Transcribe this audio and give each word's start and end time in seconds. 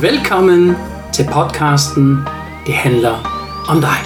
Velkommen 0.00 0.76
til 1.12 1.26
podcasten 1.32 2.18
Det 2.66 2.74
handler 2.74 3.14
om 3.68 3.80
dig. 3.80 3.98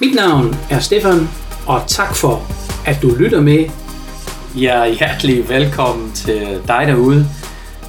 Mit 0.00 0.14
navn 0.14 0.56
er 0.70 0.78
Stefan, 0.78 1.28
og 1.66 1.82
tak 1.86 2.14
for, 2.14 2.42
at 2.86 3.02
du 3.02 3.14
lytter 3.18 3.40
med. 3.40 3.68
Ja, 4.56 4.86
hjertelig 4.86 5.48
velkommen 5.48 6.12
til 6.12 6.62
dig 6.68 6.84
derude. 6.86 7.26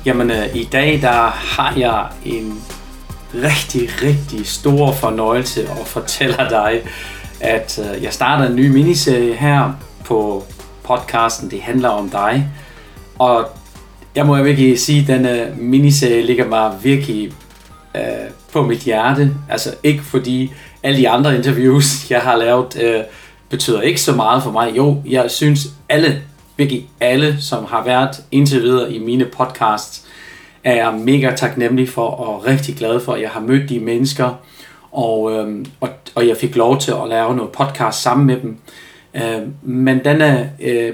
Jamen, 0.05 0.31
øh, 0.31 0.55
i 0.55 0.63
dag 0.63 1.01
der 1.01 1.27
har 1.27 1.73
jeg 1.77 2.07
en 2.25 2.61
rigtig, 3.33 3.89
rigtig 4.03 4.47
stor 4.47 4.93
fornøjelse 4.93 5.61
at 5.61 5.87
fortælle 5.87 6.37
dig, 6.49 6.81
at 7.39 7.79
øh, 7.79 8.03
jeg 8.03 8.13
starter 8.13 8.49
en 8.49 8.55
ny 8.55 8.69
miniserie 8.71 9.33
her 9.33 9.73
på 10.05 10.43
podcasten 10.83 11.51
Det 11.51 11.61
handler 11.61 11.89
om 11.89 12.09
dig. 12.09 12.49
Og 13.19 13.49
jeg 14.15 14.25
må 14.25 14.43
virkelig 14.43 14.79
sige, 14.79 15.01
at 15.01 15.07
denne 15.07 15.45
øh, 15.45 15.57
miniserie 15.57 16.21
ligger 16.21 16.47
mig 16.47 16.71
virkelig 16.83 17.31
øh, 17.95 18.01
på 18.53 18.63
mit 18.63 18.79
hjerte. 18.79 19.31
Altså 19.49 19.75
ikke 19.83 20.03
fordi 20.03 20.51
alle 20.83 20.97
de 20.97 21.09
andre 21.09 21.35
interviews, 21.35 21.85
jeg 22.11 22.21
har 22.21 22.35
lavet, 22.35 22.81
øh, 22.83 23.01
betyder 23.49 23.81
ikke 23.81 24.01
så 24.01 24.15
meget 24.15 24.43
for 24.43 24.51
mig. 24.51 24.77
Jo, 24.77 25.01
jeg 25.05 25.31
synes 25.31 25.67
alle, 25.89 26.21
virkelig 26.57 26.89
alle, 26.99 27.41
som 27.41 27.65
har 27.65 27.83
været 27.83 28.23
indtil 28.31 28.61
videre 28.61 28.93
i 28.93 28.99
mine 28.99 29.25
podcasts, 29.25 30.05
er 30.63 30.75
jeg 30.75 30.93
mega 30.93 31.35
taknemmelig 31.35 31.89
for 31.89 32.07
og 32.07 32.45
rigtig 32.45 32.75
glad 32.75 32.99
for, 32.99 33.13
at 33.13 33.21
jeg 33.21 33.29
har 33.29 33.39
mødt 33.39 33.69
de 33.69 33.79
mennesker, 33.79 34.29
og, 34.91 35.31
øh, 35.31 35.65
og, 35.79 35.89
og 36.15 36.27
jeg 36.27 36.37
fik 36.37 36.55
lov 36.55 36.79
til 36.79 36.91
at 36.91 37.09
lave 37.09 37.35
noget 37.35 37.51
podcast 37.51 38.01
sammen 38.01 38.27
med 38.27 38.37
dem. 38.41 38.57
Øh, 39.13 39.47
men 39.61 40.05
denne 40.05 40.51
øh, 40.59 40.93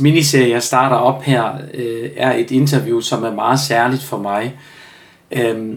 miniserie, 0.00 0.50
jeg 0.50 0.62
starter 0.62 0.96
op 0.96 1.22
her, 1.22 1.52
øh, 1.74 2.10
er 2.16 2.32
et 2.32 2.50
interview, 2.50 3.00
som 3.00 3.24
er 3.24 3.32
meget 3.32 3.60
særligt 3.60 4.02
for 4.02 4.18
mig. 4.18 4.58
Øh, 5.30 5.76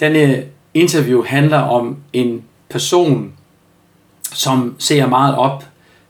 denne 0.00 0.44
interview 0.74 1.24
handler 1.24 1.58
om 1.58 1.96
en 2.12 2.44
person, 2.68 3.32
som 4.32 4.74
ser 4.78 5.06
meget 5.06 5.36
op 5.36 5.64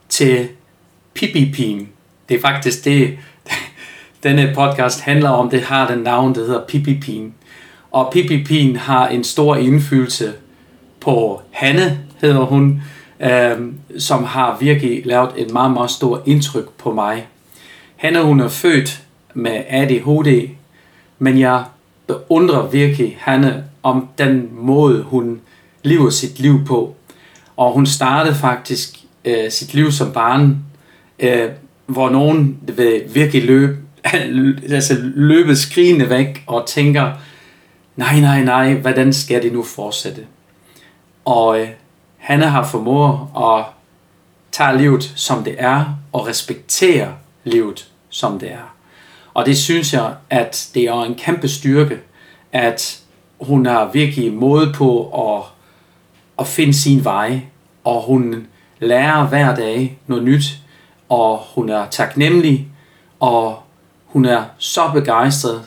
til 0.09 0.47
Pippi 1.13 1.87
Det 2.29 2.37
er 2.37 2.41
faktisk 2.41 2.85
det, 2.85 3.17
denne 4.23 4.51
podcast 4.55 5.01
handler 5.01 5.29
om. 5.29 5.49
Det 5.49 5.61
har 5.61 5.87
den 5.87 5.99
navn, 5.99 6.35
der 6.35 6.45
hedder 6.45 6.65
Pippi 6.67 7.31
Og 7.91 8.11
Pippi 8.13 8.73
har 8.73 9.07
en 9.07 9.23
stor 9.23 9.55
indflydelse 9.55 10.33
på 10.99 11.41
Hanne, 11.51 11.99
hedder 12.21 12.45
hun, 12.45 12.81
øh, 13.19 13.71
som 13.97 14.23
har 14.23 14.57
virkelig 14.59 15.05
lavet 15.05 15.29
et 15.37 15.53
meget, 15.53 15.71
meget 15.71 15.91
stort 15.91 16.21
indtryk 16.25 16.69
på 16.69 16.93
mig. 16.93 17.27
Hanne, 17.95 18.21
hun 18.21 18.39
er 18.39 18.47
født 18.47 19.01
med 19.33 19.63
ADHD, 19.69 20.49
men 21.19 21.39
jeg 21.39 21.63
beundrer 22.07 22.67
virkelig 22.67 23.17
Hanne 23.19 23.63
om 23.83 24.07
den 24.17 24.49
måde, 24.51 25.03
hun 25.03 25.41
lever 25.83 26.09
sit 26.09 26.39
liv 26.39 26.65
på. 26.65 26.95
Og 27.57 27.73
hun 27.73 27.85
startede 27.85 28.35
faktisk 28.35 28.99
øh, 29.25 29.51
sit 29.51 29.73
liv 29.73 29.91
som 29.91 30.11
barn, 30.11 30.57
øh, 31.19 31.49
hvor 31.85 32.09
nogen 32.09 32.59
vil 32.61 33.03
virkelig 33.13 33.43
løbe, 33.43 33.77
altså 34.69 34.95
løbe 35.01 35.55
skrigende 35.55 36.09
væk 36.09 36.43
og 36.47 36.65
tænker, 36.67 37.11
nej, 37.95 38.19
nej, 38.19 38.43
nej, 38.43 38.73
hvordan 38.73 39.13
skal 39.13 39.43
det 39.43 39.53
nu 39.53 39.63
fortsætte? 39.63 40.21
Og 41.25 41.61
øh, 41.61 41.67
Hanne 42.25 42.45
har 42.45 42.63
formået 42.63 43.19
at 43.37 43.65
tage 44.51 44.77
livet 44.77 45.13
som 45.15 45.43
det 45.43 45.55
er, 45.57 45.85
og 46.13 46.27
respektere 46.27 47.13
livet 47.43 47.87
som 48.09 48.39
det 48.39 48.51
er. 48.51 48.73
Og 49.33 49.45
det 49.45 49.57
synes 49.57 49.93
jeg, 49.93 50.13
at 50.29 50.69
det 50.73 50.83
er 50.83 51.03
en 51.03 51.15
kæmpe 51.15 51.47
styrke, 51.47 51.99
at 52.51 53.01
hun 53.41 53.65
har 53.65 53.89
virkelig 53.93 54.33
måde 54.33 54.73
på 54.73 55.11
at, 55.27 55.43
at 56.39 56.47
finde 56.47 56.73
sin 56.73 57.03
vej, 57.03 57.41
og 57.83 58.01
hun 58.01 58.47
lærer 58.79 59.27
hver 59.27 59.55
dag 59.55 59.99
noget 60.07 60.23
nyt, 60.23 60.59
og 61.09 61.41
hun 61.55 61.69
er 61.69 61.85
taknemmelig, 61.89 62.67
og 63.19 63.59
hun 64.05 64.25
er 64.25 64.43
så 64.57 64.89
begejstret 64.93 65.61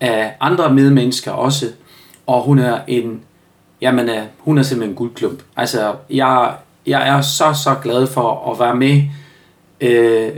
af 0.00 0.34
andre 0.40 0.74
medmennesker 0.74 1.32
også, 1.32 1.66
og 2.26 2.42
hun 2.42 2.58
er 2.58 2.80
en, 2.86 3.22
jamen, 3.80 4.08
øh, 4.08 4.22
hun 4.38 4.58
er 4.58 4.62
simpelthen 4.62 4.90
en 4.90 4.96
guldklump. 4.96 5.42
Altså, 5.56 5.94
jeg, 6.10 6.54
jeg 6.86 7.08
er 7.08 7.20
så, 7.20 7.60
så 7.64 7.74
glad 7.82 8.06
for 8.06 8.52
at 8.52 8.58
være 8.58 8.76
med 8.76 9.02
øh, 9.80 10.30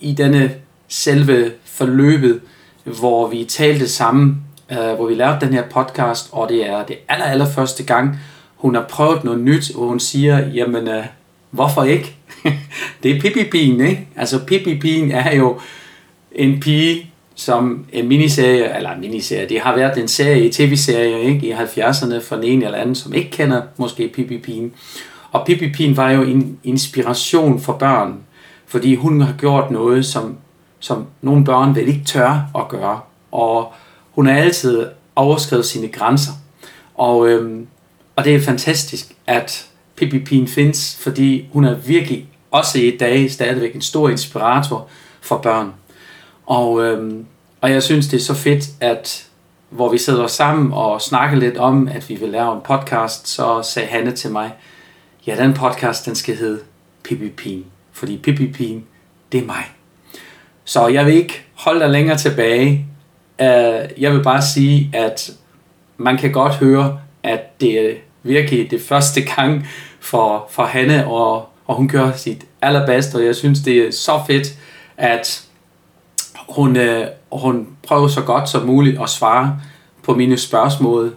i 0.00 0.12
denne 0.12 0.54
selve 0.88 1.52
forløbet, 1.64 2.40
hvor 2.84 3.26
vi 3.26 3.44
talte 3.44 3.88
sammen, 3.88 4.42
øh, 4.72 4.94
hvor 4.94 5.06
vi 5.06 5.14
lavede 5.14 5.40
den 5.40 5.52
her 5.52 5.62
podcast, 5.70 6.28
og 6.32 6.48
det 6.48 6.68
er 6.68 6.84
det 6.84 6.96
aller, 7.08 7.24
aller 7.24 7.46
første 7.46 7.84
gang, 7.84 8.18
hun 8.56 8.74
har 8.74 8.86
prøvet 8.88 9.24
noget 9.24 9.40
nyt, 9.40 9.74
hvor 9.74 9.86
hun 9.86 10.00
siger, 10.00 10.48
jamen, 10.48 10.88
øh, 10.88 11.04
hvorfor 11.50 11.82
ikke? 11.82 12.16
det 13.02 13.16
er 13.16 13.20
Pippi 13.20 13.56
ikke? 13.56 14.08
Altså, 14.16 14.44
Pippi 14.46 15.10
er 15.10 15.36
jo 15.36 15.60
en 16.32 16.60
pige, 16.60 17.12
som 17.38 17.84
en 17.92 18.08
miniserie, 18.08 18.76
eller 18.76 18.90
en 18.90 19.00
miniserie, 19.00 19.48
det 19.48 19.60
har 19.60 19.76
været 19.76 19.98
en 19.98 20.08
serie 20.08 20.44
en 20.44 20.52
tv-serie 20.52 21.20
ikke? 21.20 21.46
i 21.46 21.52
70'erne 21.52 22.20
for 22.20 22.36
den 22.36 22.44
ene 22.44 22.64
eller 22.64 22.78
anden, 22.78 22.94
som 22.94 23.14
ikke 23.14 23.30
kender 23.30 23.62
måske 23.76 24.08
Pippi 24.08 24.72
Og 25.32 25.46
Pippi 25.46 25.96
var 25.96 26.10
jo 26.10 26.22
en 26.22 26.58
inspiration 26.64 27.60
for 27.60 27.72
børn, 27.72 28.14
fordi 28.66 28.94
hun 28.94 29.20
har 29.20 29.34
gjort 29.38 29.70
noget, 29.70 30.06
som, 30.06 30.36
som 30.80 31.06
nogle 31.22 31.44
børn 31.44 31.74
vel 31.74 31.88
ikke 31.88 32.04
tør 32.04 32.50
at 32.58 32.68
gøre. 32.68 33.00
Og 33.32 33.72
hun 34.10 34.26
har 34.26 34.36
altid 34.36 34.86
overskrevet 35.16 35.66
sine 35.66 35.88
grænser. 35.88 36.32
Og, 36.94 37.28
øhm, 37.28 37.66
og 38.16 38.24
det 38.24 38.34
er 38.34 38.40
fantastisk, 38.40 39.14
at 39.26 39.68
Pippi 39.96 40.18
Pien 40.18 40.48
findes, 40.48 40.98
fordi 41.02 41.48
hun 41.52 41.64
er 41.64 41.74
virkelig 41.74 42.26
også 42.50 42.78
i 42.78 42.96
dag 42.96 43.30
stadigvæk 43.30 43.74
en 43.74 43.82
stor 43.82 44.08
inspirator 44.08 44.88
for 45.20 45.36
børn. 45.36 45.72
Og, 46.48 46.84
øhm, 46.84 47.26
og 47.60 47.70
jeg 47.70 47.82
synes, 47.82 48.06
det 48.06 48.16
er 48.16 48.24
så 48.24 48.34
fedt, 48.34 48.64
at 48.80 49.26
hvor 49.70 49.88
vi 49.88 49.98
sidder 49.98 50.26
sammen 50.26 50.72
og 50.72 51.02
snakker 51.02 51.36
lidt 51.36 51.56
om, 51.56 51.88
at 51.88 52.08
vi 52.08 52.14
vil 52.14 52.28
lave 52.28 52.54
en 52.54 52.60
podcast, 52.64 53.28
så 53.28 53.62
sagde 53.62 53.88
Hanne 53.88 54.12
til 54.12 54.30
mig, 54.30 54.52
ja, 55.26 55.36
den 55.36 55.54
podcast, 55.54 56.06
den 56.06 56.14
skal 56.14 56.36
hedde 56.36 56.60
Pippi 57.04 57.28
Pien, 57.28 57.64
fordi 57.92 58.16
Pippi 58.16 58.52
Pien, 58.52 58.84
det 59.32 59.40
er 59.40 59.46
mig. 59.46 59.64
Så 60.64 60.86
jeg 60.86 61.06
vil 61.06 61.14
ikke 61.14 61.44
holde 61.54 61.80
dig 61.80 61.90
længere 61.90 62.18
tilbage. 62.18 62.86
Øh, 63.40 64.02
jeg 64.02 64.12
vil 64.12 64.22
bare 64.22 64.42
sige, 64.42 64.90
at 64.92 65.30
man 65.96 66.16
kan 66.16 66.32
godt 66.32 66.54
høre, 66.54 67.00
at 67.22 67.60
det 67.60 67.80
er 67.80 67.94
virkelig 68.22 68.70
det 68.70 68.80
første 68.80 69.20
gang 69.20 69.68
for, 70.00 70.46
for 70.50 70.62
Hanne, 70.62 71.06
og, 71.06 71.48
og 71.66 71.74
hun 71.74 71.88
gør 71.88 72.12
sit 72.12 72.44
allerbedste, 72.62 73.16
og 73.16 73.24
jeg 73.24 73.36
synes, 73.36 73.60
det 73.60 73.78
er 73.78 73.90
så 73.90 74.20
fedt, 74.26 74.58
at 74.96 75.47
hun, 76.48 76.76
øh, 76.76 77.06
hun 77.32 77.68
prøver 77.82 78.08
så 78.08 78.20
godt 78.20 78.48
som 78.48 78.66
muligt 78.66 79.02
at 79.02 79.08
svare 79.08 79.60
på 80.02 80.14
mine 80.14 80.38
spørgsmål. 80.38 81.14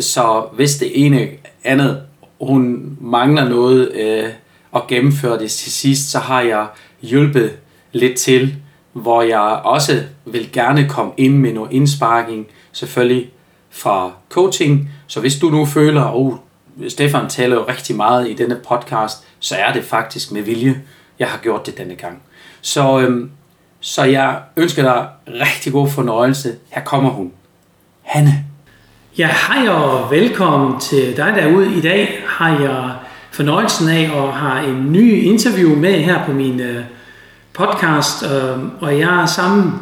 Så 0.00 0.44
hvis 0.52 0.76
det 0.76 1.06
ene 1.06 1.28
andet, 1.64 2.02
hun 2.40 2.96
mangler 3.00 3.48
noget 3.48 3.92
øh, 3.92 4.28
at 4.74 4.86
gennemføre 4.88 5.38
det 5.38 5.50
til 5.50 5.72
sidst, 5.72 6.10
så 6.10 6.18
har 6.18 6.40
jeg 6.40 6.66
hjulpet 7.02 7.52
lidt 7.92 8.18
til, 8.18 8.56
hvor 8.92 9.22
jeg 9.22 9.40
også 9.64 10.02
vil 10.24 10.52
gerne 10.52 10.88
komme 10.88 11.12
ind 11.16 11.36
med 11.36 11.52
noget 11.52 11.72
indsparking, 11.72 12.46
selvfølgelig 12.72 13.30
fra 13.70 14.12
coaching. 14.28 14.90
Så 15.06 15.20
hvis 15.20 15.38
du 15.38 15.50
nu 15.50 15.64
føler, 15.64 16.04
at 16.04 16.14
oh, 16.14 16.34
Stefan 16.88 17.28
taler 17.28 17.56
jo 17.56 17.64
rigtig 17.68 17.96
meget 17.96 18.30
i 18.30 18.34
denne 18.34 18.60
podcast, 18.68 19.26
så 19.38 19.56
er 19.56 19.72
det 19.72 19.84
faktisk 19.84 20.32
med 20.32 20.42
vilje, 20.42 20.82
jeg 21.18 21.28
har 21.28 21.38
gjort 21.38 21.66
det 21.66 21.78
denne 21.78 21.94
gang. 21.94 22.22
Så 22.60 23.00
øhm, 23.00 23.30
så 23.80 24.04
jeg 24.04 24.38
ønsker 24.56 24.82
dig 24.82 25.06
rigtig 25.40 25.72
god 25.72 25.88
fornøjelse. 25.88 26.54
Her 26.68 26.82
kommer 26.84 27.10
hun. 27.10 27.32
Hanne. 28.02 28.44
Ja, 29.18 29.28
hej 29.48 29.68
og 29.68 30.10
velkommen 30.10 30.80
til 30.80 31.16
dig 31.16 31.34
derude. 31.36 31.74
I 31.76 31.80
dag 31.80 32.22
har 32.26 32.60
jeg 32.60 32.92
fornøjelsen 33.30 33.88
af 33.88 34.02
at 34.02 34.32
have 34.32 34.68
en 34.68 34.92
ny 34.92 35.22
interview 35.22 35.76
med 35.76 35.92
her 35.92 36.24
på 36.24 36.32
min 36.32 36.60
øh, 36.60 36.84
podcast. 37.52 38.22
Øhm, 38.22 38.70
og 38.80 38.98
jeg 38.98 39.22
er 39.22 39.26
sammen 39.26 39.72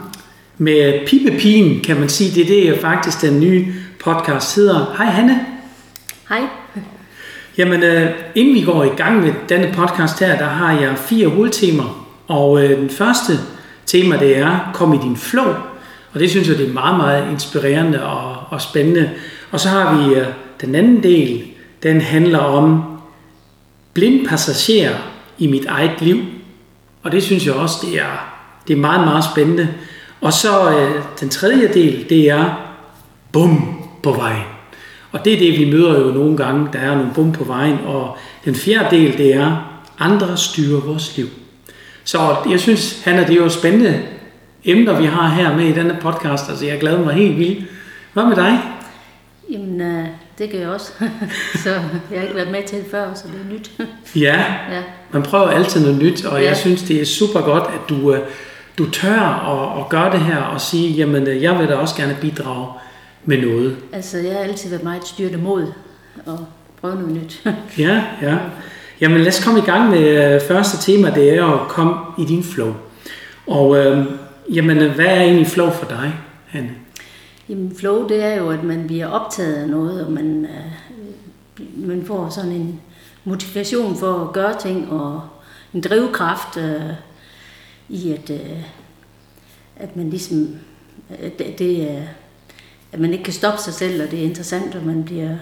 med 0.58 1.06
Pippe 1.06 1.38
Pien, 1.38 1.80
kan 1.84 2.00
man 2.00 2.08
sige. 2.08 2.34
Det 2.34 2.42
er 2.42 2.46
det, 2.46 2.66
jeg 2.66 2.78
faktisk 2.80 3.20
den 3.22 3.40
nye 3.40 3.66
podcast 4.04 4.56
hedder. 4.56 4.94
Hej 4.96 5.06
Hanne. 5.06 5.46
Hej. 6.28 6.42
Jamen, 7.58 7.82
øh, 7.82 8.10
inden 8.34 8.54
vi 8.54 8.62
går 8.62 8.84
i 8.84 8.96
gang 8.96 9.20
med 9.20 9.32
denne 9.48 9.72
podcast 9.74 10.20
her, 10.20 10.38
der 10.38 10.48
har 10.48 10.80
jeg 10.80 10.98
fire 10.98 11.28
hovedtemaer. 11.28 12.06
Og 12.26 12.64
øh, 12.64 12.78
den 12.78 12.90
første 12.90 13.32
tema 13.88 14.18
det 14.18 14.38
er, 14.38 14.70
kom 14.74 14.94
i 14.94 14.98
din 14.98 15.16
flow. 15.16 15.54
Og 16.12 16.20
det 16.20 16.30
synes 16.30 16.48
jeg, 16.48 16.58
det 16.58 16.68
er 16.68 16.72
meget, 16.72 16.96
meget 16.96 17.30
inspirerende 17.32 18.04
og, 18.04 18.36
og 18.50 18.62
spændende. 18.62 19.10
Og 19.50 19.60
så 19.60 19.68
har 19.68 19.96
vi 19.96 20.14
øh, 20.14 20.26
den 20.60 20.74
anden 20.74 21.02
del, 21.02 21.42
den 21.82 22.00
handler 22.00 22.38
om 22.38 22.82
blind 23.94 24.26
passager 24.26 24.94
i 25.38 25.46
mit 25.46 25.66
eget 25.66 26.00
liv. 26.00 26.20
Og 27.02 27.12
det 27.12 27.22
synes 27.22 27.46
jeg 27.46 27.54
også, 27.54 27.86
det 27.86 28.00
er, 28.00 28.34
det 28.68 28.76
er 28.76 28.80
meget, 28.80 29.04
meget 29.04 29.24
spændende. 29.32 29.68
Og 30.20 30.32
så 30.32 30.70
øh, 30.70 31.02
den 31.20 31.28
tredje 31.28 31.74
del, 31.74 32.06
det 32.08 32.30
er 32.30 32.74
bum 33.32 33.84
på 34.02 34.12
vejen. 34.12 34.44
Og 35.12 35.24
det 35.24 35.32
er 35.32 35.38
det, 35.38 35.58
vi 35.58 35.70
møder 35.70 36.00
jo 36.00 36.12
nogle 36.12 36.36
gange. 36.36 36.68
Der 36.72 36.78
er 36.78 36.94
nogle 36.94 37.10
bum 37.14 37.32
på 37.32 37.44
vejen. 37.44 37.78
Og 37.86 38.16
den 38.44 38.54
fjerde 38.54 38.96
del, 38.96 39.18
det 39.18 39.34
er, 39.34 39.80
andre 39.98 40.36
styrer 40.36 40.80
vores 40.80 41.16
liv. 41.16 41.26
Så 42.08 42.36
jeg 42.50 42.60
synes, 42.60 43.02
Hanna, 43.04 43.20
det 43.20 43.30
er 43.30 43.34
jo 43.36 43.48
spændende 43.48 44.02
emner, 44.64 45.00
vi 45.00 45.06
har 45.06 45.28
her 45.28 45.56
med 45.56 45.64
i 45.64 45.72
denne 45.72 45.98
podcast. 46.00 46.48
Altså, 46.48 46.66
jeg 46.66 46.80
glæder 46.80 47.04
mig 47.04 47.14
helt 47.14 47.38
vildt. 47.38 47.64
Hvad 48.12 48.24
med 48.24 48.36
dig? 48.36 48.58
Jamen, 49.50 49.80
øh, 49.80 50.06
det 50.38 50.50
gør 50.50 50.58
jeg 50.58 50.68
også. 50.68 50.92
så 51.64 51.70
jeg 51.70 51.80
har 52.14 52.22
ikke 52.22 52.34
været 52.34 52.50
med 52.50 52.62
til 52.66 52.78
det 52.78 52.86
før, 52.90 53.14
så 53.14 53.24
det 53.28 53.40
er 53.50 53.54
nyt. 53.54 53.70
Ja, 54.24 54.44
ja. 54.70 54.82
man 55.10 55.22
prøver 55.22 55.48
altid 55.48 55.80
noget 55.80 55.98
nyt, 56.02 56.24
og 56.24 56.40
Ja. 56.40 56.48
jeg 56.48 56.56
synes, 56.56 56.82
det 56.82 57.00
er 57.00 57.04
super 57.04 57.40
godt, 57.40 57.64
at 57.64 57.88
du, 57.88 58.14
øh, 58.14 58.20
du 58.78 58.90
tør 58.90 59.20
at, 59.20 59.80
at 59.80 59.88
gøre 59.88 60.12
det 60.12 60.20
her 60.20 60.36
og 60.36 60.60
sige, 60.60 60.90
jamen, 60.90 61.26
øh, 61.26 61.42
jeg 61.42 61.58
vil 61.58 61.68
da 61.68 61.74
også 61.74 61.96
gerne 61.96 62.16
bidrage 62.20 62.66
med 63.24 63.38
noget. 63.42 63.76
Altså, 63.92 64.18
jeg 64.18 64.32
har 64.32 64.40
altid 64.40 64.70
været 64.70 64.82
meget 64.84 65.06
styrt 65.06 65.42
mod 65.42 65.66
og 66.26 66.46
prøve 66.80 66.94
noget 66.94 67.14
nyt. 67.22 67.42
Ja, 67.78 68.02
ja. 68.22 68.36
Jamen 69.00 69.20
lad 69.20 69.28
os 69.28 69.44
komme 69.44 69.58
i 69.58 69.62
gang 69.62 69.90
med 69.90 70.34
øh, 70.34 70.40
første 70.40 70.92
tema, 70.92 71.14
det 71.14 71.34
er 71.34 71.44
at 71.44 71.68
komme 71.68 71.94
i 72.18 72.24
din 72.24 72.44
flow. 72.44 72.74
Og 73.46 73.76
øh, 73.76 74.06
jamen, 74.54 74.78
øh, 74.78 74.94
hvad 74.94 75.06
er 75.06 75.20
egentlig 75.20 75.46
flow 75.46 75.70
for 75.70 75.86
dig, 75.86 76.14
Hanne? 76.46 76.70
Jamen, 77.48 77.76
flow, 77.76 78.08
det 78.08 78.24
er 78.24 78.34
jo, 78.34 78.50
at 78.50 78.64
man 78.64 78.86
bliver 78.86 79.06
optaget 79.06 79.54
af 79.54 79.68
noget, 79.68 80.06
og 80.06 80.12
man, 80.12 80.46
øh, 80.46 81.66
man 81.88 82.04
får 82.06 82.28
sådan 82.28 82.52
en 82.52 82.80
motivation 83.24 83.96
for 83.96 84.24
at 84.24 84.32
gøre 84.32 84.60
ting, 84.60 84.92
og 84.92 85.20
en 85.74 85.80
drivkraft 85.80 86.56
øh, 86.56 86.92
i, 87.88 88.12
at, 88.12 88.30
øh, 88.30 88.62
at 89.76 89.96
man 89.96 90.10
ligesom, 90.10 90.56
at 91.22 91.38
det, 91.38 91.58
det 91.58 91.98
at 92.92 93.00
man 93.00 93.12
ikke 93.12 93.24
kan 93.24 93.32
stoppe 93.32 93.62
sig 93.62 93.74
selv, 93.74 94.02
og 94.02 94.10
det 94.10 94.18
er 94.18 94.24
interessant, 94.24 94.74
og 94.74 94.86
man 94.86 95.04
bliver 95.04 95.36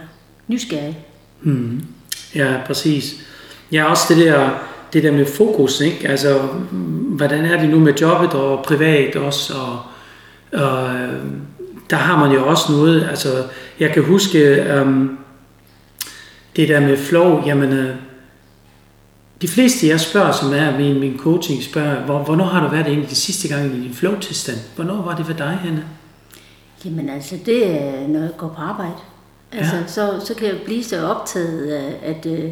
nysgerrig. 0.47 0.99
Hmm. 1.41 1.82
Ja, 2.35 2.61
præcis. 2.67 3.26
Ja, 3.73 3.85
også 3.85 4.15
det 4.15 4.27
der, 4.27 4.51
det 4.93 5.03
der 5.03 5.13
med 5.13 5.27
fokus, 5.27 5.81
ikke? 5.81 6.09
Altså, 6.09 6.39
hvordan 7.17 7.45
er 7.45 7.61
det 7.61 7.71
nu 7.71 7.81
med 7.81 7.95
jobbet 7.95 8.31
og 8.35 8.65
privat 8.65 9.17
også, 9.17 9.55
og, 9.55 9.81
og 10.61 10.95
øh, 10.95 11.23
der 11.91 11.97
har 11.97 12.27
man 12.27 12.37
jo 12.37 12.47
også 12.47 12.73
noget, 12.73 13.07
altså, 13.11 13.45
jeg 13.81 13.91
kan 13.93 14.05
huske, 14.05 14.65
um, 14.83 15.19
det 16.57 16.69
der 16.69 16.81
med 16.81 16.97
flow, 16.97 17.43
jamen, 17.47 17.73
øh, 17.73 17.97
de 19.43 19.49
fleste 19.49 19.89
jeg 19.89 20.01
spørger, 20.01 20.33
som 20.33 20.53
er 20.53 20.79
min, 20.79 21.01
min 21.01 21.19
coaching, 21.19 21.63
spørger, 21.63 22.05
hvor, 22.05 22.19
hvornår 22.19 22.45
har 22.45 22.65
du 22.65 22.71
været 22.71 22.87
egentlig 22.87 23.11
de 23.11 23.15
sidste 23.15 23.49
gang 23.49 23.67
i 23.77 23.83
din 23.83 23.95
flow-tilstand? 23.95 24.59
Hvornår 24.77 25.03
var 25.03 25.17
det 25.17 25.27
for 25.27 25.33
dig, 25.33 25.59
Hanne? 25.63 25.85
Jamen 26.85 27.09
altså, 27.09 27.35
det 27.47 27.71
er, 27.71 28.09
når 28.09 28.21
jeg 28.21 28.31
går 28.37 28.49
på 28.49 28.63
arbejde. 28.63 28.93
Altså, 29.53 29.75
Ja. 29.77 29.81
ja. 29.81 29.87
så, 29.87 30.27
så 30.27 30.35
kan 30.35 30.49
jeg 30.49 30.57
blive 30.65 30.85
så 30.85 31.07
optaget 31.07 31.71
af, 31.71 32.01
at 32.03 32.27
øh, 32.27 32.51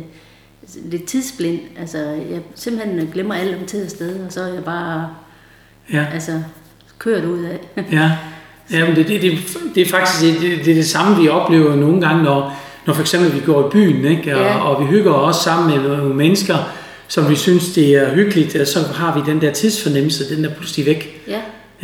lidt 0.84 1.04
tidsblind. 1.04 1.60
Altså, 1.80 1.98
jeg 2.30 2.40
simpelthen 2.54 3.08
glemmer 3.12 3.34
alt 3.34 3.54
om 3.60 3.66
tid 3.66 3.84
og 3.84 3.90
sted, 3.90 4.20
og 4.26 4.32
så 4.32 4.40
er 4.42 4.54
jeg 4.54 4.64
bare 4.64 5.08
Ja. 5.92 6.06
altså, 6.14 6.42
kørt 6.98 7.24
ud 7.24 7.44
af. 7.44 7.82
Ja, 7.92 8.10
ja 8.78 8.86
men 8.86 8.96
det, 8.96 9.08
det, 9.08 9.22
det, 9.22 9.38
det 9.74 9.80
er 9.82 9.86
faktisk 9.90 10.22
det, 10.22 10.40
det, 10.40 10.64
det, 10.64 10.70
er 10.70 10.74
det 10.74 10.86
samme, 10.86 11.22
vi 11.22 11.28
oplever 11.28 11.76
nogle 11.76 12.00
gange, 12.00 12.22
når, 12.22 12.56
når 12.86 12.94
for 12.94 13.00
eksempel 13.00 13.34
vi 13.34 13.40
går 13.46 13.66
i 13.66 13.70
byen, 13.70 14.04
ikke? 14.04 14.36
Og, 14.36 14.40
Ja. 14.42 14.58
og 14.58 14.82
vi 14.82 14.86
hygger 14.90 15.12
os 15.12 15.36
sammen 15.36 15.76
med 15.82 15.96
nogle 15.96 16.14
mennesker, 16.14 16.56
som 17.08 17.30
vi 17.30 17.36
synes, 17.36 17.72
det 17.74 17.88
er 17.96 18.14
hyggeligt, 18.14 18.56
og 18.56 18.66
så 18.66 18.78
har 18.94 19.14
vi 19.18 19.30
den 19.30 19.40
der 19.40 19.52
tidsfornemmelse, 19.52 20.36
den 20.36 20.44
er 20.44 20.50
pludselig 20.50 20.86
væk. 20.86 21.22
ja, 21.28 21.40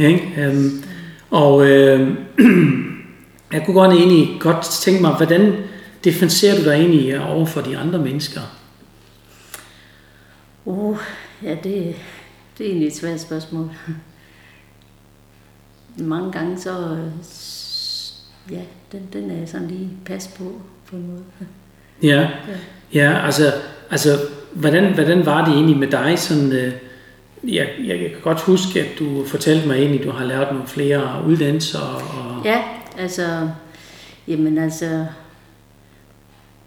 Ikke? 0.09 0.49
Um, 0.53 0.85
og 1.31 1.67
øh, 1.67 2.09
jeg 3.53 3.62
kunne 3.67 3.75
godt 3.75 3.93
egentlig 3.93 4.29
godt 4.41 4.62
tænke 4.62 5.03
mig, 5.03 5.11
hvordan 5.11 5.53
differentierer 6.05 6.56
du 6.59 6.65
dig 6.65 6.73
egentlig 6.73 7.21
over 7.21 7.47
for 7.47 7.61
de 7.61 7.79
andre 7.79 7.99
mennesker? 7.99 8.41
Uh, 10.64 10.98
ja 11.42 11.50
det, 11.50 11.96
det 12.58 12.66
er 12.66 12.70
egentlig 12.70 12.86
et 12.86 12.96
svært 12.96 13.20
spørgsmål. 13.20 13.70
Mange 15.98 16.32
gange 16.32 16.58
så, 16.58 16.98
ja, 18.50 18.60
den, 18.92 19.08
den 19.12 19.30
er 19.30 19.34
jeg 19.36 19.48
sådan 19.48 19.68
lige 19.68 19.90
pas 20.04 20.28
på, 20.38 20.52
på 20.90 20.96
en 20.96 21.06
måde. 21.06 21.22
Ja, 22.02 22.30
ja 22.94 23.24
altså, 23.26 23.52
altså 23.90 24.18
hvordan, 24.52 24.94
hvordan 24.94 25.26
var 25.26 25.44
det 25.44 25.54
egentlig 25.54 25.78
med 25.78 25.88
dig? 25.88 26.18
Sådan, 26.18 26.52
øh, 26.52 26.72
jeg, 27.44 27.68
jeg 27.84 27.98
kan 27.98 28.10
godt 28.22 28.40
huske, 28.40 28.80
at 28.80 28.98
du 28.98 29.24
fortalte 29.26 29.68
mig 29.68 29.76
egentlig, 29.76 30.00
at 30.00 30.06
du 30.06 30.12
har 30.12 30.24
lært 30.24 30.52
nogle 30.52 30.66
flere 30.66 31.24
uddannelser. 31.26 31.78
Og, 31.78 32.44
Ja, 32.44 32.62
altså, 32.98 33.48
jamen 34.28 34.58
altså, 34.58 35.06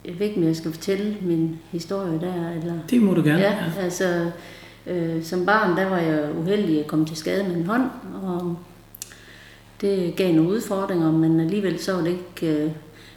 jeg 0.06 0.20
ved 0.20 0.28
ikke, 0.28 0.38
om 0.40 0.48
jeg 0.48 0.56
skal 0.56 0.72
fortælle 0.72 1.18
min 1.22 1.60
historie 1.72 2.20
der, 2.20 2.52
eller... 2.62 2.74
Det 2.90 3.02
må 3.02 3.14
du 3.14 3.22
gerne. 3.24 3.40
Ja, 3.40 3.56
altså, 3.80 4.32
øh, 4.88 5.24
som 5.24 5.46
barn, 5.46 5.78
der 5.78 5.90
var 5.90 5.98
jeg 5.98 6.30
uheldig 6.40 6.80
at 6.80 6.88
komme 6.88 7.06
til 7.06 7.18
skade 7.18 7.44
med 7.44 7.56
en 7.56 7.66
hånd, 7.66 7.90
og 8.24 8.58
det 9.82 10.16
gav 10.16 10.34
nogle 10.34 10.50
udfordringer, 10.50 11.12
men 11.12 11.40
alligevel 11.40 11.80
så 11.80 11.94
var 11.94 12.02
det 12.02 12.10
ikke... 12.10 12.64
Øh, 12.64 12.72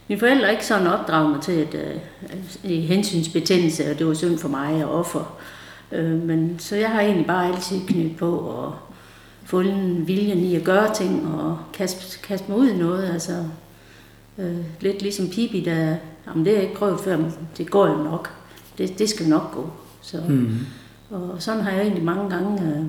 mine 0.09 0.19
forældre 0.19 0.51
ikke 0.51 0.65
sådan 0.65 0.87
opdraget 0.87 1.29
mig 1.29 1.41
til 1.41 1.59
et 1.59 1.99
øh, 2.63 2.71
hensynsbetændelse, 2.71 3.91
og 3.91 3.99
det 3.99 4.07
var 4.07 4.13
synd 4.13 4.37
for 4.37 4.49
mig 4.49 4.85
og 4.85 4.99
offer. 4.99 5.37
Øh, 5.91 6.23
men 6.23 6.55
så 6.59 6.75
jeg 6.75 6.89
har 6.89 7.01
egentlig 7.01 7.27
bare 7.27 7.47
altid 7.47 7.79
knyttet 7.87 8.17
på 8.17 8.37
og 8.37 8.75
fundet 9.43 10.07
viljen 10.07 10.37
i 10.37 10.55
at 10.55 10.63
gøre 10.63 10.93
ting 10.95 11.27
og 11.27 11.57
kaste, 11.73 12.19
kaste 12.19 12.51
mig 12.51 12.57
ud 12.57 12.69
i 12.69 12.77
noget. 12.77 13.09
Altså, 13.13 13.43
øh, 14.37 14.57
lidt 14.79 15.01
ligesom 15.01 15.29
Pibi, 15.29 15.61
der, 15.61 15.95
jamen 16.27 16.45
det 16.45 16.53
har 16.53 16.59
jeg 16.61 16.63
ikke 16.69 16.79
prøvet 16.79 16.99
før, 16.99 17.17
men 17.17 17.33
det 17.57 17.69
går 17.71 17.87
jo 17.87 17.95
nok. 17.95 18.29
Det, 18.77 18.99
det 18.99 19.09
skal 19.09 19.27
nok 19.27 19.51
gå. 19.53 19.69
Så, 20.01 20.17
Mm. 20.27 20.57
og 21.11 21.35
sådan 21.39 21.61
har 21.63 21.71
jeg 21.71 21.81
egentlig 21.81 22.03
mange 22.03 22.29
gange 22.29 22.61
øh, 22.63 22.85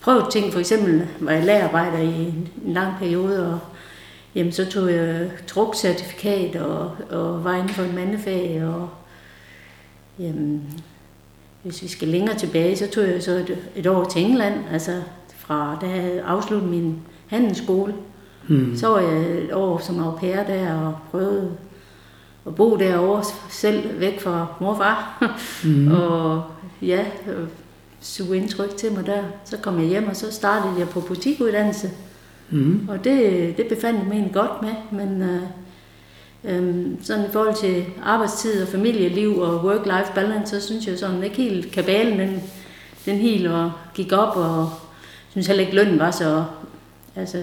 prøvet 0.00 0.24
ting. 0.32 0.52
For 0.52 0.60
eksempel 0.60 1.06
var 1.20 1.32
jeg 1.32 1.44
lærerarbejder 1.44 1.98
i 1.98 2.14
en, 2.24 2.48
en 2.66 2.72
lang 2.74 2.92
periode, 2.98 3.52
og 3.52 3.58
jamen, 4.34 4.52
så 4.52 4.66
tog 4.66 4.92
jeg 4.92 5.30
trukcertifikat 5.46 6.56
og, 6.56 6.90
og 7.10 7.44
var 7.44 7.54
inden 7.54 7.68
for 7.68 7.82
et 7.82 7.94
mandefag. 7.94 8.64
Og, 8.64 8.88
jamen, 10.18 10.62
hvis 11.62 11.82
vi 11.82 11.88
skal 11.88 12.08
længere 12.08 12.38
tilbage, 12.38 12.76
så 12.76 12.86
tog 12.90 13.04
jeg 13.04 13.22
så 13.22 13.30
et, 13.30 13.58
et 13.76 13.86
år 13.86 14.04
til 14.04 14.22
England, 14.24 14.54
altså 14.72 15.02
fra 15.36 15.78
da 15.80 15.86
jeg 15.86 16.22
afsluttede 16.26 16.70
min 16.70 16.98
handelsskole. 17.26 17.94
Mm. 18.48 18.76
Så 18.76 18.88
var 18.88 19.00
jeg 19.00 19.20
et 19.20 19.52
år 19.52 19.78
som 19.78 20.02
au 20.02 20.16
pair 20.16 20.42
der 20.42 20.72
og 20.74 20.94
prøvede 21.10 21.50
at 22.48 22.54
bo 22.54 22.76
derovre 22.76 23.24
selv 23.50 24.00
væk 24.00 24.20
fra 24.20 24.46
mor 24.60 24.70
og 24.70 24.76
far. 24.76 25.24
Mm. 25.64 25.92
og 26.00 26.42
ja, 26.82 27.04
øh, 27.28 27.48
suge 28.00 28.36
indtryk 28.36 28.76
til 28.76 28.92
mig 28.92 29.06
der. 29.06 29.22
Så 29.44 29.56
kom 29.56 29.78
jeg 29.80 29.88
hjem, 29.88 30.08
og 30.08 30.16
så 30.16 30.32
startede 30.32 30.72
jeg 30.78 30.88
på 30.88 31.00
butikuddannelse. 31.00 31.90
Mm. 32.50 32.88
Og 32.88 33.04
det, 33.04 33.56
det 33.56 33.66
befandt 33.66 33.98
jeg 33.98 34.06
mig 34.06 34.12
egentlig 34.14 34.34
godt 34.34 34.62
med, 34.62 34.70
men 34.92 35.22
øh, 35.22 35.42
øh, 36.44 36.86
sådan 37.02 37.24
i 37.24 37.32
forhold 37.32 37.54
til 37.54 37.84
arbejdstid 38.04 38.62
og 38.62 38.68
familieliv 38.68 39.38
og 39.38 39.60
work-life 39.64 40.14
balance, 40.14 40.60
så 40.60 40.66
synes 40.66 40.86
jeg 40.86 40.98
sådan 40.98 41.22
ikke 41.22 41.36
helt 41.36 41.72
kabalen, 41.72 42.18
den, 42.18 42.42
den 43.06 43.16
helt 43.16 43.46
og 43.46 43.72
gik 43.94 44.12
op, 44.12 44.36
og 44.36 44.70
synes 45.30 45.46
heller 45.46 45.64
ikke 45.64 45.76
lønnen 45.76 45.98
var 45.98 46.10
så, 46.10 46.44
altså 47.16 47.38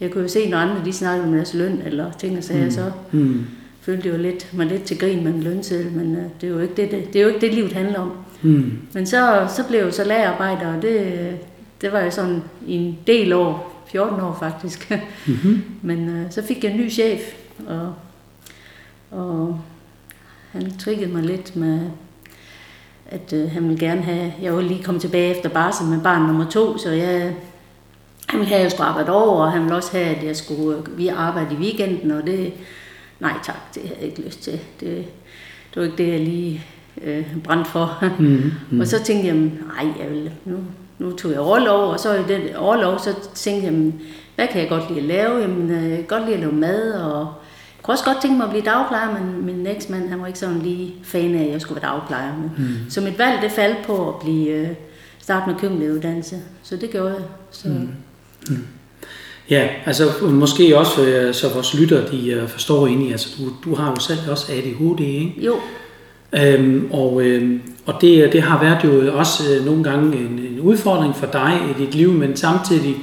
jeg 0.00 0.10
kunne 0.10 0.22
jo 0.22 0.28
se, 0.28 0.48
når 0.48 0.58
andre 0.58 0.84
de 0.84 0.92
snakkede 0.92 1.26
om 1.28 1.34
deres 1.34 1.54
løn 1.54 1.82
eller 1.86 2.12
ting 2.12 2.38
og 2.38 2.44
sager, 2.44 2.64
Mm. 2.64 2.70
så 2.70 2.90
Mm. 3.12 3.46
Følte 3.84 4.08
jo 4.08 4.16
lidt, 4.16 4.54
mig 4.54 4.66
lidt 4.66 4.82
til 4.82 4.98
grin 4.98 5.24
med 5.24 5.34
en 5.34 5.42
lønseddel, 5.42 5.92
men 5.92 6.16
øh, 6.16 6.22
det, 6.40 6.46
er 6.46 6.50
jo 6.50 6.58
ikke 6.58 6.74
det, 6.74 6.90
det, 6.90 7.12
det 7.12 7.18
er 7.18 7.22
jo 7.22 7.28
ikke 7.28 7.40
det, 7.40 7.54
livet 7.54 7.72
handler 7.72 8.00
om. 8.00 8.12
Mm. 8.42 8.78
Men 8.92 9.06
så, 9.06 9.46
så 9.56 9.64
blev 9.68 9.80
jeg 9.80 9.94
så 9.94 10.04
lagerarbejder, 10.04 10.76
og 10.76 10.82
det, 10.82 11.38
det 11.80 11.92
var 11.92 11.98
jeg 11.98 12.12
sådan 12.12 12.42
i 12.66 12.74
en 12.74 12.98
del 13.06 13.32
år, 13.32 13.84
14 13.86 14.20
år 14.20 14.36
faktisk. 14.40 14.92
Mm-hmm. 15.26 15.64
Men 15.82 16.08
øh, 16.08 16.30
så 16.30 16.42
fik 16.42 16.64
jeg 16.64 16.72
en 16.72 16.78
ny 16.78 16.90
chef, 16.90 17.20
og, 17.66 17.94
og 19.10 19.60
han 20.52 20.76
triggede 20.78 21.12
mig 21.12 21.22
lidt 21.22 21.56
med, 21.56 21.80
at 23.06 23.32
øh, 23.32 23.50
han 23.50 23.62
ville 23.62 23.78
gerne 23.78 24.02
have, 24.02 24.32
jeg 24.42 24.54
var 24.54 24.60
lige 24.60 24.82
kommet 24.82 25.00
tilbage 25.00 25.36
efter 25.36 25.48
barsel 25.48 25.86
med 25.86 26.00
barn 26.02 26.22
nummer 26.22 26.50
to, 26.50 26.78
så 26.78 26.90
jeg, 26.90 27.34
han 28.26 28.38
ville 28.38 28.48
have, 28.48 28.58
at 28.58 28.62
jeg 28.62 28.70
skulle 28.70 28.86
arbejde 28.86 29.12
over, 29.12 29.44
og 29.44 29.52
han 29.52 29.62
ville 29.62 29.76
også 29.76 29.92
have, 29.92 30.16
at 30.16 30.24
jeg 30.24 30.36
skulle 30.36 30.82
vi 30.96 31.08
arbejde 31.08 31.54
i 31.54 31.58
weekenden, 31.58 32.10
og 32.10 32.26
det, 32.26 32.52
nej 33.20 33.32
tak, 33.42 33.74
det 33.74 33.82
havde 33.82 33.96
jeg 34.00 34.08
ikke 34.08 34.20
lyst 34.22 34.42
til. 34.42 34.52
Det, 34.80 35.04
det 35.74 35.76
var 35.76 35.82
ikke 35.82 35.96
det, 35.96 36.08
jeg 36.12 36.20
lige 36.20 36.64
øh, 37.02 37.36
brændte 37.44 37.70
for. 37.70 38.04
Mm. 38.18 38.52
Mm. 38.70 38.80
Og 38.80 38.86
så 38.86 39.02
tænkte 39.04 39.26
jeg, 39.26 39.34
nej, 39.36 39.92
jeg 40.02 40.10
vil, 40.10 40.30
nu, 40.44 40.56
nu 40.98 41.16
tog 41.16 41.30
jeg 41.30 41.40
overlov, 41.40 41.90
og 41.90 42.00
så 42.00 42.14
i 42.14 42.22
den 42.28 42.56
overlov, 42.56 42.98
så 42.98 43.14
tænkte 43.34 43.64
jeg, 43.66 43.72
"Jamen, 43.72 44.00
hvad 44.34 44.48
kan 44.48 44.60
jeg 44.60 44.68
godt 44.68 44.88
lide 44.88 45.00
at 45.00 45.04
lave? 45.06 45.38
Jamen, 45.40 45.70
øh, 45.70 45.88
jeg 45.90 45.96
kan 45.98 46.06
godt 46.06 46.22
lide 46.24 46.34
at 46.34 46.40
lave 46.40 46.52
mad, 46.52 46.92
og 46.92 47.18
jeg 47.76 47.82
kunne 47.82 47.94
også 47.94 48.04
godt 48.04 48.18
tænke 48.22 48.36
mig 48.36 48.44
at 48.44 48.50
blive 48.50 48.64
dagplejer, 48.64 49.18
men 49.20 49.46
min 49.46 49.66
eksmand, 49.66 50.08
han 50.08 50.20
var 50.20 50.26
ikke 50.26 50.38
sådan 50.38 50.58
lige 50.58 50.94
fan 51.02 51.34
af, 51.34 51.44
at 51.44 51.50
jeg 51.50 51.60
skulle 51.60 51.82
være 51.82 51.90
dagplejer. 51.92 52.36
Men, 52.36 52.50
Mm. 52.56 52.90
Så 52.90 53.00
mit 53.00 53.18
valg, 53.18 53.42
det 53.42 53.50
faldt 53.50 53.86
på 53.86 54.08
at 54.08 54.14
blive, 54.20 54.48
øh, 54.48 54.68
starte 55.18 55.50
med 55.50 55.58
køkkenlægeuddannelse, 55.60 56.36
så 56.62 56.76
det 56.76 56.90
gjorde 56.90 57.08
jeg. 57.14 57.22
Så, 57.50 57.68
Mm. 57.68 57.88
mm. 58.50 58.66
Ja, 59.50 59.68
altså 59.86 60.04
måske 60.22 60.78
også 60.78 61.04
øh, 61.04 61.34
så 61.34 61.48
vores 61.48 61.74
lytter, 61.74 62.06
de 62.06 62.30
øh, 62.30 62.48
forstår 62.48 62.86
egentlig, 62.86 63.10
altså 63.10 63.28
du, 63.38 63.70
du 63.70 63.74
har 63.74 63.90
jo 63.90 64.00
selv 64.00 64.18
også 64.30 64.52
ADHD, 64.52 65.00
ikke? 65.00 65.34
Jo, 65.38 65.56
Øhm, 66.36 66.88
og 66.92 67.22
øhm, 67.22 67.62
og 67.86 68.00
det, 68.00 68.32
det 68.32 68.42
har 68.42 68.60
været 68.60 68.84
jo 68.84 69.18
også 69.18 69.54
øh, 69.54 69.64
nogle 69.66 69.84
gange 69.84 70.16
en, 70.16 70.38
en 70.38 70.60
udfordring 70.60 71.16
for 71.16 71.26
dig 71.26 71.60
i 71.70 71.82
dit 71.82 71.94
liv, 71.94 72.12
men 72.12 72.36
samtidig 72.36 72.96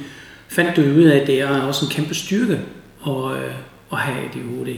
fandt 0.48 0.76
du 0.76 0.82
ud 0.82 1.04
af, 1.04 1.18
at 1.18 1.26
det 1.26 1.40
er 1.40 1.62
også 1.62 1.86
en 1.86 1.90
kæmpe 1.90 2.14
styrke 2.14 2.60
at, 3.06 3.12
øh, 3.12 3.54
at 3.92 3.98
have 3.98 4.18
ADHD 4.18 4.68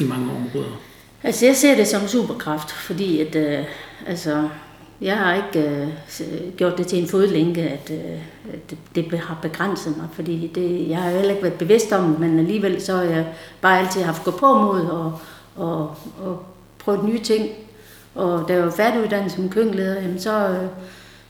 i 0.00 0.04
mange 0.04 0.30
områder. 0.30 0.80
altså 1.22 1.46
jeg 1.46 1.56
ser 1.56 1.76
det 1.76 1.86
som 1.86 2.08
superkraft, 2.08 2.70
fordi 2.70 3.20
at, 3.20 3.36
øh, 3.36 3.64
altså, 4.06 4.48
jeg 5.00 5.16
har 5.16 5.34
ikke 5.34 5.70
øh, 5.70 5.88
gjort 6.56 6.78
det 6.78 6.86
til 6.86 7.02
en 7.02 7.08
fodlænke, 7.08 7.62
at, 7.62 7.90
øh, 7.90 8.20
det, 8.70 8.78
det 8.94 9.18
har 9.18 9.38
begrænset 9.42 9.96
mig, 9.96 10.06
fordi 10.12 10.52
det, 10.54 10.88
jeg 10.88 11.02
har 11.02 11.10
heller 11.10 11.30
ikke 11.30 11.42
været 11.42 11.58
bevidst 11.58 11.92
om 11.92 12.02
men 12.02 12.38
alligevel 12.38 12.82
så 12.82 12.96
har 12.96 13.02
jeg 13.02 13.26
bare 13.60 13.78
altid 13.78 14.02
haft 14.02 14.24
gå 14.24 14.30
på 14.30 14.54
mod 14.54 14.80
og, 14.80 15.18
og, 15.56 15.94
og 16.22 16.44
prøvet 16.78 17.04
nye 17.04 17.18
ting. 17.18 17.48
Og 18.14 18.48
da 18.48 18.54
jeg 18.54 18.64
var 18.64 18.70
færdiguddannet 18.70 19.32
som 19.32 19.48
køkkenleder, 19.48 20.00
jamen 20.00 20.20
så, 20.20 20.48
øh, 20.48 20.66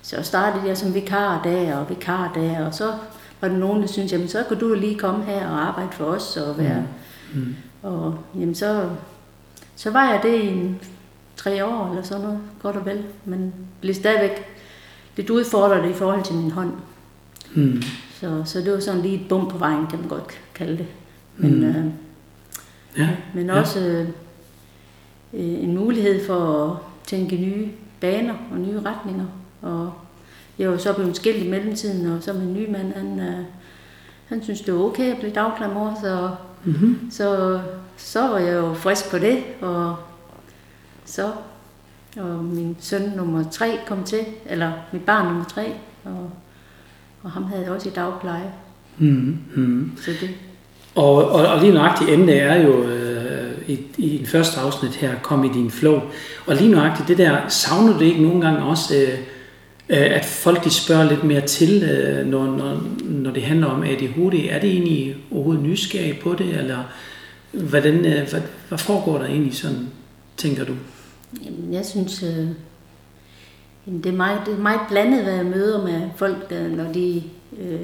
så 0.03 0.23
startede 0.23 0.67
jeg 0.67 0.77
som 0.77 0.95
vikar 0.95 1.41
der 1.45 1.77
og 1.77 1.89
vikar 1.89 2.33
der, 2.35 2.67
og 2.67 2.75
så 2.75 2.93
var 3.41 3.49
der 3.49 3.57
nogen, 3.57 3.83
der 3.83 3.89
syntes, 3.89 4.13
jamen 4.13 4.29
så 4.29 4.45
kunne 4.49 4.61
du 4.61 4.75
lige 4.75 4.99
komme 4.99 5.25
her 5.25 5.49
og 5.49 5.67
arbejde 5.67 5.93
for 5.93 6.05
os 6.05 6.37
og 6.37 6.59
være... 6.59 6.83
Mm. 7.35 7.57
Og 7.83 8.19
jamen 8.35 8.55
så, 8.55 8.89
så 9.77 9.91
var 9.91 10.11
jeg 10.13 10.21
det 10.23 10.35
i 10.35 10.47
en 10.47 10.81
tre 11.47 11.65
år 11.65 11.89
eller 11.91 12.03
sådan 12.03 12.23
noget, 12.25 12.39
godt 12.63 12.77
og 12.77 12.87
vel, 12.87 13.03
men 13.25 13.55
blev 13.81 13.95
stadigvæk 13.95 14.45
lidt 15.17 15.31
udfordret 15.31 15.91
i 15.91 15.93
forhold 15.93 16.25
til 16.25 16.35
min 16.35 16.51
hånd. 16.51 16.73
Mm. 17.55 17.83
Så, 18.21 18.43
så 18.45 18.59
det 18.61 18.73
var 18.73 18.81
sådan 18.81 19.01
lige 19.03 19.15
et 19.21 19.29
bump 19.29 19.51
på 19.51 19.59
vejen, 19.59 19.87
kan 19.87 19.99
man 19.99 20.09
godt 20.09 20.39
kalde 20.55 20.79
det. 20.79 20.87
Men, 21.37 21.55
Mm. 21.61 21.65
øh, 21.65 21.85
Ja, 22.99 23.09
men 23.35 23.51
også 23.51 23.81
øh, 23.81 24.09
en 25.33 25.75
mulighed 25.75 26.27
for 26.27 26.65
at 26.65 26.77
tænke 27.07 27.37
nye 27.37 27.69
baner 28.01 28.35
og 28.53 28.59
nye 28.59 28.81
retninger. 28.85 29.27
Og 29.63 29.93
jeg 30.59 30.69
var 30.69 30.75
jo 30.75 30.81
så 30.81 30.93
blevet 30.93 31.17
skilt 31.17 31.45
i 31.45 31.51
mellemtiden, 31.51 32.13
og 32.13 32.23
så 32.23 32.33
min 32.33 32.53
nye 32.55 32.67
mand, 32.71 32.93
han, 32.93 33.21
øh, 33.21 33.45
han 34.27 34.43
synes, 34.43 34.61
det 34.61 34.75
var 34.75 34.81
okay 34.81 35.13
at 35.13 35.19
blive 35.19 35.33
dagplejemor, 35.35 35.99
så, 36.03 36.31
Mm-hmm. 36.65 37.11
så, 37.11 37.61
så 37.97 38.21
var 38.29 38.39
jeg 38.39 38.55
jo 38.55 38.75
frisk 38.75 39.11
på 39.11 39.19
det, 39.19 39.39
og 39.61 39.97
så 41.07 41.31
og 42.17 42.45
min 42.45 42.77
søn 42.81 43.13
nummer 43.17 43.45
tre 43.51 43.79
kom 43.87 44.05
til, 44.05 44.19
eller 44.47 44.73
mit 44.93 45.03
barn 45.03 45.27
nummer 45.27 45.45
tre, 45.45 45.73
og, 46.05 46.31
og 47.23 47.31
ham 47.31 47.45
havde 47.45 47.63
jeg 47.63 47.71
også 47.71 47.89
i 47.89 47.93
dagpleje. 47.93 48.53
Mm. 48.99 49.39
Mm. 49.55 49.93
Så 49.97 50.11
det, 50.21 50.31
Og, 50.95 51.31
og, 51.31 51.47
og 51.47 51.61
lige 51.61 51.75
nøjagtigt 51.75 52.11
emne 52.11 52.33
er 52.33 52.63
jo 52.63 52.83
øh, 52.83 53.53
i, 53.67 53.81
i 53.99 54.19
den 54.19 54.27
første 54.27 54.61
afsnit 54.61 54.95
her, 54.95 55.15
kom 55.23 55.45
i 55.45 55.49
din 55.49 55.71
flow. 55.71 56.01
Og 56.47 56.57
lige 56.57 56.71
nøjagtigt 56.71 57.09
det 57.09 57.19
der, 57.19 57.49
savner 57.49 57.99
du 57.99 58.05
ikke 58.05 58.23
nogle 58.23 58.41
gange 58.41 58.65
også, 58.65 58.95
øh, 58.97 59.19
øh, 59.89 60.17
at 60.17 60.25
folk 60.25 60.65
de 60.65 60.71
spørger 60.71 61.05
lidt 61.05 61.25
mere 61.25 61.41
til, 61.41 61.83
øh, 61.83 62.27
når, 62.27 62.47
når, 62.47 62.83
når 63.01 63.31
det 63.31 63.43
handler 63.43 63.67
om 63.67 63.83
ADHD? 63.83 64.49
Er 64.51 64.61
det 64.61 64.71
egentlig 64.71 65.17
overhovedet 65.31 65.63
nysgerrig 65.63 66.19
på 66.19 66.35
det, 66.39 66.55
eller 66.59 66.79
hvordan, 67.53 67.95
øh, 67.95 68.31
hvad, 68.31 68.41
hvad 68.69 68.79
foregår 68.79 69.19
der 69.19 69.27
egentlig 69.27 69.57
sådan, 69.57 69.89
tænker 70.37 70.65
du? 70.65 70.73
Jamen, 71.45 71.73
jeg 71.73 71.87
synes, 71.87 72.23
øh, 72.23 72.49
det, 73.87 74.07
er 74.07 74.13
meget, 74.17 74.41
det 74.47 74.55
er 74.55 74.59
meget 74.59 74.81
blandet, 74.89 75.23
hvad 75.23 75.35
jeg 75.35 75.47
møder 75.47 75.85
med 75.85 76.03
folk, 76.17 76.51
der, 76.51 76.69
når 76.69 76.93
de... 76.93 77.23
Øh, 77.59 77.81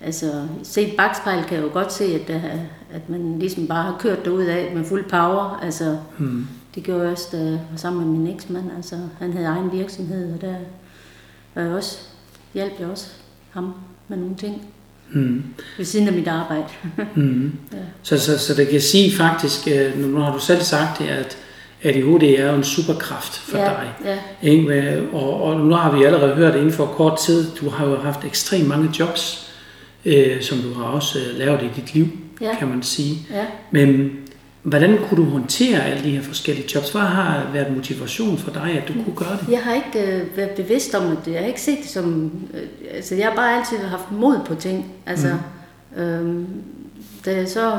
altså, 0.00 0.46
set 0.62 0.96
bagspejl 0.96 1.44
kan 1.44 1.56
jeg 1.56 1.64
jo 1.64 1.70
godt 1.72 1.92
se, 1.92 2.04
at, 2.04 2.28
der, 2.28 2.40
at 2.92 3.08
man 3.10 3.38
ligesom 3.38 3.66
bare 3.66 3.82
har 3.82 3.96
kørt 3.98 4.24
derud 4.24 4.44
af 4.44 4.72
med 4.76 4.84
fuld 4.84 5.04
power. 5.08 5.60
Altså, 5.62 5.98
Hmm. 6.18 6.46
det 6.74 6.82
gjorde 6.82 7.02
jeg 7.02 7.10
også, 7.12 7.28
da 7.32 7.58
sammen 7.76 8.06
med 8.08 8.18
min 8.18 8.34
eksmand. 8.34 8.64
Altså, 8.76 8.96
han 9.18 9.32
havde 9.32 9.46
egen 9.46 9.72
virksomhed, 9.72 10.34
og 10.34 10.40
der 10.40 10.54
var 11.54 11.62
jeg 11.62 11.72
også, 11.72 11.98
hjalp 12.54 12.72
jeg 12.80 12.88
også 12.88 13.06
ham 13.50 13.74
med 14.08 14.18
nogle 14.18 14.34
ting 14.36 14.62
Hmm. 15.12 15.44
ved 15.76 15.84
siden 15.84 16.08
af 16.08 16.12
mit 16.14 16.28
arbejde. 16.28 16.64
Mm. 17.14 17.52
Ja. 17.72 17.78
Så, 18.02 18.18
så, 18.18 18.38
så 18.38 18.54
det 18.54 18.68
kan 18.68 18.80
sige 18.80 19.16
faktisk, 19.16 19.68
øh, 19.68 19.98
nu 19.98 20.18
har 20.20 20.32
du 20.32 20.38
selv 20.38 20.60
sagt 20.62 20.98
det, 20.98 21.04
at 21.06 21.38
ADHD 21.82 22.22
er 22.22 22.50
jo 22.50 22.54
en 22.56 22.64
superkraft 22.64 23.38
for 23.38 23.58
ja, 23.58 23.64
dig. 23.64 23.92
Ja, 24.04 24.48
Ikke? 24.48 25.02
Og, 25.12 25.42
og 25.42 25.60
nu 25.60 25.74
har 25.74 25.96
vi 25.98 26.04
allerede 26.04 26.34
hørt 26.34 26.54
inden 26.54 26.72
for 26.72 26.86
kort 26.86 27.18
tid, 27.18 27.46
du 27.60 27.68
har 27.70 27.86
jo 27.86 27.96
haft 27.96 28.24
ekstremt 28.24 28.68
mange 28.68 28.90
jobs, 28.98 29.50
øh, 30.04 30.42
som 30.42 30.58
du 30.58 30.74
har 30.74 30.84
også 30.84 31.18
øh, 31.18 31.38
lavet 31.38 31.62
i 31.62 31.80
dit 31.80 31.94
liv, 31.94 32.06
Ja. 32.40 32.54
kan 32.58 32.68
man 32.68 32.82
sige. 32.82 33.16
ja. 33.30 33.44
Men 33.70 34.10
hvordan 34.62 34.98
kunne 35.08 35.24
du 35.24 35.30
håndtere 35.30 35.84
alle 35.84 36.04
de 36.04 36.10
her 36.10 36.22
forskellige 36.22 36.68
jobs? 36.74 36.90
Hvad 36.90 37.00
har 37.02 37.46
været 37.52 37.76
motivation 37.76 38.38
for 38.38 38.50
dig, 38.50 38.80
at 38.82 38.88
du 38.88 38.92
kunne 38.92 39.16
gøre 39.16 39.38
det? 39.40 39.48
Jeg 39.52 39.60
har 39.62 39.74
ikke 39.74 40.12
øh, 40.12 40.36
været 40.36 40.50
bevidst 40.50 40.94
om 40.94 41.16
det. 41.24 41.32
Jeg 41.32 41.40
har 41.40 41.46
ikke 41.46 41.60
set 41.60 41.78
det 41.82 41.90
som... 41.90 42.30
Øh, 42.54 42.60
altså, 42.94 43.14
jeg 43.14 43.26
har 43.26 43.34
bare 43.34 43.58
altid 43.58 43.76
haft 43.78 44.12
mod 44.12 44.36
på 44.46 44.54
ting. 44.54 44.86
Altså, 45.06 45.28
mm. 45.96 46.02
øhm, 46.02 46.46
da 47.24 47.34
jeg 47.36 47.48
så 47.48 47.72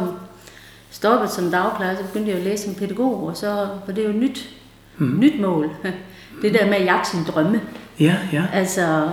stoppede 0.92 1.32
som 1.32 1.52
dagplejer, 1.52 1.96
så 1.96 2.04
begyndte 2.04 2.30
jeg 2.30 2.38
at 2.38 2.44
læse 2.44 2.64
som 2.64 2.76
pædagog, 2.76 3.24
og 3.24 3.38
så 3.38 3.68
var 3.88 3.94
det 3.96 4.06
jo 4.06 4.12
nyt, 4.12 4.50
mm. 4.98 5.20
nyt 5.20 5.42
mål. 5.42 5.70
Det 6.42 6.54
der 6.54 6.66
med 6.66 6.74
at 6.76 6.86
jagte 6.86 7.10
sine 7.10 7.26
drømme. 7.26 7.62
Ja, 8.00 8.18
ja. 8.34 8.46
Altså, 8.54 9.12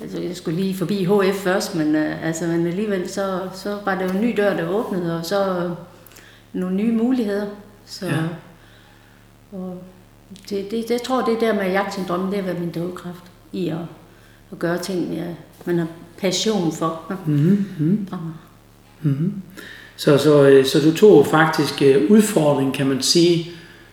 altså, 0.00 0.20
jeg 0.20 0.36
skulle 0.36 0.60
lige 0.60 0.76
forbi 0.76 1.04
HF 1.04 1.36
først, 1.36 1.74
men, 1.74 1.96
øh, 1.96 2.26
altså, 2.26 2.46
men 2.46 2.66
alligevel 2.66 3.08
så, 3.08 3.40
så 3.54 3.78
var 3.84 3.94
det 3.94 4.04
jo 4.04 4.10
en 4.18 4.20
ny 4.20 4.34
dør, 4.36 4.56
der 4.56 4.68
åbnede, 4.68 5.18
og 5.18 5.24
så 5.26 5.58
øh, 5.58 5.70
nogle 6.52 6.76
nye 6.76 6.92
muligheder. 6.92 7.46
Så, 7.86 8.06
Ja. 8.06 8.22
og 9.52 9.82
det, 10.50 10.50
det, 10.50 10.70
det, 10.70 10.90
jeg 10.90 11.02
tror, 11.02 11.24
det 11.24 11.40
der 11.40 11.52
med 11.52 11.62
at 11.62 11.72
jagte 11.72 11.94
sin 11.94 12.04
drømme, 12.08 12.26
det 12.26 12.34
har 12.36 12.42
været 12.42 12.60
min 12.60 12.70
drivkraft 12.70 13.24
i 13.52 13.68
at, 13.68 13.76
at 14.52 14.58
gøre 14.58 14.78
ting, 14.78 15.14
ja, 15.14 15.26
man 15.64 15.78
har 15.78 15.86
passion 16.18 16.72
for. 16.72 17.02
Mm-hmm. 17.26 17.66
Mm-hmm. 19.02 19.42
Og. 19.94 20.00
Så, 20.00 20.18
så, 20.18 20.42
øh, 20.48 20.64
så 20.66 20.80
du 20.80 20.96
tog 20.96 21.26
faktisk 21.26 21.82
øh, 21.82 22.10
udfordringen, 22.10 22.72
kan 22.74 22.86
man 22.86 23.02
sige, 23.02 23.50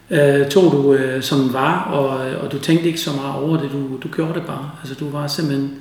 øh, 0.10 0.50
tog 0.50 0.72
du 0.72 0.93
øh, 0.93 1.24
som 1.24 1.39
den 1.39 1.53
var, 1.53 1.84
og, 1.84 2.08
og 2.41 2.51
du 2.51 2.60
tænkte 2.60 2.88
ikke 2.88 3.00
så 3.00 3.12
meget 3.15 3.43
over 3.43 3.58
det, 3.58 3.72
du, 3.72 3.98
du 4.03 4.08
gjorde 4.15 4.34
det 4.34 4.46
bare. 4.46 4.72
Altså 4.81 4.96
du 4.96 5.10
var 5.10 5.27
simpelthen... 5.27 5.74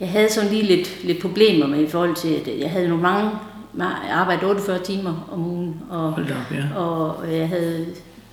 Jeg 0.00 0.08
havde 0.08 0.32
sådan 0.32 0.50
lige 0.50 0.62
lidt, 0.62 1.04
lidt 1.04 1.20
problemer 1.20 1.66
med 1.66 1.80
i 1.80 1.88
forhold 1.88 2.14
til, 2.14 2.28
at 2.28 2.60
jeg 2.60 2.70
havde 2.70 2.88
nogle 2.88 3.02
mange, 3.02 3.30
jeg 3.78 4.12
arbejdede 4.12 4.46
48 4.50 4.78
timer 4.84 5.28
om 5.32 5.46
ugen, 5.46 5.76
og 5.90 6.06
op, 6.14 6.56
ja. 6.56 6.78
Og 6.80 7.32
jeg 7.32 7.48
havde 7.48 7.86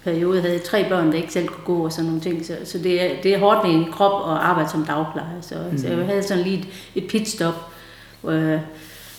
periode 0.04 0.42
havde 0.42 0.54
jeg 0.54 0.64
tre 0.64 0.86
børn, 0.90 1.08
der 1.12 1.18
ikke 1.18 1.34
selv 1.34 1.48
kunne 1.48 1.76
gå 1.78 1.86
og 1.86 1.92
sådan 1.92 2.06
nogle 2.06 2.22
ting. 2.22 2.46
Så, 2.46 2.56
så 2.64 2.78
det, 2.78 3.02
er, 3.02 3.22
det 3.24 3.34
er 3.34 3.40
hårdt 3.40 3.68
med 3.68 3.76
en 3.76 3.92
krop 3.92 4.32
at 4.32 4.38
arbejde 4.38 4.70
som 4.70 4.86
dagplejer. 4.86 5.42
Så, 5.42 5.56
mm. 5.72 5.78
så 5.78 5.88
jeg 5.88 6.06
havde 6.06 6.24
sådan 6.24 6.44
lige 6.44 6.58
et, 6.58 6.68
et 7.04 7.10
pitstop, 7.10 7.54
hvor, 8.22 8.32
jeg- 8.32 8.62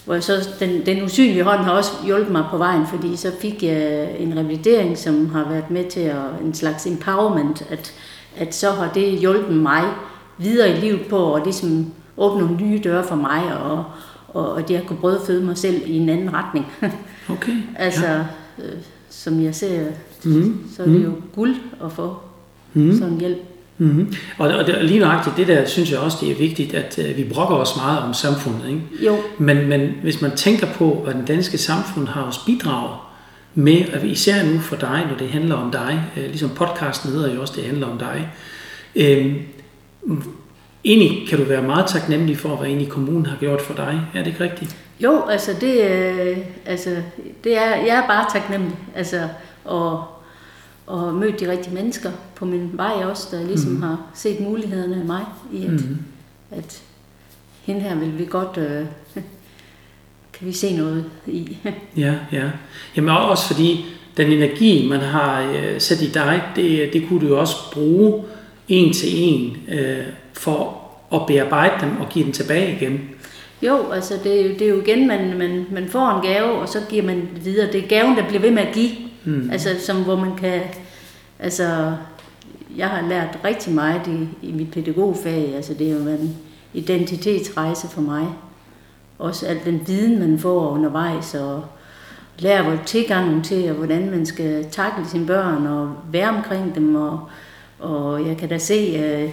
hvor 0.06 0.14
jeg 0.14 0.22
så, 0.22 0.48
den, 0.60 0.86
den 0.86 1.02
usynlige 1.04 1.42
hånd 1.44 1.60
har 1.60 1.72
også 1.72 1.90
hjulpet 2.04 2.32
mig 2.32 2.44
på 2.50 2.56
vejen, 2.58 2.86
fordi 2.86 3.16
så 3.16 3.32
fik 3.40 3.62
jeg 3.62 4.10
en 4.18 4.36
revalidering, 4.38 4.98
som 4.98 5.28
har 5.30 5.48
været 5.48 5.70
med 5.70 5.84
til 5.90 6.00
at, 6.00 6.16
en 6.44 6.54
slags 6.54 6.86
empowerment, 6.86 7.66
at, 7.70 7.92
at 8.36 8.54
så 8.54 8.70
har 8.70 8.92
det 8.92 9.18
hjulpet 9.18 9.56
mig 9.56 9.82
videre 10.38 10.70
i 10.76 10.80
livet 10.80 11.00
på 11.10 11.34
at 11.34 11.42
ligesom 11.44 11.92
åbne 12.16 12.40
nogle 12.46 12.56
nye 12.56 12.80
døre 12.84 13.04
for 13.04 13.16
mig, 13.16 13.42
og, 13.62 13.84
og 14.28 14.58
at 14.58 14.70
jeg 14.70 14.82
kunne 14.86 14.98
brødføde 15.00 15.44
mig 15.44 15.58
selv 15.58 15.82
i 15.86 15.96
en 15.96 16.08
anden 16.08 16.32
retning. 16.34 16.66
Okay. 17.30 17.52
Altså, 17.76 18.06
ja. 18.06 18.18
øh, 18.58 18.72
som 19.10 19.42
jeg 19.44 19.54
ser, 19.54 19.84
Mm-hmm. 20.24 20.60
så 20.76 20.82
er 20.82 20.86
det 20.86 21.04
jo 21.04 21.12
guld 21.34 21.54
at 21.84 21.92
få 21.92 22.16
Mm-hmm. 22.72 22.98
sådan 22.98 23.20
hjælp. 23.20 23.38
Mm-hmm. 23.78 24.14
Og, 24.38 24.48
og 24.48 24.66
det, 24.66 24.84
lige 24.84 25.00
nøjagtigt, 25.00 25.36
det 25.36 25.48
der 25.48 25.66
synes 25.66 25.90
jeg 25.90 25.98
også, 25.98 26.18
det 26.20 26.30
er 26.30 26.34
vigtigt, 26.34 26.74
at 26.74 26.98
øh, 26.98 27.16
vi 27.16 27.24
brokker 27.24 27.56
os 27.56 27.76
meget 27.76 27.98
om 27.98 28.14
samfundet. 28.14 28.68
Ikke? 28.68 28.82
Jo, 29.06 29.16
Men, 29.38 29.68
men 29.68 29.94
hvis 30.02 30.22
man 30.22 30.30
tænker 30.36 30.66
på, 30.66 31.00
hvad 31.04 31.14
den 31.14 31.24
danske 31.24 31.58
samfund 31.58 32.08
har 32.08 32.22
også 32.22 32.40
bidraget 32.46 32.96
med, 33.54 33.84
at 33.92 34.02
vi 34.02 34.08
især 34.08 34.44
nu 34.44 34.58
for 34.58 34.76
dig, 34.76 35.06
når 35.10 35.16
det 35.18 35.28
handler 35.28 35.54
om 35.54 35.70
dig, 35.70 36.04
øh, 36.16 36.24
ligesom 36.24 36.50
podcasten 36.50 37.10
hedder 37.10 37.34
jo 37.34 37.40
også, 37.40 37.54
det 37.56 37.64
handler 37.64 37.86
om 37.86 37.98
dig, 37.98 38.28
øh, 38.96 39.36
egentlig 40.84 41.28
kan 41.28 41.38
du 41.38 41.44
være 41.44 41.62
meget 41.62 41.86
taknemmelig 41.86 42.38
for, 42.38 42.56
hvad 42.56 42.68
egentlig 42.68 42.88
kommunen 42.88 43.26
har 43.26 43.36
gjort 43.36 43.60
for 43.60 43.74
dig. 43.74 44.00
Er 44.14 44.18
det 44.18 44.26
ikke 44.26 44.44
rigtigt? 44.44 44.76
jo 45.00 45.26
altså, 45.30 45.50
det, 45.60 45.90
øh, 45.90 46.38
altså 46.66 46.96
det 47.44 47.58
er, 47.58 47.76
jeg 47.76 47.96
er 47.96 48.06
bare 48.06 48.26
taknemmelig. 48.32 48.78
Altså, 48.94 49.28
og, 49.64 50.04
og 50.86 51.14
mødt 51.14 51.40
de 51.40 51.50
rigtige 51.50 51.74
mennesker 51.74 52.10
på 52.34 52.44
min 52.44 52.70
vej 52.72 53.04
også, 53.04 53.36
der 53.36 53.46
ligesom 53.46 53.72
mm. 53.72 53.82
har 53.82 54.10
set 54.14 54.40
mulighederne 54.40 54.96
af 54.96 55.04
mig 55.04 55.24
i, 55.52 55.64
at, 55.64 55.70
mm. 55.70 55.98
at 56.50 56.82
hende 57.62 57.80
her 57.80 57.94
vil 57.94 58.18
vi 58.18 58.24
godt, 58.24 58.58
øh, 58.58 58.86
kan 60.34 60.46
vi 60.46 60.52
se 60.52 60.76
noget 60.76 61.04
i. 61.26 61.56
Ja, 61.96 62.14
ja. 62.32 62.50
Jamen 62.96 63.10
også 63.16 63.46
fordi 63.46 63.84
den 64.16 64.32
energi, 64.32 64.88
man 64.88 65.00
har 65.00 65.40
øh, 65.42 65.80
sat 65.80 66.02
i 66.02 66.10
dig, 66.10 66.42
det, 66.56 66.92
det 66.92 67.08
kunne 67.08 67.20
du 67.20 67.26
jo 67.26 67.40
også 67.40 67.56
bruge 67.72 68.24
en 68.68 68.92
til 68.92 69.08
en 69.12 69.56
øh, 69.68 70.04
for 70.32 70.82
at 71.14 71.20
bearbejde 71.26 71.74
dem 71.80 72.00
og 72.00 72.08
give 72.08 72.24
dem 72.24 72.32
tilbage 72.32 72.76
igen. 72.76 73.00
Jo, 73.62 73.90
altså 73.92 74.14
det 74.24 74.40
er 74.40 74.58
det 74.58 74.62
er 74.62 74.68
jo 74.68 74.82
igen, 74.82 75.08
man, 75.08 75.38
man, 75.38 75.66
man 75.70 75.88
får 75.88 76.10
en 76.10 76.22
gave, 76.22 76.50
og 76.50 76.68
så 76.68 76.78
giver 76.88 77.02
man 77.02 77.28
det 77.34 77.44
videre. 77.44 77.72
Det 77.72 77.84
er 77.84 77.88
gaven, 77.88 78.16
der 78.16 78.28
bliver 78.28 78.40
ved 78.40 78.50
med 78.50 78.62
at 78.62 78.74
give. 78.74 78.90
Mm. 79.26 79.50
Altså 79.52 79.68
som 79.78 80.04
hvor 80.04 80.16
man 80.16 80.36
kan, 80.36 80.62
altså 81.38 81.96
jeg 82.76 82.88
har 82.88 83.08
lært 83.08 83.38
rigtig 83.44 83.74
meget 83.74 84.06
i, 84.06 84.46
i 84.48 84.52
mit 84.52 84.70
pædagogfag. 84.70 85.54
Altså 85.54 85.74
det 85.74 85.86
er 85.86 85.92
jo 85.92 86.08
en 86.08 86.36
identitetsrejse 86.74 87.88
for 87.88 88.00
mig. 88.00 88.26
Også 89.18 89.46
al 89.46 89.60
den 89.64 89.80
viden, 89.86 90.18
man 90.18 90.38
får 90.38 90.68
undervejs, 90.70 91.34
og 91.34 91.64
lærer 92.38 92.62
hvor 92.62 92.78
tilgangen 92.86 93.42
til, 93.42 93.70
og 93.70 93.76
hvordan 93.76 94.10
man 94.10 94.26
skal 94.26 94.66
takle 94.70 95.08
sine 95.08 95.26
børn, 95.26 95.66
og 95.66 95.94
være 96.12 96.28
omkring 96.28 96.74
dem. 96.74 96.94
Og, 96.94 97.20
og 97.78 98.26
jeg 98.26 98.36
kan 98.36 98.48
da 98.48 98.58
se, 98.58 98.74
at 98.74 99.30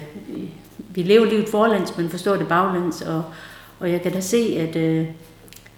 vi 0.89 1.01
lever 1.01 1.25
livet 1.25 1.49
forlands, 1.49 1.97
men 1.97 2.09
forstår 2.09 2.35
det 2.35 2.47
baglands, 2.47 3.01
og, 3.01 3.23
og 3.79 3.91
jeg 3.91 4.01
kan 4.01 4.11
da 4.11 4.19
se, 4.19 4.57
at, 4.59 4.75
øh, 4.75 5.07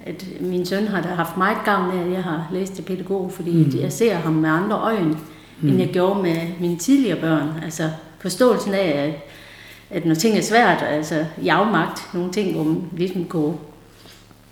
at 0.06 0.25
min 0.42 0.66
søn 0.66 0.88
har 0.88 1.02
da 1.02 1.08
haft 1.08 1.38
meget 1.38 1.58
gavn 1.66 1.98
af, 1.98 2.06
at 2.06 2.12
jeg 2.12 2.24
har 2.24 2.48
læst 2.52 2.74
til 2.74 2.82
pædagog, 2.82 3.32
fordi 3.32 3.52
mm. 3.52 3.80
jeg 3.82 3.92
ser 3.92 4.16
ham 4.16 4.34
med 4.34 4.50
andre 4.50 4.75
øjne, 4.75 5.18
mm. 5.62 5.70
end 5.70 5.80
jeg 5.80 5.90
gjorde 5.90 6.22
med 6.22 6.36
mine 6.60 6.78
tidligere 6.78 7.22
børn. 7.22 7.50
Altså 7.64 7.90
forståelsen 8.20 8.74
af, 8.74 9.06
at, 9.08 9.14
at 9.98 10.06
når 10.06 10.16
ting 10.16 10.38
er 10.38 10.42
svært, 10.42 10.84
altså 10.90 11.25
i 11.42 11.48
afmagt, 11.48 12.10
nogle 12.14 12.32
ting, 12.32 12.56
hvor 12.56 12.64
man 12.64 12.82
ligesom 12.98 13.25
kunne 13.25 13.56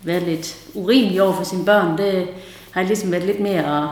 være 0.02 0.20
lidt 0.20 0.56
urimelig 0.74 1.22
over 1.22 1.32
for 1.32 1.44
sine 1.44 1.64
børn, 1.64 1.98
det 1.98 2.28
har 2.70 2.80
jeg 2.80 2.88
ligesom 2.88 3.12
været 3.12 3.24
lidt 3.24 3.40
mere 3.40 3.82
at 3.82 3.88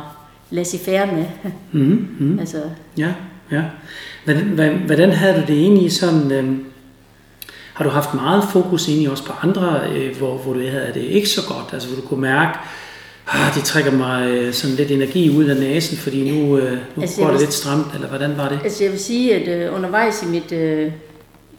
lade 0.50 0.64
sig 0.64 0.80
færre 0.80 1.06
med. 1.06 1.24
Mm, 1.72 2.08
mm. 2.18 2.38
altså, 2.40 2.62
ja, 2.98 3.14
ja. 3.50 3.62
Hvordan, 4.24 4.78
hvordan 4.86 5.12
havde 5.12 5.34
du 5.34 5.40
det 5.40 5.60
egentlig 5.60 5.92
sådan... 5.92 6.32
Øh, 6.32 6.58
har 7.74 7.84
du 7.84 7.90
haft 7.90 8.14
meget 8.14 8.44
fokus 8.52 8.88
egentlig 8.88 9.10
også 9.10 9.24
på 9.24 9.32
andre, 9.42 9.80
øh, 9.92 10.16
hvor, 10.16 10.36
hvor 10.36 10.52
du 10.52 10.60
havde 10.60 10.90
det 10.94 11.00
ikke 11.00 11.28
så 11.28 11.40
godt? 11.48 11.72
Altså 11.72 11.88
hvor 11.88 12.02
du 12.02 12.08
kunne 12.08 12.20
mærke, 12.20 12.58
ah, 13.28 13.54
det 13.54 13.64
trækker 13.64 13.90
mig 13.92 14.28
øh, 14.28 14.52
sådan 14.52 14.76
lidt 14.76 14.90
energi 14.90 15.36
ud 15.36 15.44
af 15.44 15.56
næsen, 15.56 15.96
fordi 15.96 16.30
nu, 16.30 16.58
øh, 16.58 16.78
nu 16.96 17.02
altså, 17.02 17.20
går 17.20 17.26
det 17.26 17.34
vil, 17.34 17.40
lidt 17.40 17.52
stramt, 17.52 17.94
eller 17.94 18.08
hvordan 18.08 18.36
var 18.36 18.48
det? 18.48 18.60
Altså 18.64 18.84
jeg 18.84 18.92
vil 18.92 19.00
sige, 19.00 19.34
at 19.34 19.48
øh, 19.48 19.74
undervejs 19.76 20.22
i 20.22 20.26
mit 20.26 20.52
øh, 20.52 20.92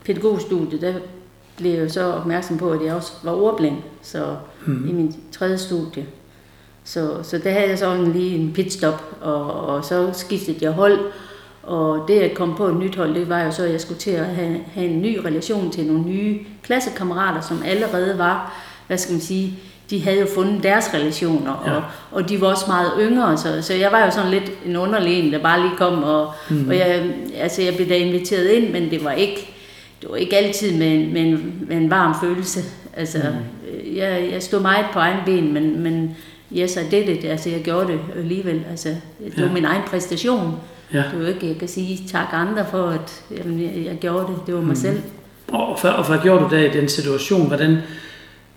pædagogstudie, 0.05 0.81
der 0.81 0.93
blev 1.57 1.71
jeg 1.71 1.91
så 1.91 2.03
opmærksom 2.03 2.57
på, 2.57 2.71
at 2.71 2.85
jeg 2.85 2.93
også 2.93 3.11
var 3.23 3.31
ordblind, 3.31 3.77
så 4.01 4.35
hmm. 4.65 4.89
i 4.89 4.91
min 4.91 5.15
tredje 5.31 5.57
studie. 5.57 6.05
Så, 6.83 7.09
så 7.23 7.37
der 7.37 7.51
havde 7.51 7.69
jeg 7.69 7.79
så 7.79 8.11
lige 8.13 8.35
en 8.35 8.53
pitstop, 8.53 9.03
og, 9.21 9.65
og 9.65 9.85
så 9.85 10.09
skiftede 10.13 10.57
jeg 10.61 10.71
hold, 10.71 10.99
og 11.63 12.05
det 12.07 12.19
at 12.19 12.33
komme 12.33 12.55
på 12.55 12.67
et 12.67 12.75
nyt 12.75 12.95
hold, 12.95 13.15
det 13.15 13.29
var 13.29 13.41
jo 13.41 13.51
så, 13.51 13.63
at 13.63 13.71
jeg 13.71 13.81
skulle 13.81 13.99
til 13.99 14.11
at 14.11 14.25
have, 14.25 14.59
have 14.73 14.87
en 14.87 15.01
ny 15.01 15.17
relation 15.17 15.71
til 15.71 15.85
nogle 15.85 16.03
nye 16.03 16.39
klassekammerater, 16.63 17.41
som 17.41 17.63
allerede 17.65 18.17
var, 18.17 18.53
hvad 18.87 18.97
skal 18.97 19.13
man 19.13 19.21
sige, 19.21 19.53
de 19.89 20.03
havde 20.03 20.19
jo 20.19 20.27
fundet 20.35 20.63
deres 20.63 20.93
relationer, 20.93 21.63
ja. 21.65 21.71
og, 21.71 21.83
og 22.11 22.29
de 22.29 22.41
var 22.41 22.47
også 22.47 22.65
meget 22.67 22.91
yngre, 22.99 23.37
så, 23.37 23.61
så 23.61 23.73
jeg 23.73 23.91
var 23.91 24.05
jo 24.05 24.11
sådan 24.11 24.31
lidt 24.31 24.51
en 24.65 24.75
underlig 24.75 25.19
en, 25.19 25.33
der 25.33 25.39
bare 25.39 25.61
lige 25.61 25.77
kom, 25.77 26.03
og, 26.03 26.31
mm. 26.49 26.67
og 26.67 26.77
jeg, 26.77 27.13
altså 27.37 27.61
jeg 27.61 27.75
blev 27.75 27.89
da 27.89 27.95
inviteret 27.95 28.47
ind, 28.47 28.69
men 28.69 28.89
det 28.89 29.03
var 29.03 29.11
ikke, 29.11 29.49
det 30.01 30.09
var 30.09 30.15
ikke 30.15 30.37
altid 30.37 30.77
med, 30.77 30.87
en, 30.87 31.13
med, 31.13 31.21
en, 31.21 31.65
med 31.67 31.77
en 31.77 31.89
varm 31.89 32.15
følelse. 32.21 32.59
Altså, 32.97 33.17
mm. 33.17 33.95
jeg, 33.95 34.29
jeg 34.31 34.43
stod 34.43 34.59
meget 34.59 34.85
på 34.93 34.99
egen 34.99 35.19
ben, 35.25 35.53
men, 35.53 35.79
men 35.83 36.15
yes, 36.57 36.75
I 36.75 36.79
did 36.91 37.09
it. 37.09 37.25
Altså, 37.25 37.49
jeg 37.49 37.61
gjorde 37.61 37.87
det 37.87 37.99
alligevel. 38.17 38.61
Altså, 38.69 38.89
det 38.89 39.37
var 39.37 39.43
ja. 39.43 39.53
min 39.53 39.65
egen 39.65 39.81
præstation. 39.87 40.59
Ja. 40.93 41.03
Det 41.11 41.21
var 41.21 41.27
ikke, 41.27 41.47
jeg 41.47 41.57
kan 41.57 41.67
sige 41.67 42.07
tak 42.07 42.27
andre 42.33 42.65
for, 42.71 42.87
at 42.87 43.23
jamen, 43.37 43.61
jeg, 43.61 43.85
jeg 43.85 43.97
gjorde 43.99 44.27
det. 44.27 44.35
Det 44.45 44.53
var 44.53 44.61
mig 44.61 44.69
mm. 44.69 44.75
selv. 44.75 45.01
Og, 45.47 45.79
for, 45.79 45.87
og 45.87 46.07
hvad 46.07 46.17
gjorde 46.23 46.43
du 46.43 46.55
da 46.55 46.65
i 46.65 46.69
den 46.69 46.89
situation? 46.89 47.47
Hvordan 47.47 47.77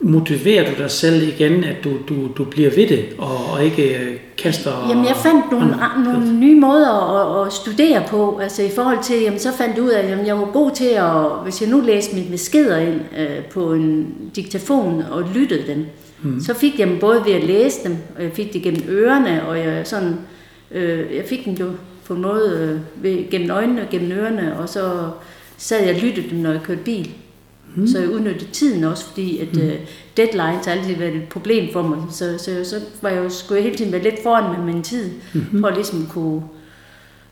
motiverer 0.01 0.71
du 0.71 0.83
dig 0.83 0.91
selv 0.91 1.29
igen, 1.29 1.65
at 1.65 1.77
du, 1.85 1.91
du, 2.09 2.29
du 2.39 2.45
bliver 2.45 2.71
ved 2.71 2.89
det, 2.89 3.05
og, 3.19 3.53
og 3.53 3.65
ikke 3.65 3.99
øh, 3.99 4.17
kaster... 4.39 4.89
Jamen, 4.89 5.05
jeg 5.05 5.17
fandt 5.17 5.53
nogle, 5.53 5.75
og, 5.75 6.03
nogle 6.05 6.39
nye 6.39 6.61
måder 6.61 7.41
at, 7.41 7.47
at 7.47 7.53
studere 7.53 8.03
på. 8.09 8.39
Altså 8.43 8.63
i 8.63 8.71
forhold 8.75 9.03
til, 9.03 9.23
jamen, 9.23 9.39
så 9.39 9.53
fandt 9.53 9.77
jeg 9.77 9.85
ud 9.85 9.89
af, 9.89 10.03
at 10.03 10.27
jeg 10.27 10.39
var 10.39 10.51
god 10.53 10.71
til 10.71 10.89
at, 10.89 11.43
hvis 11.43 11.63
jeg 11.63 11.71
nu 11.71 11.81
læste 11.81 12.15
mine 12.15 12.31
beskeder 12.31 12.79
ind 12.79 13.01
øh, 13.19 13.45
på 13.45 13.73
en 13.73 14.15
diktafon 14.37 15.03
og 15.11 15.25
lyttede 15.35 15.67
dem, 15.67 15.87
mm. 16.23 16.41
så 16.41 16.55
fik 16.55 16.79
jeg 16.79 16.87
dem 16.87 16.99
både 16.99 17.23
ved 17.27 17.33
at 17.33 17.45
læse 17.45 17.85
dem, 17.85 17.97
og 18.17 18.23
jeg 18.23 18.33
fik 18.35 18.53
det 18.53 18.63
gennem 18.63 18.83
ørerne, 18.89 19.49
og 19.49 19.59
jeg, 19.59 19.87
sådan, 19.87 20.19
øh, 20.71 21.17
jeg 21.17 21.25
fik 21.27 21.45
dem 21.45 21.55
jo 21.55 21.67
på 22.07 22.15
en 22.15 22.23
måde 22.23 22.81
øh, 22.97 23.03
ved, 23.05 23.31
gennem 23.31 23.51
øjnene 23.51 23.83
og 23.83 23.89
gennem 23.91 24.19
ørerne, 24.19 24.59
og 24.59 24.69
så 24.69 25.11
sad 25.57 25.85
jeg 25.87 25.95
og 25.95 26.01
lyttede 26.01 26.31
dem, 26.31 26.39
når 26.39 26.51
jeg 26.51 26.63
kørte 26.63 26.81
bil. 26.85 27.11
Mm. 27.75 27.87
Så 27.87 27.99
jeg 27.99 28.11
udnyttede 28.11 28.51
tiden 28.53 28.85
også, 28.85 29.05
fordi 29.05 29.39
at 29.39 29.55
mm. 29.55 29.63
uh, 29.63 29.73
deadlines 30.17 30.67
har 30.67 30.73
altid 30.73 30.97
været 30.97 31.15
et 31.15 31.29
problem 31.29 31.73
for 31.73 31.83
mig. 31.83 31.99
Så, 32.11 32.39
så, 32.39 32.71
så 32.71 32.77
var 33.03 33.09
jeg 33.09 33.25
jo, 33.25 33.29
skulle 33.31 33.57
jeg 33.57 33.65
hele 33.65 33.77
tiden 33.77 33.93
være 33.93 34.03
lidt 34.03 34.23
foran 34.23 34.59
med 34.59 34.75
min 34.75 34.83
tid, 34.83 35.11
mm-hmm. 35.35 35.61
for 35.61 35.69
at 35.69 35.75
ligesom 35.75 36.07
kunne, 36.07 36.43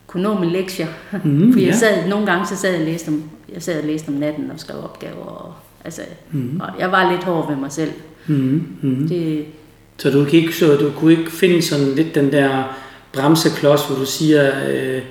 kunne 0.07 0.23
nå 0.23 0.39
mine 0.39 0.53
lektier. 0.53 0.87
Mm, 1.25 1.53
fordi 1.53 1.67
jeg 1.67 1.75
sad, 1.75 2.09
nogle 2.09 2.27
gange 2.27 2.47
så 2.47 2.57
sad 2.57 2.71
jeg 2.71 2.81
og 2.81 2.87
læste 2.87 3.09
om, 3.09 3.23
jeg 3.55 3.63
sad 3.63 3.81
og 3.81 3.87
læste 3.87 4.09
om 4.09 4.15
natten 4.15 4.51
og 4.51 4.61
skrev 4.61 4.77
opgaver. 4.85 5.25
Og, 5.25 5.55
altså, 5.85 6.03
mm. 6.33 6.61
og 6.61 6.69
jeg 6.79 6.93
var 6.93 7.11
lidt 7.11 7.25
hård 7.25 7.49
ved 7.49 7.57
mig 7.57 7.73
selv. 7.73 7.93
Mm, 8.27 8.67
mm. 8.83 9.09
Det, 9.09 9.45
så 9.99 10.11
du, 10.11 10.27
ikke, 10.33 10.53
så 10.53 10.77
du 10.77 10.91
kunne 10.91 11.13
ikke 11.13 11.31
finde 11.31 11.63
sådan 11.63 11.95
lidt 11.95 12.15
den 12.15 12.33
der 12.33 12.77
bremseklods, 13.15 13.87
hvor 13.87 13.97
du 13.97 14.07
siger, 14.07 14.53
øh, 14.69 15.03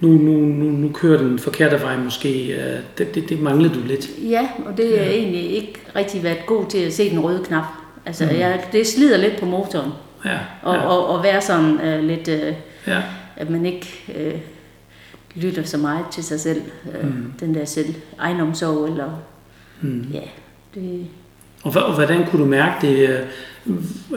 nu, 0.00 0.08
nu, 0.08 0.32
nu, 0.32 0.70
nu 0.70 0.92
kører 0.92 1.18
den 1.18 1.38
forkerte 1.38 1.82
vej 1.82 1.96
måske. 1.96 2.52
Øh, 2.52 2.78
det, 2.98 3.14
det, 3.14 3.28
det 3.28 3.40
mangler 3.40 3.72
du 3.72 3.80
lidt. 3.86 4.08
Ja, 4.30 4.48
og 4.66 4.76
det 4.76 5.00
er 5.00 5.04
ja. 5.04 5.10
egentlig 5.10 5.50
ikke 5.50 5.74
rigtig 5.96 6.22
været 6.22 6.46
god 6.46 6.66
til 6.66 6.78
at 6.78 6.92
se 6.92 7.10
den 7.10 7.20
røde 7.20 7.44
knap. 7.44 7.64
Altså, 8.06 8.24
mm. 8.24 8.38
jeg, 8.38 8.64
det 8.72 8.86
slider 8.86 9.16
lidt 9.16 9.40
på 9.40 9.46
motoren. 9.46 9.90
Ja, 10.24 10.30
ja. 10.30 10.38
Og, 10.62 10.78
og, 10.78 11.06
og 11.06 11.24
være 11.24 11.40
sådan 11.40 11.74
uh, 11.74 12.04
lidt, 12.04 12.28
uh, 12.28 12.54
ja. 12.86 13.02
at 13.36 13.50
man 13.50 13.66
ikke 13.66 13.86
uh, 14.08 14.40
lytter 15.42 15.62
så 15.62 15.78
meget 15.78 16.04
til 16.12 16.24
sig 16.24 16.40
selv. 16.40 16.62
Mm. 17.02 17.32
Den 17.40 17.54
der 17.54 17.64
selv 17.64 17.94
egenomsorg, 18.18 18.88
eller 18.88 19.10
mm. 19.80 20.06
ja, 20.12 20.20
det... 20.74 21.06
Og, 21.62 21.72
og 21.76 21.94
hvordan 21.94 22.26
kunne 22.26 22.42
du 22.42 22.48
mærke 22.48 22.86
det? 22.86 23.20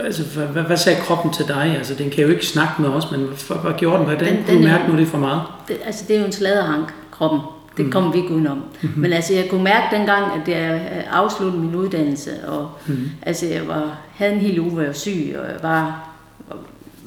Altså, 0.04 0.24
hvad, 0.24 0.64
hvad 0.64 0.78
sagde 0.78 1.02
kroppen 1.02 1.34
til 1.34 1.48
dig? 1.48 1.76
Altså, 1.78 1.96
den 1.96 2.10
kan 2.10 2.24
jo 2.24 2.30
ikke 2.30 2.46
snakke 2.46 2.82
med 2.82 2.90
os, 2.90 3.12
men 3.12 3.20
hvad, 3.20 3.58
hvad 3.58 3.74
gjorde 3.78 3.98
den? 3.98 4.06
Hvordan 4.06 4.36
den, 4.36 4.44
kunne 4.46 4.58
du 4.58 4.64
mærke, 4.64 4.92
nu 4.92 4.98
det 4.98 5.04
er 5.04 5.08
for 5.08 5.18
meget? 5.18 5.42
Det, 5.68 5.78
altså, 5.86 6.06
det 6.08 6.16
er 6.16 6.20
jo 6.20 6.26
en 6.26 6.32
sladerhank, 6.32 6.94
kroppen. 7.12 7.40
Det 7.78 7.86
mm. 7.86 7.92
kommer 7.92 8.12
vi 8.12 8.18
ikke 8.18 8.34
udenom. 8.34 8.58
Mm-hmm. 8.58 9.02
Men 9.02 9.14
altså, 9.14 9.34
jeg 9.34 9.48
kunne 9.50 9.64
mærke 9.64 9.96
dengang, 9.96 10.42
at 10.42 10.48
jeg 10.48 11.06
afsluttede 11.12 11.64
min 11.64 11.76
uddannelse, 11.76 12.48
og 12.48 12.72
mm. 12.88 13.10
altså, 13.22 13.46
jeg 13.46 13.68
var, 13.68 13.98
havde 14.14 14.34
en 14.34 14.40
hel 14.40 14.60
uge, 14.60 14.72
hvor 14.72 14.82
jeg 14.82 14.88
var 14.88 14.94
syg, 14.94 15.36
og 15.40 15.46
jeg 15.52 15.60
var, 15.62 16.10
var 16.50 16.58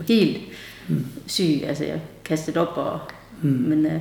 helt 0.09 0.39
mm. 0.89 1.07
syg. 1.27 1.63
Altså, 1.67 1.85
jeg 1.85 2.01
kastede 2.25 2.61
op, 2.61 2.73
og, 2.77 3.01
mm. 3.43 3.49
men 3.49 3.87
uh, 3.87 3.93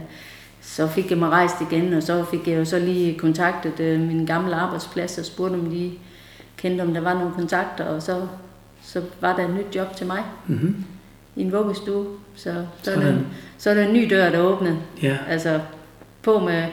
så 0.61 0.87
fik 0.87 1.09
jeg 1.09 1.17
mig 1.17 1.29
rejst 1.29 1.55
igen, 1.71 1.93
og 1.93 2.03
så 2.03 2.25
fik 2.31 2.47
jeg 2.47 2.57
jo 2.57 2.65
så 2.65 2.79
lige 2.79 3.17
kontaktet 3.17 3.79
uh, 3.79 4.01
min 4.01 4.25
gamle 4.25 4.55
arbejdsplads 4.55 5.17
og 5.17 5.25
spurgte, 5.25 5.55
om 5.55 5.65
de 5.65 5.91
kendte, 6.57 6.81
om 6.81 6.93
der 6.93 7.01
var 7.01 7.13
nogle 7.13 7.31
kontakter, 7.35 7.83
og 7.83 8.01
så, 8.01 8.21
så 8.83 9.01
var 9.21 9.35
der 9.35 9.43
et 9.43 9.53
nyt 9.53 9.75
job 9.75 9.95
til 9.95 10.07
mig 10.07 10.23
mm-hmm. 10.47 10.85
i 11.35 11.41
en 11.41 11.51
vuggestue. 11.51 12.05
Så, 12.35 12.53
så, 12.83 12.91
er 12.91 12.99
der, 12.99 13.13
så 13.57 13.69
er 13.69 13.73
der 13.73 13.87
en 13.87 13.93
ny 13.93 14.07
dør, 14.09 14.29
der 14.29 14.39
åbnede. 14.39 14.77
Ja. 15.03 15.17
Altså 15.29 15.59
på 16.21 16.39
med... 16.39 16.63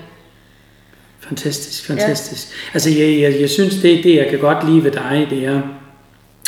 Fantastisk, 1.20 1.86
fantastisk. 1.86 2.48
Ja. 2.50 2.74
Altså 2.74 2.90
jeg, 2.90 3.20
jeg, 3.20 3.40
jeg 3.40 3.50
synes, 3.50 3.74
det, 3.74 4.04
det 4.04 4.16
jeg 4.16 4.26
kan 4.30 4.38
godt 4.38 4.66
lide 4.66 4.84
ved 4.84 4.90
dig, 4.90 5.26
det 5.30 5.44
er, 5.44 5.62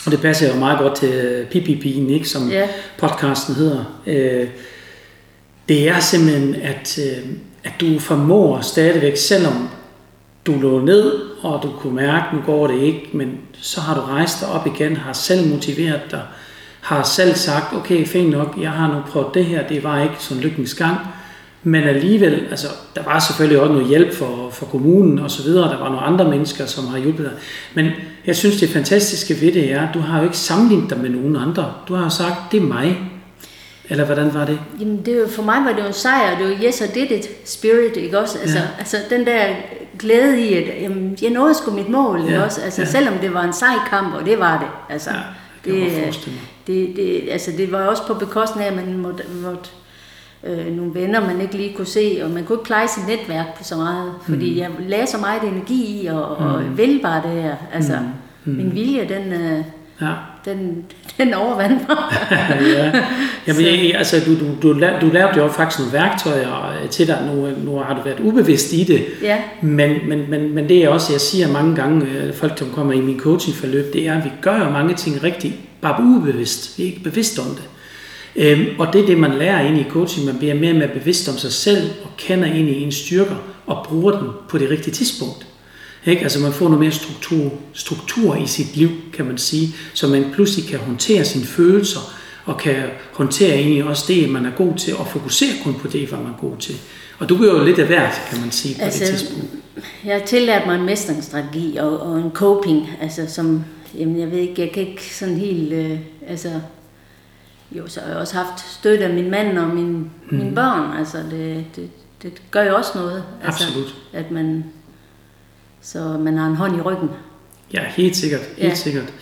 og 0.06 0.12
det 0.12 0.20
passer 0.20 0.54
jo 0.54 0.58
meget 0.58 0.78
godt 0.78 0.96
til 0.96 1.46
Pipipigen, 1.50 2.10
ikke, 2.10 2.28
som 2.28 2.50
ja. 2.50 2.68
podcasten 2.98 3.54
hedder. 3.54 4.02
Øh, 4.06 4.48
det 5.68 5.88
er 5.88 6.00
simpelthen, 6.00 6.54
at, 6.54 6.98
øh, 6.98 7.28
at 7.64 7.72
du 7.80 7.98
formår 7.98 8.60
stadigvæk, 8.60 9.16
selvom 9.16 9.68
du 10.46 10.60
lå 10.60 10.80
ned, 10.80 11.12
og 11.42 11.60
du 11.62 11.70
kunne 11.70 11.94
mærke, 11.94 12.36
nu 12.36 12.42
går 12.46 12.66
det 12.66 12.82
ikke, 12.82 13.10
men 13.12 13.38
så 13.52 13.80
har 13.80 13.94
du 13.94 14.00
rejst 14.00 14.40
dig 14.40 14.48
op 14.48 14.66
igen, 14.66 14.96
har 14.96 15.12
selv 15.12 15.48
motiveret 15.48 16.00
dig, 16.10 16.22
har 16.80 17.02
selv 17.02 17.34
sagt, 17.34 17.74
okay, 17.74 18.06
fint 18.06 18.30
nok, 18.30 18.58
jeg 18.60 18.70
har 18.70 18.88
nu 18.88 19.00
prøvet 19.08 19.34
det 19.34 19.44
her, 19.44 19.68
det 19.68 19.84
var 19.84 20.02
ikke 20.02 20.14
sådan 20.18 20.42
lykkens 20.42 20.74
gang, 20.74 20.96
men 21.62 21.82
alligevel, 21.82 22.46
altså, 22.50 22.66
der 22.96 23.02
var 23.02 23.18
selvfølgelig 23.18 23.60
også 23.60 23.72
noget 23.72 23.88
hjælp 23.88 24.14
for, 24.14 24.48
for 24.52 24.66
kommunen 24.66 25.18
og 25.18 25.30
så 25.30 25.42
videre, 25.42 25.68
der 25.68 25.78
var 25.78 25.88
nogle 25.88 26.00
andre 26.00 26.30
mennesker, 26.30 26.66
som 26.66 26.86
har 26.86 26.98
hjulpet 26.98 27.24
dig. 27.24 27.34
Men 27.74 27.90
jeg 28.26 28.36
synes, 28.36 28.56
det 28.56 28.68
fantastiske 28.68 29.40
ved 29.40 29.52
det 29.52 29.72
er, 29.72 29.88
at 29.88 29.94
du 29.94 29.98
har 29.98 30.18
jo 30.18 30.24
ikke 30.24 30.38
sammenlignet 30.38 30.90
dig 30.90 30.98
med 30.98 31.10
nogen 31.10 31.36
andre. 31.36 31.72
Du 31.88 31.94
har 31.94 32.08
sagt, 32.08 32.52
det 32.52 32.62
er 32.62 32.66
mig, 32.66 32.98
eller 33.88 34.04
hvordan 34.04 34.34
var 34.34 34.44
det? 34.44 34.58
Jamen, 34.80 35.02
det 35.06 35.20
var, 35.20 35.28
for 35.28 35.42
mig 35.42 35.64
var 35.64 35.72
det 35.72 35.82
jo 35.82 35.86
en 35.86 35.92
sejr, 35.92 36.38
det 36.38 36.46
var 36.46 36.64
yes, 36.64 36.80
I 36.80 36.84
did 36.84 37.10
it 37.10 37.28
spirit, 37.44 37.96
ikke 37.96 38.18
også? 38.18 38.38
Altså, 38.38 38.58
ja. 38.58 38.64
altså 38.78 38.96
den 39.10 39.26
der 39.26 39.46
glæde 39.98 40.40
i, 40.40 40.54
at 40.54 40.82
jamen, 40.82 41.18
jeg 41.22 41.30
nåede 41.30 41.54
sgu 41.54 41.70
mit 41.70 41.88
mål, 41.88 42.20
ja. 42.28 42.44
også? 42.44 42.60
Altså, 42.60 42.82
ja. 42.82 42.88
selvom 42.88 43.14
det 43.14 43.34
var 43.34 43.42
en 43.42 43.52
sej 43.52 43.74
kamp, 43.90 44.14
og 44.14 44.26
det 44.26 44.38
var 44.38 44.58
det. 44.58 44.94
Altså, 44.94 45.10
ja, 45.10 45.16
det, 45.64 45.92
det, 45.92 46.28
det, 46.66 46.96
det, 46.96 47.22
altså, 47.30 47.50
det 47.56 47.72
var 47.72 47.86
også 47.86 48.06
på 48.06 48.14
bekostning 48.14 48.66
af, 48.66 48.70
at 48.70 48.76
man 48.76 48.96
måtte, 48.96 49.22
måtte 49.42 49.70
øh, 50.44 50.76
nogle 50.76 50.94
venner, 50.94 51.20
man 51.20 51.40
ikke 51.40 51.56
lige 51.56 51.76
kunne 51.76 51.86
se, 51.86 52.20
og 52.24 52.30
man 52.30 52.44
kunne 52.44 52.56
ikke 52.56 52.66
pleje 52.66 52.88
sit 52.88 53.06
netværk 53.06 53.58
på 53.58 53.64
så 53.64 53.76
meget, 53.76 54.12
fordi 54.28 54.52
mm. 54.52 54.58
jeg 54.58 54.70
lagde 54.88 55.06
så 55.06 55.18
meget 55.18 55.42
energi 55.42 56.02
i, 56.02 56.06
og, 56.06 56.36
og 56.36 56.62
mm. 56.62 56.78
ville 56.78 57.02
bare 57.02 57.22
det 57.22 57.42
her. 57.42 57.56
Altså, 57.72 57.98
Mm. 58.48 58.54
Min 58.54 58.74
vilje, 58.74 59.08
den, 59.08 59.32
øh, 59.32 59.64
Ja. 60.00 60.12
Den, 60.46 60.84
den 61.18 61.34
overvandt 61.34 61.88
mig. 61.88 61.96
ja. 62.76 62.92
Jamen, 63.46 63.62
jeg, 63.62 63.94
altså, 63.94 64.16
du, 64.26 64.34
du, 64.40 64.46
du, 64.62 64.80
du 65.00 65.06
lavede 65.12 65.36
jo 65.36 65.48
faktisk 65.48 65.78
nogle 65.78 65.92
værktøjer 65.92 66.72
til 66.90 67.06
dig. 67.06 67.30
Nu, 67.34 67.48
nu 67.64 67.78
har 67.78 67.94
du 67.94 68.00
været 68.02 68.20
ubevidst 68.20 68.72
i 68.72 68.84
det. 68.84 69.04
ja, 69.22 69.38
Men, 69.62 69.96
men, 70.08 70.30
men, 70.30 70.54
men 70.54 70.68
det 70.68 70.84
er 70.84 70.88
også, 70.88 71.12
jeg 71.12 71.20
siger 71.20 71.48
mange 71.48 71.76
gange, 71.76 72.06
øh, 72.06 72.34
folk 72.34 72.58
som 72.58 72.70
kommer 72.70 72.92
i 72.92 73.00
min 73.00 73.20
coachingforløb, 73.20 73.92
det 73.92 74.08
er, 74.08 74.18
at 74.18 74.24
vi 74.24 74.30
gør 74.40 74.64
jo 74.64 74.70
mange 74.70 74.94
ting 74.94 75.22
rigtigt, 75.22 75.54
bare 75.80 76.02
ubevidst. 76.02 76.78
Vi 76.78 76.82
er 76.82 76.86
ikke 76.86 77.02
bevidst 77.02 77.38
om 77.38 77.46
det. 77.46 77.64
Øhm, 78.36 78.66
og 78.78 78.92
det 78.92 79.00
er 79.00 79.06
det, 79.06 79.18
man 79.18 79.34
lærer 79.34 79.60
ind 79.60 79.78
i 79.78 79.84
coaching. 79.90 80.26
Man 80.26 80.38
bliver 80.38 80.54
mere 80.54 80.72
og 80.72 80.76
mere 80.76 80.88
bevidst 80.88 81.28
om 81.28 81.38
sig 81.38 81.52
selv, 81.52 81.90
og 82.04 82.10
kender 82.16 82.46
ind 82.46 82.68
i 82.68 82.82
ens 82.82 82.94
styrker, 82.94 83.36
og 83.66 83.86
bruger 83.88 84.12
den 84.12 84.28
på 84.48 84.58
det 84.58 84.70
rigtige 84.70 84.94
tidspunkt. 84.94 85.46
Ikke? 86.06 86.22
Altså 86.22 86.40
man 86.40 86.52
får 86.52 86.64
noget 86.64 86.80
mere 86.80 86.92
struktur, 86.92 87.52
struktur 87.72 88.36
i 88.36 88.46
sit 88.46 88.76
liv, 88.76 88.90
kan 89.12 89.24
man 89.26 89.38
sige, 89.38 89.74
så 89.94 90.06
man 90.06 90.30
pludselig 90.34 90.68
kan 90.68 90.78
håndtere 90.78 91.24
sine 91.24 91.44
følelser, 91.44 92.00
og 92.44 92.58
kan 92.58 92.76
håndtere 93.12 93.54
egentlig 93.54 93.84
også 93.84 94.04
det, 94.08 94.30
man 94.30 94.46
er 94.46 94.50
god 94.50 94.74
til, 94.74 94.96
og 94.96 95.06
fokusere 95.06 95.50
kun 95.64 95.74
på 95.74 95.88
det, 95.88 96.08
hvad 96.08 96.18
man 96.18 96.32
er 96.32 96.36
god 96.40 96.56
til. 96.56 96.74
Og 97.18 97.28
du 97.28 97.38
gør 97.38 97.52
jo 97.52 97.64
lidt 97.64 97.78
af 97.78 97.86
hvert, 97.86 98.22
kan 98.30 98.40
man 98.40 98.50
sige, 98.50 98.74
på 98.74 98.82
altså, 98.82 99.04
det 99.04 99.18
tidspunkt. 99.18 99.50
jeg 100.04 100.18
har 100.18 100.26
tillært 100.26 100.66
mig 100.66 100.78
en 100.78 100.86
mestringsstrategi 100.86 101.76
og, 101.76 102.00
og 102.00 102.18
en 102.18 102.30
coping, 102.30 102.90
altså 103.00 103.26
som, 103.28 103.64
jamen 103.94 104.20
jeg 104.20 104.30
ved 104.30 104.38
ikke, 104.38 104.62
jeg 104.62 104.70
kan 104.70 104.86
ikke 104.86 105.14
sådan 105.14 105.36
helt, 105.36 105.72
øh, 105.72 105.98
altså, 106.26 106.50
jo, 107.72 107.88
så 107.88 108.00
har 108.00 108.08
jeg 108.08 108.16
også 108.16 108.34
haft 108.34 108.72
støtte 108.72 109.04
af 109.04 109.14
min 109.14 109.30
mand 109.30 109.58
og 109.58 109.68
min, 109.68 109.92
mm. 109.92 110.10
mine 110.30 110.54
børn, 110.54 110.98
altså 110.98 111.18
det, 111.30 111.64
det, 111.76 111.90
det 112.22 112.32
gør 112.50 112.62
jo 112.62 112.76
også 112.76 112.90
noget. 112.94 113.24
Altså, 113.44 113.64
Absolut. 113.64 113.94
At 114.12 114.30
man, 114.30 114.64
så 115.92 115.98
man 116.18 116.38
har 116.38 116.46
en 116.46 116.56
hånd 116.56 116.76
i 116.76 116.80
ryggen. 116.80 117.10
Ja, 117.72 117.80
helt 117.96 118.16
sikkert. 118.16 118.40
Helt 118.40 118.70
Ja. 118.70 118.74
sikkert. 118.74 119.12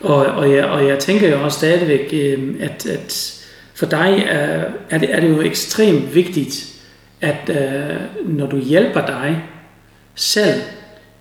Og, 0.00 0.16
og, 0.26 0.52
jeg, 0.52 0.64
og 0.64 0.86
jeg 0.88 0.98
tænker 0.98 1.28
jo 1.28 1.44
også 1.44 1.58
stadigvæk, 1.58 2.08
øh, 2.12 2.54
at, 2.60 2.86
at 2.86 3.34
for 3.74 3.86
dig 3.86 4.24
er, 4.28 4.64
er, 4.90 4.98
det, 4.98 5.14
er 5.14 5.20
det 5.20 5.28
jo 5.28 5.40
ekstremt 5.40 6.14
vigtigt, 6.14 6.74
at 7.20 7.50
øh, 7.50 7.96
når 8.36 8.46
du 8.46 8.58
hjælper 8.58 9.06
dig 9.06 9.42
selv 10.14 10.60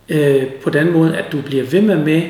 øh, 0.09 0.45
på 0.63 0.69
den 0.69 0.91
måde, 0.93 1.17
at 1.17 1.31
du 1.31 1.41
bliver 1.41 1.63
ved 1.63 1.81
med 1.81 1.97
med 2.05 2.21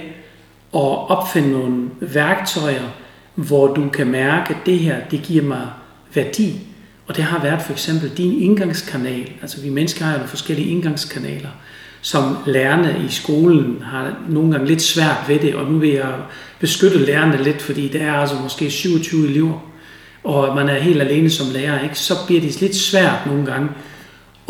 at 0.73 1.07
opfinde 1.09 1.51
nogle 1.51 1.89
værktøjer, 1.99 2.95
hvor 3.35 3.73
du 3.73 3.89
kan 3.89 4.07
mærke, 4.07 4.53
at 4.53 4.65
det 4.65 4.79
her, 4.79 4.95
det 5.11 5.21
giver 5.21 5.43
mig 5.43 5.67
værdi. 6.13 6.59
Og 7.07 7.15
det 7.15 7.23
har 7.23 7.41
været 7.43 7.61
for 7.61 7.71
eksempel 7.71 8.09
din 8.17 8.41
indgangskanal. 8.41 9.31
Altså 9.41 9.61
vi 9.61 9.69
mennesker 9.69 10.05
har 10.05 10.19
jo 10.19 10.25
forskellige 10.25 10.69
indgangskanaler, 10.69 11.49
som 12.01 12.37
lærerne 12.45 13.01
i 13.07 13.11
skolen 13.11 13.83
har 13.83 14.15
nogle 14.29 14.51
gange 14.51 14.67
lidt 14.67 14.81
svært 14.81 15.17
ved 15.27 15.39
det, 15.39 15.55
og 15.55 15.71
nu 15.71 15.77
vil 15.77 15.89
jeg 15.89 16.13
beskytte 16.59 17.05
lærerne 17.05 17.43
lidt, 17.43 17.61
fordi 17.61 17.87
der 17.87 17.99
er 17.99 18.13
altså 18.13 18.35
måske 18.43 18.71
27 18.71 19.27
elever, 19.27 19.59
og 20.23 20.55
man 20.55 20.69
er 20.69 20.79
helt 20.79 21.01
alene 21.01 21.29
som 21.29 21.47
lærer, 21.53 21.83
ikke? 21.83 21.99
så 21.99 22.13
bliver 22.25 22.41
det 22.41 22.61
lidt 22.61 22.75
svært 22.75 23.25
nogle 23.25 23.45
gange 23.45 23.69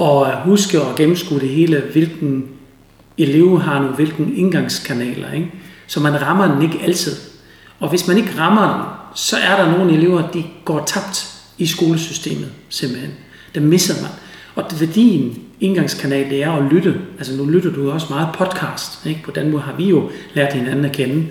at 0.01 0.41
huske 0.43 0.81
og 0.81 0.95
gennemskue 0.95 1.39
det 1.39 1.49
hele, 1.49 1.83
hvilken 1.91 2.45
elev 3.17 3.61
har 3.61 3.81
nu 3.81 3.87
hvilken 3.87 4.37
indgangskanaler. 4.37 5.31
Ikke? 5.31 5.51
Så 5.87 5.99
man 5.99 6.21
rammer 6.21 6.53
den 6.53 6.61
ikke 6.61 6.79
altid. 6.83 7.15
Og 7.79 7.89
hvis 7.89 8.07
man 8.07 8.17
ikke 8.17 8.31
rammer 8.37 8.73
den, 8.73 8.83
så 9.15 9.37
er 9.37 9.63
der 9.63 9.77
nogle 9.77 9.93
elever, 9.93 10.31
de 10.31 10.43
går 10.65 10.83
tabt 10.85 11.33
i 11.57 11.65
skolesystemet, 11.65 12.49
simpelthen. 12.69 13.11
Der 13.55 13.61
misser 13.61 14.01
man. 14.01 14.11
Og 14.57 14.71
det 14.71 14.81
værdien 14.81 15.39
indgangskanal, 15.59 16.29
det 16.29 16.43
er 16.43 16.51
at 16.51 16.71
lytte. 16.71 16.95
Altså 17.17 17.35
nu 17.35 17.45
lytter 17.45 17.71
du 17.71 17.91
også 17.91 18.07
meget 18.09 18.27
podcast. 18.33 19.05
Ikke? 19.05 19.21
På 19.23 19.31
den 19.31 19.51
måde 19.51 19.61
har 19.61 19.75
vi 19.75 19.89
jo 19.89 20.09
lært 20.33 20.53
hinanden 20.53 20.85
at 20.85 20.91
kende. 20.91 21.27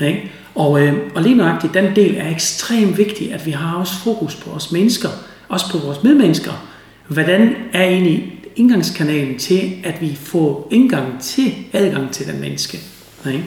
Ikke? 0.00 0.30
Og, 0.54 0.82
øh, 0.82 0.94
og 1.14 1.22
lige 1.22 1.34
nøjagtigt, 1.34 1.74
den 1.74 1.96
del 1.96 2.16
er 2.16 2.30
ekstremt 2.30 2.98
vigtig, 2.98 3.32
at 3.32 3.46
vi 3.46 3.50
har 3.50 3.76
også 3.76 3.92
fokus 4.04 4.36
på 4.36 4.50
os 4.50 4.72
mennesker, 4.72 5.08
også 5.48 5.72
på 5.72 5.78
vores 5.78 6.02
medmennesker. 6.02 6.66
Hvordan 7.08 7.54
er 7.72 7.84
egentlig 7.84 8.40
indgangskanalen 8.56 9.38
til, 9.38 9.72
at 9.84 10.00
vi 10.00 10.18
får 10.22 10.68
indgang 10.70 11.20
til, 11.20 11.54
adgang 11.72 12.10
til 12.10 12.26
den 12.26 12.40
menneske? 12.40 12.78
Ikke? 13.26 13.44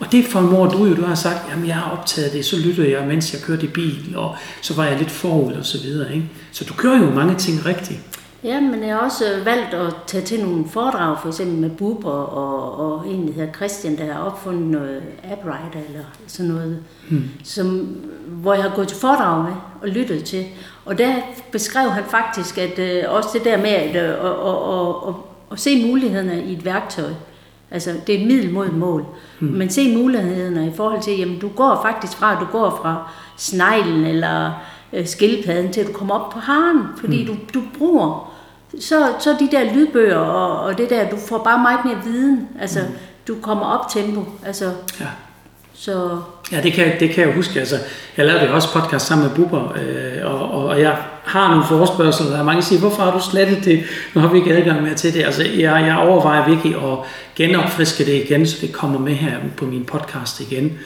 Og 0.00 0.12
det 0.12 0.24
formår 0.24 0.68
du 0.68 0.86
jo, 0.86 0.94
du 0.94 1.02
har 1.02 1.14
sagt, 1.14 1.50
jamen 1.50 1.66
jeg 1.66 1.74
har 1.74 1.90
optaget 1.90 2.32
det, 2.32 2.44
så 2.44 2.56
lytter 2.56 2.84
jeg, 2.84 3.06
mens 3.06 3.32
jeg 3.32 3.42
kørte 3.42 3.66
i 3.66 3.68
bil, 3.68 4.12
og 4.16 4.36
så 4.60 4.74
var 4.74 4.84
jeg 4.84 4.98
lidt 4.98 5.10
forud 5.10 5.52
og 5.52 5.66
så 5.66 5.82
videre. 5.82 6.14
Ikke? 6.14 6.26
Så 6.52 6.64
du 6.64 6.74
gør 6.74 6.98
jo 6.98 7.10
mange 7.10 7.34
ting 7.34 7.66
rigtigt. 7.66 8.00
Ja, 8.44 8.60
men 8.60 8.82
jeg 8.82 8.94
har 8.94 9.02
også 9.02 9.24
valgt 9.44 9.74
at 9.74 9.94
tage 10.06 10.24
til 10.24 10.40
nogle 10.40 10.68
foredrag, 10.68 11.18
for 11.20 11.28
eksempel 11.28 11.58
med 11.58 11.70
Buber 11.70 12.10
og, 12.10 12.92
og 12.92 13.08
en, 13.08 13.28
der 13.28 13.32
hedder 13.32 13.52
Christian, 13.52 13.98
der 13.98 14.12
har 14.12 14.20
opfundet 14.20 14.62
noget 14.62 15.02
AppWriter 15.24 15.88
eller 15.88 16.04
sådan 16.26 16.50
noget, 16.50 16.82
hmm. 17.10 17.30
som, 17.44 17.96
hvor 18.26 18.54
jeg 18.54 18.62
har 18.62 18.76
gået 18.76 18.88
til 18.88 18.96
foredrag 19.00 19.44
med 19.44 19.52
og 19.82 19.88
lyttet 19.88 20.24
til. 20.24 20.44
Og 20.84 20.98
der 20.98 21.14
beskrev 21.52 21.90
han 21.90 22.04
faktisk, 22.04 22.58
at 22.58 22.78
øh, 22.78 23.04
også 23.08 23.28
det 23.32 23.44
der 23.44 23.56
med 23.56 23.70
at, 23.70 23.96
øh, 23.96 24.24
at, 24.24 24.30
at, 24.30 25.08
at, 25.08 25.14
at 25.52 25.60
se 25.60 25.86
mulighederne 25.86 26.44
i 26.44 26.52
et 26.52 26.64
værktøj, 26.64 27.10
Altså, 27.70 27.92
det 28.06 28.14
er 28.14 28.20
et 28.20 28.26
middel 28.26 28.52
mod 28.52 28.66
et 28.66 28.74
mål. 28.74 29.06
Hmm. 29.40 29.50
Men 29.50 29.70
se 29.70 29.96
mulighederne 29.96 30.66
i 30.66 30.72
forhold 30.76 31.02
til, 31.02 31.18
jamen, 31.18 31.38
du 31.38 31.48
går 31.48 31.80
faktisk 31.82 32.18
fra, 32.18 32.32
at 32.32 32.38
du 32.40 32.46
går 32.52 32.80
fra 32.82 33.10
sneglen 33.36 34.04
eller 34.04 34.52
øh, 34.92 35.06
skildpadden 35.06 35.72
til, 35.72 35.80
at 35.80 35.86
du 35.86 35.92
kommer 35.92 36.14
op 36.14 36.30
på 36.30 36.38
haren, 36.38 36.82
fordi 37.00 37.24
hmm. 37.24 37.36
du, 37.36 37.60
du 37.60 37.64
bruger 37.78 38.31
så, 38.80 39.12
så 39.20 39.36
de 39.40 39.48
der 39.50 39.74
lydbøger 39.74 40.16
og, 40.16 40.60
og 40.60 40.78
det 40.78 40.90
der, 40.90 41.08
du 41.08 41.16
får 41.16 41.38
bare 41.44 41.58
meget 41.58 41.80
mere 41.84 42.04
viden. 42.04 42.48
Altså, 42.60 42.80
mm. 42.80 42.94
du 43.28 43.34
kommer 43.42 43.66
op 43.66 43.90
tempo. 43.90 44.24
Altså, 44.46 44.72
Ja. 45.00 45.06
så 45.74 46.18
Ja, 46.52 46.60
det 46.60 46.72
kan, 46.72 46.92
det 47.00 47.10
kan 47.10 47.26
jeg 47.26 47.34
huske. 47.34 47.58
Altså, 47.58 47.76
jeg 48.16 48.26
lavede 48.26 48.46
jo 48.46 48.54
også 48.54 48.72
podcast 48.72 49.06
sammen 49.06 49.28
med 49.28 49.36
Bubber, 49.36 49.76
øh, 49.76 50.32
og, 50.32 50.50
og, 50.50 50.64
og 50.64 50.80
jeg 50.80 50.96
har 51.24 51.48
nogle 51.48 51.64
forespørgsler, 51.64 52.38
og 52.38 52.44
mange 52.44 52.60
der 52.60 52.66
siger, 52.66 52.80
hvorfor 52.80 53.02
har 53.02 53.10
du 53.10 53.20
slettet 53.30 53.64
det? 53.64 53.84
Nu 54.14 54.20
har 54.20 54.28
vi 54.28 54.38
ikke 54.38 54.54
adgang 54.54 54.82
mere 54.82 54.94
til 54.94 55.14
det. 55.14 55.24
Altså, 55.24 55.42
jeg, 55.42 55.84
jeg 55.86 55.98
overvejer 55.98 56.48
virkelig 56.48 56.74
at 56.76 56.98
genopfriske 57.36 58.04
det 58.04 58.14
igen, 58.24 58.46
så 58.46 58.56
det 58.60 58.72
kommer 58.72 58.98
med 58.98 59.14
her 59.14 59.36
på 59.56 59.64
min 59.64 59.84
podcast 59.84 60.40
igen. 60.40 60.78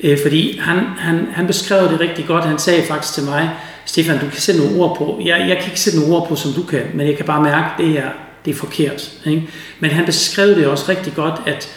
Øh, 0.00 0.18
fordi 0.22 0.58
han, 0.58 0.76
han, 0.98 1.28
han 1.32 1.46
beskrev 1.46 1.88
det 1.88 2.00
rigtig 2.00 2.26
godt. 2.26 2.44
Han 2.44 2.58
sagde 2.58 2.82
faktisk 2.88 3.14
til 3.14 3.24
mig, 3.24 3.50
Stefan, 3.86 4.18
du 4.18 4.28
kan 4.28 4.40
sætte 4.40 4.60
nogle 4.60 4.82
ord 4.82 4.96
på. 4.98 5.20
Jeg, 5.24 5.46
jeg 5.48 5.56
kan 5.56 5.66
ikke 5.66 5.80
sætte 5.80 5.98
nogle 5.98 6.14
ord 6.14 6.28
på, 6.28 6.36
som 6.36 6.52
du 6.52 6.62
kan, 6.62 6.82
men 6.94 7.06
jeg 7.06 7.16
kan 7.16 7.26
bare 7.26 7.42
mærke, 7.42 7.64
at 7.64 7.78
det 7.78 7.88
her 7.88 8.08
det 8.44 8.50
er 8.50 8.54
forkert. 8.54 9.12
Ikke? 9.26 9.48
Men 9.80 9.90
han 9.90 10.06
beskrev 10.06 10.48
det 10.48 10.66
også 10.66 10.84
rigtig 10.88 11.14
godt, 11.14 11.34
at 11.46 11.68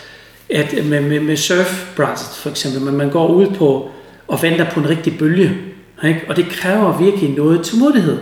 at 0.50 0.86
med, 0.86 1.02
med, 1.02 1.20
med 1.20 1.38
surfbrættet 1.38 2.28
for 2.28 2.50
eksempel, 2.50 2.82
man, 2.82 2.94
man 2.94 3.10
går 3.10 3.28
ud 3.28 3.48
på 3.48 3.90
og 4.28 4.42
venter 4.42 4.70
på 4.70 4.80
en 4.80 4.90
rigtig 4.90 5.18
bølge, 5.18 5.58
ikke? 6.04 6.22
og 6.30 6.36
det 6.36 6.50
kræver 6.50 6.98
virkelig 6.98 7.30
noget 7.30 7.62
tålmodighed, 7.64 8.18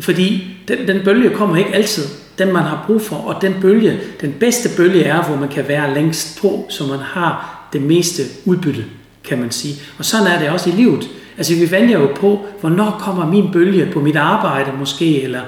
fordi 0.00 0.56
den, 0.68 0.88
den 0.88 1.04
bølge 1.04 1.30
kommer 1.30 1.56
ikke 1.56 1.74
altid, 1.74 2.04
den 2.38 2.52
man 2.52 2.62
har 2.62 2.84
brug 2.86 3.02
for, 3.02 3.16
og 3.16 3.42
den 3.42 3.54
bølge, 3.60 4.00
den 4.20 4.32
bedste 4.40 4.68
bølge 4.76 5.04
er, 5.04 5.22
hvor 5.22 5.36
man 5.36 5.48
kan 5.48 5.68
være 5.68 5.94
længst 5.94 6.40
på, 6.40 6.66
så 6.68 6.86
man 6.86 6.98
har 6.98 7.56
det 7.72 7.82
meste 7.82 8.22
udbytte, 8.44 8.84
kan 9.24 9.38
man 9.38 9.50
sige. 9.50 9.74
Og 9.98 10.04
sådan 10.04 10.26
er 10.26 10.38
det 10.38 10.48
også 10.48 10.70
i 10.70 10.72
livet. 10.72 11.08
Altså 11.40 11.54
vi 11.54 11.70
venter 11.70 11.98
jo 11.98 12.08
på, 12.16 12.46
hvornår 12.60 12.96
kommer 13.00 13.26
min 13.26 13.52
bølge 13.52 13.92
på 13.92 14.00
mit 14.00 14.16
arbejde 14.16 14.72
måske, 14.78 15.22
eller 15.22 15.40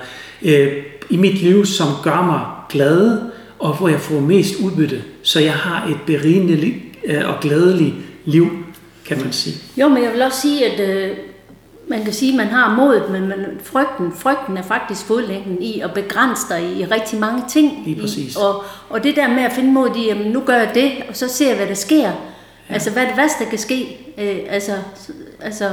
øh, 0.43 0.73
i 1.11 1.17
mit 1.17 1.43
liv, 1.43 1.67
som 1.67 1.87
gør 2.03 2.23
mig 2.23 2.41
glad, 2.69 3.19
og 3.59 3.77
hvor 3.77 3.89
jeg 3.89 4.01
får 4.01 4.21
mest 4.21 4.55
udbytte, 4.65 5.03
så 5.23 5.41
jeg 5.41 5.53
har 5.53 5.89
et 5.89 5.97
berigende 6.07 6.57
liv, 6.57 6.75
øh, 7.05 7.29
og 7.29 7.41
glædeligt 7.41 7.95
liv, 8.25 8.51
kan 9.05 9.19
man 9.21 9.33
sige. 9.33 9.57
Jo, 9.77 9.89
men 9.89 10.03
jeg 10.03 10.13
vil 10.13 10.23
også 10.23 10.41
sige, 10.41 10.67
at 10.67 10.91
øh, 10.91 11.17
man 11.89 12.05
kan 12.05 12.13
sige, 12.13 12.33
at 12.33 12.37
man 12.37 12.47
har 12.47 12.77
modet, 12.77 13.11
men 13.11 13.29
man, 13.29 13.47
frygten, 13.63 14.13
frygten 14.19 14.57
er 14.57 14.63
faktisk 14.63 15.05
fodlængden 15.05 15.63
i 15.63 15.81
at 15.81 15.95
begrænse 15.95 16.43
dig 16.49 16.77
i 16.77 16.85
rigtig 16.85 17.19
mange 17.19 17.43
ting. 17.49 17.83
Lige 17.85 18.01
præcis. 18.01 18.35
I, 18.35 18.39
og, 18.41 18.65
og 18.89 19.05
det 19.05 19.17
der 19.17 19.29
med 19.29 19.43
at 19.43 19.53
finde 19.53 19.73
mod 19.73 19.97
i, 19.97 20.07
jamen 20.07 20.33
nu 20.33 20.41
gør 20.41 20.57
jeg 20.57 20.71
det, 20.75 20.93
og 21.09 21.17
så 21.17 21.29
ser 21.29 21.49
jeg, 21.49 21.57
hvad 21.57 21.67
der 21.67 21.75
sker. 21.75 21.99
Ja. 21.99 22.13
Altså, 22.69 22.91
hvad 22.91 23.03
det 23.03 23.17
værste, 23.17 23.45
der 23.45 23.51
kan 23.51 23.59
ske? 23.59 23.99
Øh, 24.19 24.37
altså, 24.49 24.73
altså, 25.45 25.71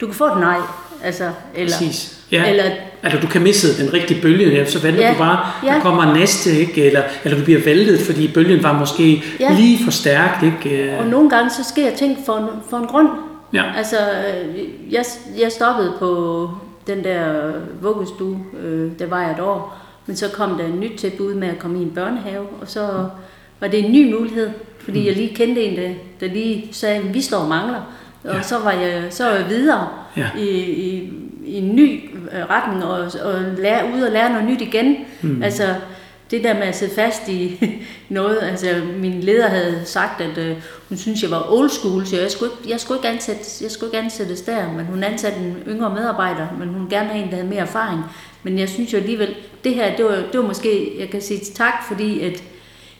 du 0.00 0.06
kan 0.06 0.14
få 0.14 0.24
et 0.26 0.38
nej. 0.40 0.56
Altså, 1.04 1.30
eller, 1.54 1.72
Præcis. 1.78 2.18
Ja. 2.32 2.50
eller 2.50 2.64
Altså, 3.02 3.20
du 3.20 3.26
kan 3.26 3.42
misse 3.42 3.82
den 3.84 3.92
rigtige 3.92 4.22
bølge, 4.22 4.50
ja, 4.54 4.64
så 4.64 4.78
venter 4.78 5.00
Ja, 5.06 5.12
du 5.12 5.18
bare, 5.18 5.46
der 5.66 5.74
ja. 5.74 5.80
kommer 5.80 6.14
næste, 6.14 6.50
ikke? 6.50 6.84
Eller, 6.84 7.02
eller 7.24 7.38
du 7.38 7.44
bliver 7.44 7.60
væltet, 7.64 8.00
fordi 8.00 8.28
bølgen 8.34 8.62
var 8.62 8.72
måske 8.78 9.22
Ja. 9.40 9.54
lige 9.54 9.84
for 9.84 9.90
stærkt. 9.90 10.42
Ikke? 10.42 10.96
Og 10.98 11.06
nogle 11.06 11.30
gange 11.30 11.50
så 11.50 11.64
sker 11.64 11.94
ting 11.96 12.18
for 12.26 12.36
en, 12.36 12.48
for 12.70 12.76
en 12.76 12.86
grund. 12.86 13.08
Ja. 13.52 13.62
Altså, 13.76 13.96
øh, 13.96 14.58
jeg, 14.92 15.04
jeg 15.40 15.52
stoppede 15.52 15.92
på 15.98 16.50
den 16.86 17.04
der 17.04 17.52
vuggestue, 17.82 18.38
øh, 18.62 18.90
der 18.98 19.06
var 19.06 19.20
jeg 19.22 19.30
et 19.30 19.40
år, 19.40 19.78
men 20.06 20.16
så 20.16 20.28
kom 20.28 20.58
der 20.58 20.64
en 20.66 20.80
nyt 20.80 20.98
tilbud 20.98 21.34
med 21.34 21.48
at 21.48 21.58
komme 21.58 21.78
i 21.78 21.82
en 21.82 21.90
børnehave, 21.90 22.46
og 22.60 22.68
så 22.68 22.88
var 23.60 23.68
det 23.68 23.84
en 23.84 23.92
ny 23.92 24.14
mulighed, 24.14 24.50
fordi 24.80 25.00
Mm. 25.00 25.06
jeg 25.06 25.16
lige 25.16 25.34
kendte 25.34 25.62
en, 25.62 25.76
der, 25.76 25.90
der 26.20 26.34
lige 26.34 26.68
sagde, 26.72 26.96
at 26.96 27.14
vi 27.14 27.20
står 27.20 27.38
og 27.38 27.48
mangler. 27.48 27.80
Og 28.24 28.44
så 28.44 28.58
var 28.58 28.72
jeg 28.72 29.02
så 29.10 29.24
var 29.24 29.32
jeg 29.34 29.48
videre 29.48 29.88
Ja. 30.16 30.28
i, 30.38 30.48
i, 30.60 31.12
i 31.46 31.54
en 31.54 31.76
ny 31.76 32.10
øh, 32.32 32.44
retning 32.50 32.84
og, 32.84 33.10
og 33.24 33.40
lære, 33.58 33.92
ude 33.94 34.06
og 34.06 34.12
lære 34.12 34.30
noget 34.32 34.46
nyt 34.48 34.60
igen. 34.60 34.96
Mm. 35.22 35.42
Altså, 35.42 35.74
det 36.30 36.44
der 36.44 36.54
med 36.54 36.62
at 36.62 36.76
sidde 36.76 36.94
fast 36.94 37.28
i 37.28 37.60
noget, 38.08 38.38
altså 38.42 38.66
min 38.96 39.20
leder 39.20 39.48
havde 39.48 39.80
sagt, 39.84 40.20
at 40.20 40.38
øh, 40.38 40.56
hun 40.88 40.98
synes, 40.98 41.22
jeg 41.22 41.30
var 41.30 41.52
old 41.52 41.70
school, 41.70 42.06
så 42.06 42.20
jeg 42.20 42.30
skulle 42.30 42.52
ikke, 42.60 42.70
jeg 42.72 42.80
skulle 42.80 42.98
ikke, 42.98 43.08
ansættes, 43.08 43.62
jeg 43.62 43.70
skulle 43.70 43.88
ikke 43.88 44.04
ansættes 44.04 44.40
der, 44.42 44.72
men 44.72 44.86
hun 44.86 45.02
ansatte 45.04 45.38
en 45.38 45.56
yngre 45.68 45.90
medarbejder, 45.94 46.46
men 46.58 46.68
hun 46.68 46.88
gerne 46.90 47.08
have 47.08 47.24
en, 47.24 47.30
der 47.30 47.36
havde 47.36 47.48
mere 47.48 47.60
erfaring. 47.60 48.00
Men 48.42 48.58
jeg 48.58 48.68
synes 48.68 48.92
jo 48.92 48.98
alligevel, 48.98 49.34
det 49.64 49.74
her, 49.74 49.96
det 49.96 50.04
var, 50.04 50.10
det 50.32 50.40
var 50.40 50.46
måske, 50.46 50.92
jeg 51.00 51.10
kan 51.10 51.20
sige 51.22 51.40
tak, 51.54 51.74
fordi 51.88 52.20
at, 52.20 52.42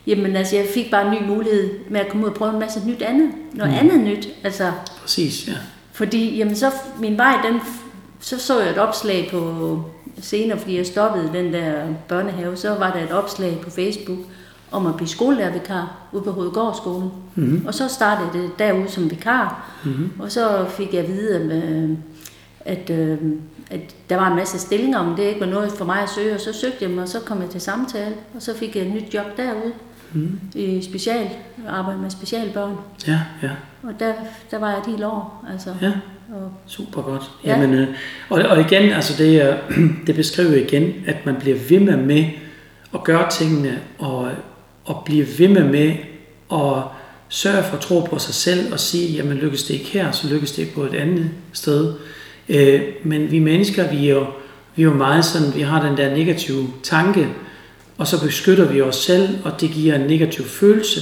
jamen 0.07 0.37
altså, 0.37 0.57
jeg 0.57 0.67
fik 0.75 0.91
bare 0.91 1.07
en 1.07 1.23
ny 1.23 1.29
mulighed 1.29 1.71
med 1.91 2.01
at 2.01 2.09
komme 2.09 2.27
ud 2.27 2.31
og 2.31 2.37
prøve 2.37 2.53
en 2.53 2.61
masse 2.61 2.87
nyt 2.87 3.03
andet, 3.03 3.31
noget 3.53 3.73
mm. 3.73 3.79
andet 3.79 4.01
nyt, 4.01 4.29
altså. 4.45 4.73
Præcis, 5.01 5.49
ja. 5.49 5.53
Fordi, 5.93 6.37
jamen 6.37 6.57
så, 6.57 6.71
min 7.01 7.19
vej, 7.19 7.39
den, 7.45 7.61
så 8.21 8.39
så 8.39 8.61
jeg 8.61 8.71
et 8.71 8.79
opslag 8.79 9.29
på, 9.31 9.81
senere, 10.21 10.59
fordi 10.59 10.77
jeg 10.77 10.87
stoppede 10.87 11.31
den 11.33 11.53
der 11.53 11.87
børnehave, 12.09 12.57
så 12.57 12.75
var 12.75 12.93
der 12.93 13.05
et 13.05 13.13
opslag 13.13 13.61
på 13.63 13.71
Facebook 13.71 14.19
om 14.71 14.87
at 14.87 14.97
blive 14.97 15.09
skolelærervikar 15.09 15.97
ude 16.13 16.23
på 16.23 16.31
Hovedgårdsskolen. 16.31 17.11
Mm-hmm. 17.35 17.67
Og 17.67 17.75
så 17.75 17.89
startede 17.89 18.43
det 18.43 18.51
derude 18.59 18.89
som 18.89 19.11
vikar, 19.11 19.71
mm-hmm. 19.85 20.11
og 20.19 20.33
så 20.33 20.67
fik 20.69 20.95
jeg 20.95 21.03
at 21.03 21.09
vide, 21.09 21.37
at, 22.65 22.91
at, 22.91 22.91
at 23.71 23.81
der 24.11 24.17
var 24.17 24.31
en 24.31 24.37
masse 24.37 24.59
stillinger, 24.59 24.99
om 24.99 25.17
det 25.17 25.23
ikke 25.23 25.41
var 25.41 25.47
noget 25.47 25.73
for 25.73 25.85
mig 25.85 26.03
at 26.03 26.11
søge, 26.11 26.35
og 26.35 26.41
så 26.41 26.53
søgte 26.53 26.79
jeg 26.81 26.91
mig, 26.91 27.03
og 27.03 27.09
så 27.09 27.21
kom 27.21 27.43
jeg 27.43 27.51
til 27.51 27.61
samtale, 27.61 28.15
og 28.35 28.43
så 28.43 28.57
fik 28.57 28.77
jeg 28.77 28.87
et 28.87 28.95
nyt 28.95 29.15
job 29.15 29.27
derude 29.37 29.73
mm. 30.15 30.41
i 30.55 30.83
special, 30.83 31.29
arbejde 31.69 32.01
med 32.01 32.11
specialbørn. 32.11 32.77
Ja, 33.07 33.21
ja. 33.43 33.51
Og 33.83 33.93
der, 33.99 34.13
der 34.51 34.59
var 34.59 34.71
jeg 34.71 34.79
et 34.79 34.87
helt 34.87 35.05
år. 35.05 35.45
Altså. 35.53 35.75
Ja. 35.83 35.93
Og, 36.35 36.53
Super 36.67 37.03
godt. 37.03 37.31
Ja. 37.45 37.51
Jamen, 37.51 37.75
øh, 37.79 37.89
og, 38.29 38.43
og 38.43 38.61
igen, 38.61 38.93
altså 38.93 39.23
det, 39.23 39.57
det 40.07 40.15
beskriver 40.15 40.55
igen, 40.55 40.93
at 41.07 41.27
man 41.27 41.37
bliver 41.37 41.57
ved 41.69 41.81
med, 41.81 41.97
med 41.97 42.25
at 42.95 43.05
gøre 43.05 43.31
tingene, 43.31 43.79
og, 43.99 44.31
og 44.85 45.03
bliver 45.05 45.27
ved 45.39 45.49
med 45.49 45.65
med 45.65 45.95
at 46.53 46.83
sørge 47.29 47.63
for 47.63 47.77
at 47.77 47.83
tro 47.83 48.01
på 48.01 48.19
sig 48.19 48.35
selv, 48.35 48.73
og 48.73 48.81
sige, 48.81 49.13
jamen 49.13 49.37
lykkes 49.37 49.65
det 49.65 49.75
ikke 49.75 49.87
her, 49.87 50.11
så 50.11 50.29
lykkes 50.29 50.53
det 50.53 50.63
ikke 50.63 50.75
på 50.75 50.83
et 50.83 50.95
andet 50.95 51.31
sted. 51.53 51.95
Øh, 52.49 52.81
men 53.05 53.31
vi 53.31 53.39
mennesker, 53.39 53.91
vi 53.91 54.09
er 54.09 54.15
jo, 54.15 54.27
vi 54.77 54.83
er 54.83 54.87
jo 54.87 54.95
meget 54.95 55.25
sådan, 55.25 55.55
vi 55.55 55.61
har 55.61 55.87
den 55.89 55.97
der 55.97 56.17
negative 56.17 56.67
tanke, 56.83 57.29
og 57.99 58.07
så 58.07 58.25
beskytter 58.25 58.73
vi 58.73 58.81
os 58.81 58.97
selv, 58.97 59.29
og 59.45 59.61
det 59.61 59.71
giver 59.71 59.95
en 59.95 60.07
negativ 60.07 60.45
følelse, 60.45 61.01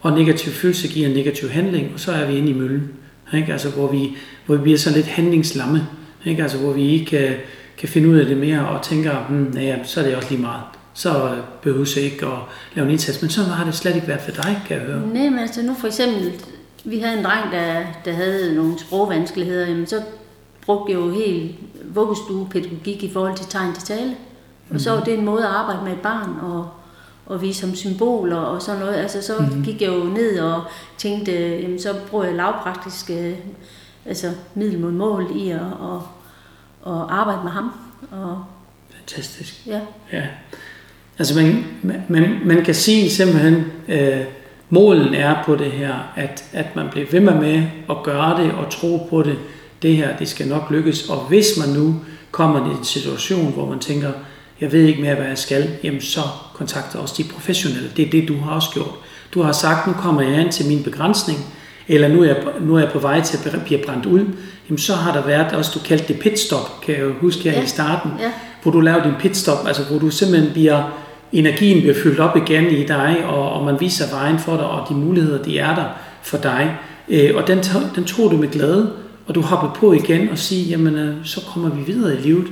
og 0.00 0.12
negativ 0.12 0.52
følelse 0.52 0.88
giver 0.88 1.08
en 1.08 1.14
negativ 1.14 1.48
handling, 1.48 1.90
og 1.94 2.00
så 2.00 2.12
er 2.12 2.26
vi 2.26 2.36
inde 2.36 2.50
i 2.50 2.54
møllen. 2.54 2.90
Ikke? 3.34 3.52
Altså, 3.52 3.68
hvor, 3.68 3.92
vi, 3.92 4.16
hvor 4.46 4.56
vi 4.56 4.62
bliver 4.62 4.78
så 4.78 4.90
lidt 4.90 5.06
handlingslamme, 5.06 5.86
ikke? 6.24 6.42
Altså, 6.42 6.58
hvor 6.58 6.72
vi 6.72 6.88
ikke 6.88 7.04
kan, 7.04 7.34
kan 7.78 7.88
finde 7.88 8.08
ud 8.08 8.16
af 8.16 8.26
det 8.26 8.36
mere, 8.36 8.68
og 8.68 8.82
tænker, 8.82 9.26
hmm, 9.28 9.58
ja, 9.58 9.76
så 9.84 10.00
er 10.00 10.04
det 10.04 10.16
også 10.16 10.30
lige 10.30 10.40
meget. 10.40 10.62
Så 10.94 11.30
behøver 11.62 11.92
jeg 11.96 12.04
ikke 12.04 12.26
at 12.26 12.38
lave 12.74 12.84
en 12.84 12.90
indsats. 12.90 13.22
Men 13.22 13.30
så 13.30 13.42
har 13.42 13.64
det 13.64 13.74
slet 13.74 13.94
ikke 13.94 14.08
været 14.08 14.20
for 14.20 14.30
dig, 14.30 14.62
kan 14.66 14.76
jeg 14.76 14.86
høre. 14.86 15.00
Nej, 15.00 15.28
men 15.28 15.38
altså 15.38 15.62
nu 15.62 15.74
for 15.80 15.86
eksempel, 15.86 16.32
vi 16.84 16.98
havde 16.98 17.18
en 17.18 17.24
dreng, 17.24 17.52
der, 17.52 17.82
der 18.04 18.12
havde 18.12 18.54
nogle 18.54 18.78
sprogvanskeligheder, 18.78 19.66
jamen 19.66 19.86
så 19.86 20.02
brugte 20.66 20.92
jeg 20.92 21.00
jo 21.00 21.10
helt 21.10 21.54
vuggestuepædagogik 21.94 23.02
i 23.02 23.10
forhold 23.12 23.36
til 23.36 23.46
tegn 23.46 23.74
til 23.74 23.82
tale. 23.82 24.14
Og 24.70 24.80
så 24.80 24.90
var 24.90 25.04
det 25.04 25.18
en 25.18 25.24
måde 25.24 25.44
at 25.44 25.50
arbejde 25.50 25.84
med 25.84 25.92
et 25.92 26.00
barn 26.00 26.36
og, 26.42 26.68
og 27.26 27.42
vise 27.42 27.60
som 27.60 27.74
symboler 27.74 28.36
og 28.36 28.62
sådan 28.62 28.80
noget. 28.80 28.94
Altså 28.94 29.22
så 29.22 29.32
mm-hmm. 29.38 29.64
gik 29.64 29.82
jeg 29.82 29.88
jo 29.88 30.04
ned 30.04 30.40
og 30.40 30.62
tænkte, 30.98 31.32
jamen 31.32 31.80
så 31.80 31.94
bruger 32.10 32.24
jeg 32.24 32.34
lavpraktiske 32.34 33.36
altså 34.06 34.30
middel 34.54 34.78
mod 34.78 34.92
mål 34.92 35.26
i 35.34 35.50
at, 35.50 35.60
og, 35.80 36.02
og 36.82 37.20
arbejde 37.20 37.40
med 37.42 37.50
ham. 37.50 37.72
Og, 38.10 38.44
Fantastisk. 38.90 39.66
Ja. 39.66 39.80
ja. 40.12 40.22
Altså 41.18 41.40
man, 41.40 41.64
man, 42.08 42.40
man 42.44 42.64
kan 42.64 42.74
sige 42.74 43.10
simpelthen, 43.10 43.64
øh, 43.88 44.20
målen 44.70 45.14
er 45.14 45.42
på 45.44 45.56
det 45.56 45.70
her, 45.70 45.94
at, 46.16 46.44
at 46.52 46.76
man 46.76 46.88
bliver 46.90 47.06
ved 47.10 47.20
med, 47.20 47.34
med 47.34 47.62
at 47.90 47.96
gøre 48.04 48.42
det 48.42 48.52
og 48.52 48.70
tro 48.70 49.06
på 49.10 49.22
det. 49.22 49.38
Det 49.82 49.96
her, 49.96 50.16
det 50.16 50.28
skal 50.28 50.48
nok 50.48 50.70
lykkes. 50.70 51.08
Og 51.08 51.18
hvis 51.28 51.46
man 51.58 51.68
nu 51.68 52.00
kommer 52.30 52.66
i 52.66 52.78
en 52.78 52.84
situation, 52.84 53.52
hvor 53.52 53.68
man 53.68 53.78
tænker, 53.78 54.12
jeg 54.62 54.72
ved 54.72 54.84
ikke 54.84 55.02
mere, 55.02 55.14
hvad 55.14 55.26
jeg 55.26 55.38
skal, 55.38 55.68
jamen 55.84 56.00
så 56.00 56.20
kontakter 56.54 56.98
også 56.98 57.14
de 57.18 57.24
professionelle. 57.24 57.90
Det 57.96 58.06
er 58.06 58.10
det, 58.10 58.28
du 58.28 58.36
har 58.36 58.50
også 58.50 58.70
gjort. 58.74 58.94
Du 59.34 59.42
har 59.42 59.52
sagt, 59.52 59.86
nu 59.86 59.92
kommer 59.92 60.22
jeg 60.22 60.40
ind 60.40 60.52
til 60.52 60.66
min 60.66 60.82
begrænsning, 60.82 61.38
eller 61.88 62.08
nu 62.08 62.22
er 62.22 62.26
jeg, 62.26 62.36
nu 62.60 62.74
er 62.74 62.78
jeg 62.78 62.90
på 62.92 62.98
vej 62.98 63.20
til 63.20 63.38
at 63.48 63.62
blive 63.64 63.80
brændt 63.86 64.06
ud. 64.06 64.26
Jamen 64.68 64.78
så 64.78 64.94
har 64.94 65.12
der 65.12 65.26
været 65.26 65.52
også, 65.52 65.70
du 65.74 65.84
kaldte 65.84 66.12
det 66.12 66.20
pitstop, 66.20 66.80
kan 66.82 66.94
jeg 66.94 67.02
jo 67.02 67.12
huske 67.20 67.42
her 67.42 67.52
ja. 67.52 67.62
i 67.62 67.66
starten, 67.66 68.10
ja. 68.20 68.32
hvor 68.62 68.72
du 68.72 68.80
lavede 68.80 69.04
din 69.04 69.14
pitstop, 69.20 69.66
altså 69.66 69.82
hvor 69.84 69.98
du 69.98 70.10
simpelthen 70.10 70.52
bliver, 70.52 70.82
energien 71.32 71.80
bliver 71.80 71.94
fyldt 72.02 72.20
op 72.20 72.36
igen 72.36 72.66
i 72.66 72.84
dig, 72.86 73.16
og, 73.26 73.52
og 73.52 73.64
man 73.64 73.80
viser 73.80 74.10
vejen 74.10 74.38
for 74.38 74.56
dig, 74.56 74.66
og 74.66 74.88
de 74.88 74.94
muligheder, 74.94 75.42
de 75.42 75.58
er 75.58 75.74
der 75.74 75.84
for 76.22 76.38
dig. 76.38 76.76
Øh, 77.08 77.30
og 77.34 77.46
den, 77.46 77.58
den 77.94 78.04
tog 78.04 78.30
du 78.30 78.36
med 78.36 78.48
glæde, 78.48 78.92
og 79.26 79.34
du 79.34 79.40
hoppede 79.40 79.72
på 79.76 79.92
igen 79.92 80.28
og 80.28 80.38
sige, 80.38 80.64
jamen 80.64 80.94
øh, 80.94 81.14
så 81.24 81.40
kommer 81.54 81.70
vi 81.70 81.92
videre 81.92 82.14
i 82.14 82.20
livet 82.20 82.46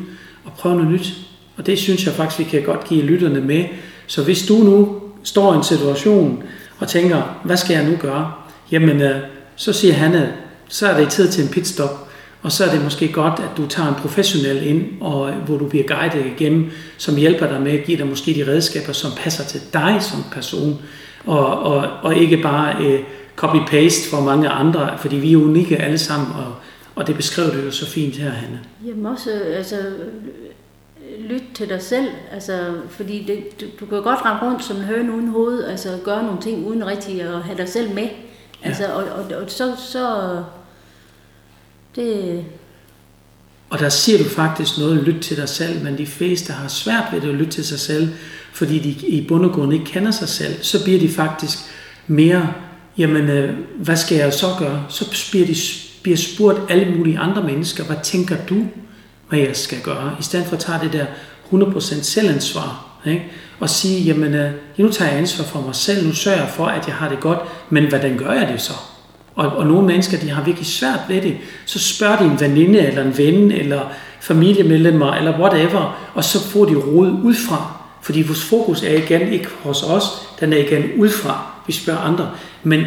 og 0.45 0.53
prøver 0.53 0.77
noget 0.77 0.91
nyt. 0.91 1.30
Og 1.61 1.67
det 1.67 1.79
synes 1.79 2.07
jeg 2.07 2.15
faktisk, 2.15 2.39
vi 2.39 2.45
kan 2.45 2.63
godt 2.63 2.89
give 2.89 3.03
lytterne 3.03 3.41
med. 3.41 3.65
Så 4.07 4.23
hvis 4.23 4.47
du 4.47 4.55
nu 4.55 5.01
står 5.23 5.53
i 5.53 5.57
en 5.57 5.65
situation 5.65 6.43
og 6.79 6.89
tænker, 6.89 7.41
hvad 7.45 7.57
skal 7.57 7.75
jeg 7.75 7.91
nu 7.91 7.97
gøre? 7.97 8.33
Jamen, 8.73 9.03
øh, 9.03 9.17
så 9.57 9.73
siger 9.73 9.95
han, 9.95 10.15
at 10.15 10.29
så 10.69 10.89
er 10.89 11.01
det 11.01 11.09
tid 11.09 11.29
til 11.29 11.45
en 11.45 11.51
pitstop. 11.51 12.09
Og 12.43 12.53
så 12.53 12.65
er 12.65 12.71
det 12.71 12.85
måske 12.85 13.13
godt, 13.13 13.39
at 13.39 13.57
du 13.57 13.67
tager 13.67 13.89
en 13.89 13.95
professionel 13.95 14.67
ind, 14.67 14.85
og 15.01 15.31
øh, 15.31 15.37
hvor 15.37 15.59
du 15.59 15.69
bliver 15.69 15.85
guidet 15.87 16.27
igennem, 16.27 16.71
som 16.99 17.17
hjælper 17.17 17.49
dig 17.49 17.63
med 17.63 17.73
at 17.73 17.85
give 17.85 17.99
dig 17.99 18.07
måske 18.07 18.35
de 18.35 18.53
redskaber, 18.53 18.93
som 18.93 19.11
passer 19.17 19.45
til 19.45 19.61
dig 19.73 19.97
som 20.01 20.25
person, 20.33 20.79
og, 21.27 21.63
og, 21.63 21.89
og 22.03 22.17
ikke 22.17 22.37
bare 22.37 22.85
øh, 22.85 23.01
copy-paste 23.37 24.11
for 24.11 24.21
mange 24.21 24.49
andre, 24.49 24.99
fordi 24.99 25.17
vi 25.17 25.33
er 25.33 25.37
unikke 25.37 25.77
alle 25.77 25.99
sammen, 25.99 26.29
og, 26.33 26.55
og 26.95 27.07
det 27.07 27.17
beskriver 27.17 27.51
du 27.51 27.59
jo 27.59 27.71
så 27.71 27.87
fint 27.87 28.17
her, 28.17 28.31
Hanne. 28.31 28.61
Jamen 28.87 29.07
også, 29.07 29.31
øh, 29.31 29.57
altså, 29.57 29.77
lyt 31.29 31.43
til 31.55 31.69
dig 31.69 31.83
selv, 31.83 32.09
altså, 32.33 32.75
fordi 32.91 33.25
det, 33.27 33.61
du, 33.61 33.67
du 33.81 33.87
kan 33.87 34.03
godt 34.03 34.25
rende 34.25 34.47
rundt 34.47 34.65
som 34.65 34.77
en 34.77 34.83
høne 34.83 35.13
uden 35.13 35.29
hoved, 35.29 35.65
altså 35.65 35.99
gøre 36.05 36.23
nogle 36.23 36.41
ting 36.41 36.67
uden 36.67 36.87
rigtig 36.87 37.23
at 37.23 37.43
have 37.43 37.59
dig 37.59 37.69
selv 37.69 37.95
med. 37.95 38.03
Ja. 38.03 38.69
Altså, 38.69 38.87
og, 38.93 39.05
og, 39.05 39.37
og 39.37 39.51
så, 39.51 39.73
så 39.93 40.35
det... 41.97 42.45
Og 43.71 43.79
der 43.79 43.89
siger 43.89 44.19
du 44.19 44.25
faktisk 44.25 44.79
noget, 44.79 45.03
lyt 45.03 45.23
til 45.23 45.37
dig 45.37 45.49
selv, 45.49 45.85
men 45.85 45.99
de 45.99 46.07
fleste 46.07 46.53
har 46.53 46.69
svært 46.69 47.05
ved 47.13 47.21
det 47.21 47.29
at 47.29 47.35
lytte 47.35 47.53
til 47.53 47.65
sig 47.65 47.79
selv, 47.79 48.09
fordi 48.53 48.79
de 48.79 49.07
i 49.07 49.27
bund 49.29 49.45
og 49.45 49.53
grund 49.53 49.73
ikke 49.73 49.85
kender 49.85 50.11
sig 50.11 50.29
selv. 50.29 50.63
Så 50.63 50.85
bliver 50.85 51.01
de 51.01 51.09
faktisk 51.09 51.59
mere, 52.07 52.55
jamen, 52.99 53.29
øh, 53.29 53.59
hvad 53.77 53.97
skal 53.97 54.17
jeg 54.17 54.33
så 54.33 54.47
gøre? 54.59 54.85
Så 54.89 55.31
bliver 55.31 55.47
de 55.47 55.55
bliver 56.03 56.17
spurgt 56.17 56.61
alle 56.71 56.97
mulige 56.97 57.19
andre 57.19 57.43
mennesker, 57.43 57.85
hvad 57.85 57.97
tænker 58.03 58.37
du? 58.49 58.67
Hvad 59.31 59.39
jeg 59.39 59.57
skal 59.57 59.81
gøre, 59.81 60.13
i 60.21 60.23
stedet 60.23 60.47
for 60.47 60.57
at 60.57 60.61
tage 60.61 60.79
det 60.83 60.93
der 60.93 61.07
100% 61.53 62.03
selvansvar, 62.03 62.87
ikke? 63.07 63.25
og 63.61 63.71
sige, 63.71 64.03
jamen, 64.03 64.35
øh, 64.35 64.51
nu 64.77 64.93
tager 64.93 65.11
jeg 65.11 65.19
ansvar 65.19 65.45
for 65.45 65.61
mig 65.61 65.75
selv, 65.75 66.07
nu 66.07 66.15
sørger 66.15 66.39
jeg 66.39 66.49
for, 66.49 66.67
at 66.67 66.87
jeg 66.87 66.95
har 66.95 67.09
det 67.09 67.21
godt, 67.21 67.39
men 67.71 67.89
hvordan 67.89 68.19
gør 68.19 68.33
jeg 68.33 68.49
det 68.53 68.61
så? 68.61 68.73
Og, 69.35 69.49
og 69.49 69.67
nogle 69.67 69.87
mennesker, 69.87 70.19
de 70.19 70.31
har 70.31 70.45
virkelig 70.45 70.67
svært 70.67 71.01
ved 71.09 71.23
det, 71.23 71.37
så 71.67 71.79
spørger 71.79 72.17
de 72.17 72.25
en 72.25 72.41
veninde, 72.41 72.79
eller 72.79 73.03
en 73.03 73.19
ven, 73.19 73.53
eller 73.53 73.81
familiemedlemmer, 74.21 75.13
eller 75.13 75.41
whatever, 75.41 76.11
og 76.15 76.25
så 76.25 76.49
får 76.49 76.65
de 76.65 76.75
råd 76.75 77.11
udefra. 77.11 77.77
fordi 78.03 78.23
vores 78.23 78.45
fokus 78.45 78.83
er 78.83 78.97
igen 78.97 79.33
ikke 79.33 79.49
hos 79.63 79.83
os, 79.83 80.05
den 80.41 80.53
er 80.53 80.57
igen 80.57 80.85
udfra, 80.97 81.47
vi 81.67 81.73
spørger 81.73 82.01
andre. 82.01 82.31
Men 82.63 82.85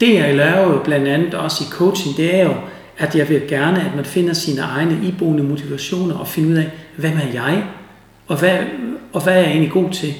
det 0.00 0.14
jeg 0.14 0.34
laver 0.34 0.72
jo 0.72 0.80
blandt 0.84 1.08
andet 1.08 1.34
også 1.34 1.64
i 1.64 1.70
coaching, 1.70 2.16
det 2.16 2.34
er 2.34 2.44
jo, 2.44 2.54
at 2.98 3.14
jeg 3.14 3.28
vil 3.28 3.42
gerne, 3.48 3.80
at 3.80 3.96
man 3.96 4.04
finder 4.04 4.32
sine 4.34 4.60
egne 4.60 4.98
iboende 5.08 5.42
motivationer 5.42 6.14
og 6.14 6.28
finder 6.28 6.50
ud 6.50 6.56
af, 6.56 6.70
hvem 6.96 7.12
er 7.12 7.32
jeg, 7.32 7.64
og 8.26 8.38
hvad, 8.38 8.58
og 9.12 9.22
hvad 9.22 9.32
er 9.32 9.38
jeg 9.38 9.48
egentlig 9.48 9.72
god 9.72 9.90
til. 9.90 10.14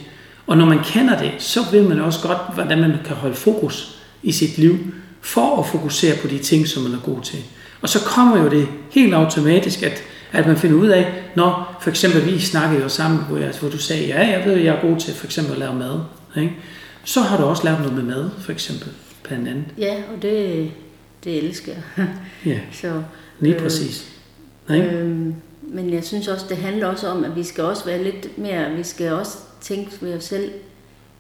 Og 0.47 0.57
når 0.57 0.65
man 0.65 0.79
kender 0.85 1.19
det, 1.19 1.33
så 1.39 1.61
ved 1.73 1.89
man 1.89 2.01
også 2.01 2.29
godt, 2.29 2.39
hvordan 2.55 2.81
man 2.81 2.93
kan 3.05 3.17
holde 3.17 3.35
fokus 3.35 3.99
i 4.23 4.33
sit 4.33 4.59
liv, 4.59 4.79
for 5.21 5.59
at 5.59 5.67
fokusere 5.67 6.17
på 6.23 6.29
de 6.29 6.39
ting, 6.39 6.69
som 6.69 6.83
man 6.83 6.93
er 6.93 7.01
god 7.05 7.23
til. 7.23 7.39
Og 7.81 7.89
så 7.89 8.05
kommer 8.05 8.43
jo 8.43 8.51
det 8.51 8.69
helt 8.91 9.15
automatisk, 9.15 9.83
at, 9.83 10.03
at 10.33 10.47
man 10.47 10.57
finder 10.57 10.79
ud 10.79 10.89
af, 10.89 11.13
når 11.35 11.79
for 11.81 11.91
eksempel 11.91 12.27
vi 12.27 12.39
snakkede 12.39 12.83
jo 12.83 12.89
sammen, 12.89 13.21
hvor, 13.29 13.39
jeg, 13.39 13.53
hvor 13.61 13.69
du 13.69 13.79
sagde, 13.79 14.07
ja, 14.07 14.39
jeg 14.39 14.43
ved, 14.47 14.57
jeg 14.57 14.75
er 14.75 14.81
god 14.81 15.01
til 15.01 15.15
for 15.15 15.27
eksempel 15.27 15.53
at 15.53 15.59
lave 15.59 15.75
mad. 15.75 16.01
Ikke? 16.37 16.53
Så 17.05 17.21
har 17.21 17.37
du 17.37 17.45
også 17.45 17.65
lavet 17.65 17.81
noget 17.81 17.95
med 17.95 18.03
mad, 18.03 18.31
for 18.41 18.53
eksempel, 18.53 18.89
blandt 19.23 19.49
andet. 19.49 19.65
Ja, 19.79 19.95
og 19.95 20.23
det, 20.23 20.71
det 21.25 21.45
elsker 21.45 21.73
jeg. 21.73 22.09
ja, 22.53 22.61
så, 22.73 23.03
lige 23.41 23.55
øh, 23.55 23.63
præcis. 23.63 24.13
Nej? 24.69 24.81
Øh, 24.81 25.35
men 25.63 25.93
jeg 25.93 26.05
synes 26.05 26.29
også, 26.29 26.47
det 26.49 26.57
handler 26.57 26.87
også 26.87 27.09
om, 27.09 27.25
at 27.25 27.37
vi 27.37 27.43
skal 27.43 27.65
også 27.65 27.85
være 27.85 28.03
lidt 28.05 28.39
mere, 28.39 28.71
vi 28.71 28.83
skal 28.83 29.13
også 29.13 29.39
tænke 29.61 29.91
ved 30.01 30.15
os 30.15 30.25
selv. 30.25 30.53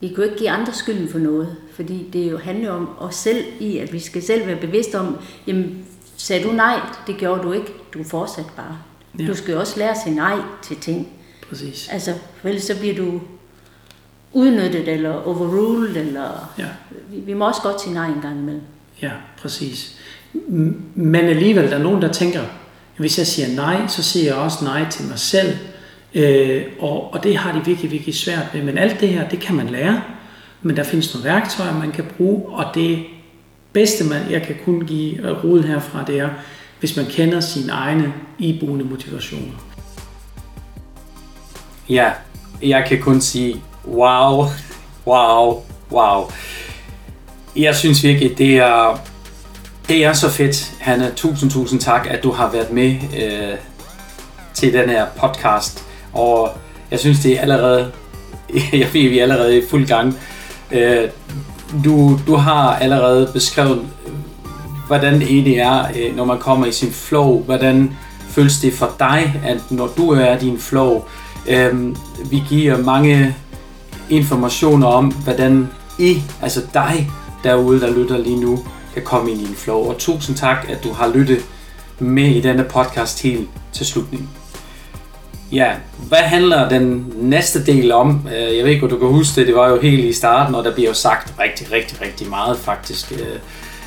Vi 0.00 0.08
kan 0.08 0.16
jo 0.16 0.22
ikke 0.22 0.36
give 0.36 0.50
andre 0.50 0.72
skylden 0.72 1.08
for 1.08 1.18
noget, 1.18 1.56
fordi 1.74 2.10
det 2.12 2.30
jo 2.30 2.38
handler 2.38 2.70
om 2.70 2.88
os 2.98 3.14
selv 3.14 3.44
i, 3.60 3.78
at 3.78 3.92
vi 3.92 3.98
skal 3.98 4.22
selv 4.22 4.46
være 4.46 4.56
bevidste 4.60 4.98
om, 4.98 5.18
jamen, 5.46 5.86
sagde 6.16 6.44
du 6.44 6.52
nej, 6.52 6.80
det 7.06 7.16
gjorde 7.16 7.42
du 7.42 7.52
ikke, 7.52 7.72
du 7.94 8.04
fortsat 8.04 8.46
bare. 8.56 8.78
Ja. 9.18 9.26
Du 9.26 9.34
skal 9.34 9.52
jo 9.52 9.60
også 9.60 9.78
lære 9.78 9.90
at 9.90 9.96
sige 10.04 10.16
nej 10.16 10.38
til 10.62 10.76
ting. 10.76 11.08
Præcis. 11.48 11.88
Altså, 11.88 12.14
for 12.36 12.48
ellers 12.48 12.64
så 12.64 12.78
bliver 12.78 12.94
du 12.94 13.20
udnyttet 14.32 14.88
eller 14.88 15.10
overruled, 15.12 15.96
eller 15.96 16.52
Ja. 16.58 16.68
vi, 17.10 17.20
vi 17.20 17.34
må 17.34 17.46
også 17.46 17.62
godt 17.62 17.80
sige 17.80 17.94
nej 17.94 18.08
en 18.08 18.20
gang 18.22 18.38
imellem. 18.38 18.62
Ja, 19.02 19.10
præcis. 19.42 19.98
Men 20.94 21.24
alligevel, 21.24 21.70
der 21.70 21.76
er 21.76 21.82
nogen, 21.82 22.02
der 22.02 22.12
tænker, 22.12 22.40
hvis 22.96 23.18
jeg 23.18 23.26
siger 23.26 23.48
nej, 23.56 23.86
så 23.88 24.02
siger 24.02 24.26
jeg 24.26 24.34
også 24.34 24.64
nej 24.64 24.88
til 24.90 25.04
mig 25.04 25.18
selv. 25.18 25.56
Øh, 26.14 26.62
og, 26.80 27.14
og 27.14 27.22
det 27.22 27.36
har 27.36 27.52
de 27.52 27.64
virkelig, 27.64 27.90
virkelig 27.90 28.14
svært 28.14 28.54
med. 28.54 28.62
Men 28.62 28.78
alt 28.78 29.00
det 29.00 29.08
her, 29.08 29.28
det 29.28 29.40
kan 29.40 29.54
man 29.56 29.68
lære. 29.68 30.02
Men 30.62 30.76
der 30.76 30.84
findes 30.84 31.14
nogle 31.14 31.28
værktøjer, 31.28 31.78
man 31.78 31.92
kan 31.92 32.04
bruge, 32.16 32.48
og 32.48 32.74
det 32.74 33.04
bedste, 33.72 34.04
man, 34.04 34.30
jeg 34.30 34.42
kan 34.42 34.56
kun 34.64 34.80
give 34.86 35.28
øh, 35.28 35.44
råd 35.44 35.62
herfra, 35.62 36.04
det 36.04 36.18
er, 36.18 36.28
hvis 36.80 36.96
man 36.96 37.06
kender 37.06 37.40
sine 37.40 37.72
egne 37.72 38.12
iboende 38.38 38.84
motivationer. 38.84 39.72
Ja, 41.88 42.12
jeg 42.62 42.84
kan 42.88 43.00
kun 43.00 43.20
sige, 43.20 43.62
wow, 43.86 44.44
wow, 45.06 45.62
wow. 45.92 46.30
Jeg 47.56 47.76
synes 47.76 48.04
virkelig, 48.04 48.38
det 48.38 48.56
er, 48.56 48.98
det 49.88 50.04
er 50.04 50.12
så 50.12 50.30
fedt, 50.30 50.72
Hanna. 50.80 51.10
Tusind, 51.16 51.50
tusind 51.50 51.80
tak, 51.80 52.06
at 52.10 52.22
du 52.22 52.30
har 52.30 52.50
været 52.50 52.72
med 52.72 52.94
øh, 52.94 53.56
til 54.54 54.72
den 54.72 54.88
her 54.88 55.06
podcast. 55.16 55.84
Og 56.12 56.50
jeg 56.90 57.00
synes, 57.00 57.20
det 57.20 57.36
er 57.36 57.40
allerede, 57.40 57.92
jeg 58.72 58.88
ved, 58.92 59.08
vi 59.08 59.18
er 59.18 59.22
allerede 59.22 59.58
i 59.58 59.62
fuld 59.70 59.86
gang. 59.86 60.18
Øh, 60.70 61.08
du, 61.84 62.18
du 62.26 62.36
har 62.36 62.76
allerede 62.76 63.30
beskrevet, 63.32 63.86
hvordan 64.86 65.14
det 65.14 65.22
egentlig 65.22 65.56
er, 65.56 65.86
øh, 65.96 66.16
når 66.16 66.24
man 66.24 66.38
kommer 66.38 66.66
i 66.66 66.72
sin 66.72 66.92
flow. 66.92 67.42
Hvordan 67.42 67.96
føles 68.28 68.58
det 68.58 68.72
for 68.72 68.94
dig, 68.98 69.40
at 69.44 69.70
når 69.70 69.86
du 69.96 70.10
er 70.10 70.36
i 70.36 70.38
din 70.38 70.58
flow, 70.58 71.04
øh, 71.48 71.96
vi 72.30 72.42
giver 72.48 72.78
mange 72.78 73.36
informationer 74.10 74.86
om, 74.86 75.06
hvordan 75.06 75.68
I, 75.98 76.22
altså 76.42 76.60
dig 76.74 77.10
derude, 77.44 77.80
der 77.80 77.90
lytter 77.90 78.18
lige 78.18 78.40
nu, 78.40 78.64
kan 78.94 79.02
komme 79.02 79.30
ind 79.30 79.40
i 79.40 79.44
en 79.44 79.54
flow. 79.54 79.78
Og 79.78 79.98
tusind 79.98 80.36
tak, 80.36 80.66
at 80.68 80.84
du 80.84 80.92
har 80.92 81.08
lyttet 81.08 81.38
med 81.98 82.24
i 82.24 82.40
denne 82.40 82.64
podcast 82.64 83.22
helt 83.22 83.48
til 83.72 83.86
slutningen. 83.86 84.28
Ja, 85.52 85.72
hvad 86.08 86.18
handler 86.18 86.68
den 86.68 87.12
næste 87.16 87.66
del 87.66 87.92
om? 87.92 88.28
Øh, 88.36 88.56
jeg 88.56 88.64
ved 88.64 88.70
ikke, 88.72 88.82
om 88.82 88.90
du 88.90 88.98
kan 88.98 89.08
huske 89.08 89.40
det, 89.40 89.46
det 89.46 89.56
var 89.56 89.68
jo 89.68 89.80
helt 89.80 90.04
i 90.04 90.12
starten, 90.12 90.54
og 90.54 90.64
der 90.64 90.74
bliver 90.74 90.88
jo 90.88 90.94
sagt 90.94 91.34
rigtig, 91.40 91.72
rigtig, 91.72 92.00
rigtig 92.00 92.28
meget 92.28 92.58
faktisk. 92.58 93.12
Øh, 93.12 93.38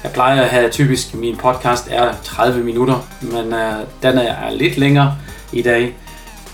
jeg 0.04 0.12
plejer 0.14 0.42
at 0.42 0.50
have 0.50 0.70
typisk, 0.70 1.16
min 1.16 1.36
podcast 1.36 1.88
er 1.92 2.14
30 2.24 2.64
minutter, 2.64 3.08
men 3.22 3.54
øh, 3.54 3.74
den 4.04 4.18
er 4.18 4.52
lidt 4.52 4.78
længere 4.78 5.16
i 5.54 5.62
dag. 5.62 5.96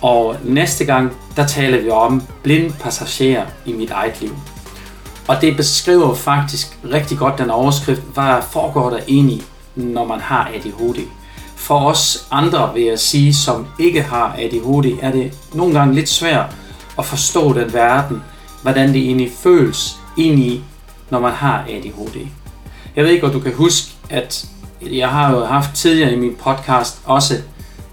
Og 0.01 0.35
næste 0.43 0.85
gang, 0.85 1.17
der 1.35 1.47
taler 1.47 1.81
vi 1.81 1.89
om 1.89 2.23
blind 2.43 2.73
passagerer 2.73 3.45
i 3.65 3.73
mit 3.73 3.91
eget 3.91 4.21
liv. 4.21 4.35
Og 5.27 5.41
det 5.41 5.57
beskriver 5.57 6.13
faktisk 6.13 6.77
rigtig 6.93 7.17
godt 7.17 7.38
den 7.38 7.49
overskrift, 7.49 8.01
hvad 8.13 8.36
foregår 8.51 8.89
der 8.89 8.99
egentlig, 9.07 9.41
når 9.75 10.05
man 10.05 10.19
har 10.19 10.51
ADHD. 10.55 10.99
For 11.55 11.79
os 11.79 12.27
andre, 12.31 12.73
vil 12.73 12.84
jeg 12.84 12.99
sige, 12.99 13.34
som 13.34 13.67
ikke 13.79 14.01
har 14.01 14.36
ADHD, 14.39 14.97
er 15.01 15.12
det 15.12 15.34
nogle 15.53 15.73
gange 15.73 15.95
lidt 15.95 16.10
svært 16.10 16.55
at 16.99 17.05
forstå 17.05 17.53
den 17.53 17.73
verden, 17.73 18.23
hvordan 18.62 18.93
det 18.93 19.01
egentlig 19.01 19.31
føles 19.43 19.97
egentlig, 20.17 20.63
når 21.10 21.19
man 21.19 21.31
har 21.31 21.65
ADHD. 21.69 22.27
Jeg 22.95 23.03
ved 23.03 23.12
ikke, 23.12 23.25
om 23.25 23.34
du 23.34 23.39
kan 23.39 23.53
huske, 23.53 23.91
at 24.10 24.45
jeg 24.81 25.10
har 25.10 25.31
jo 25.31 25.45
haft 25.45 25.75
tidligere 25.75 26.13
i 26.13 26.19
min 26.19 26.36
podcast 26.43 27.01
også 27.05 27.38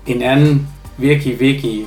en 0.06 0.22
anden 0.22 0.68
virkelig, 0.96 1.40
virkelig 1.40 1.86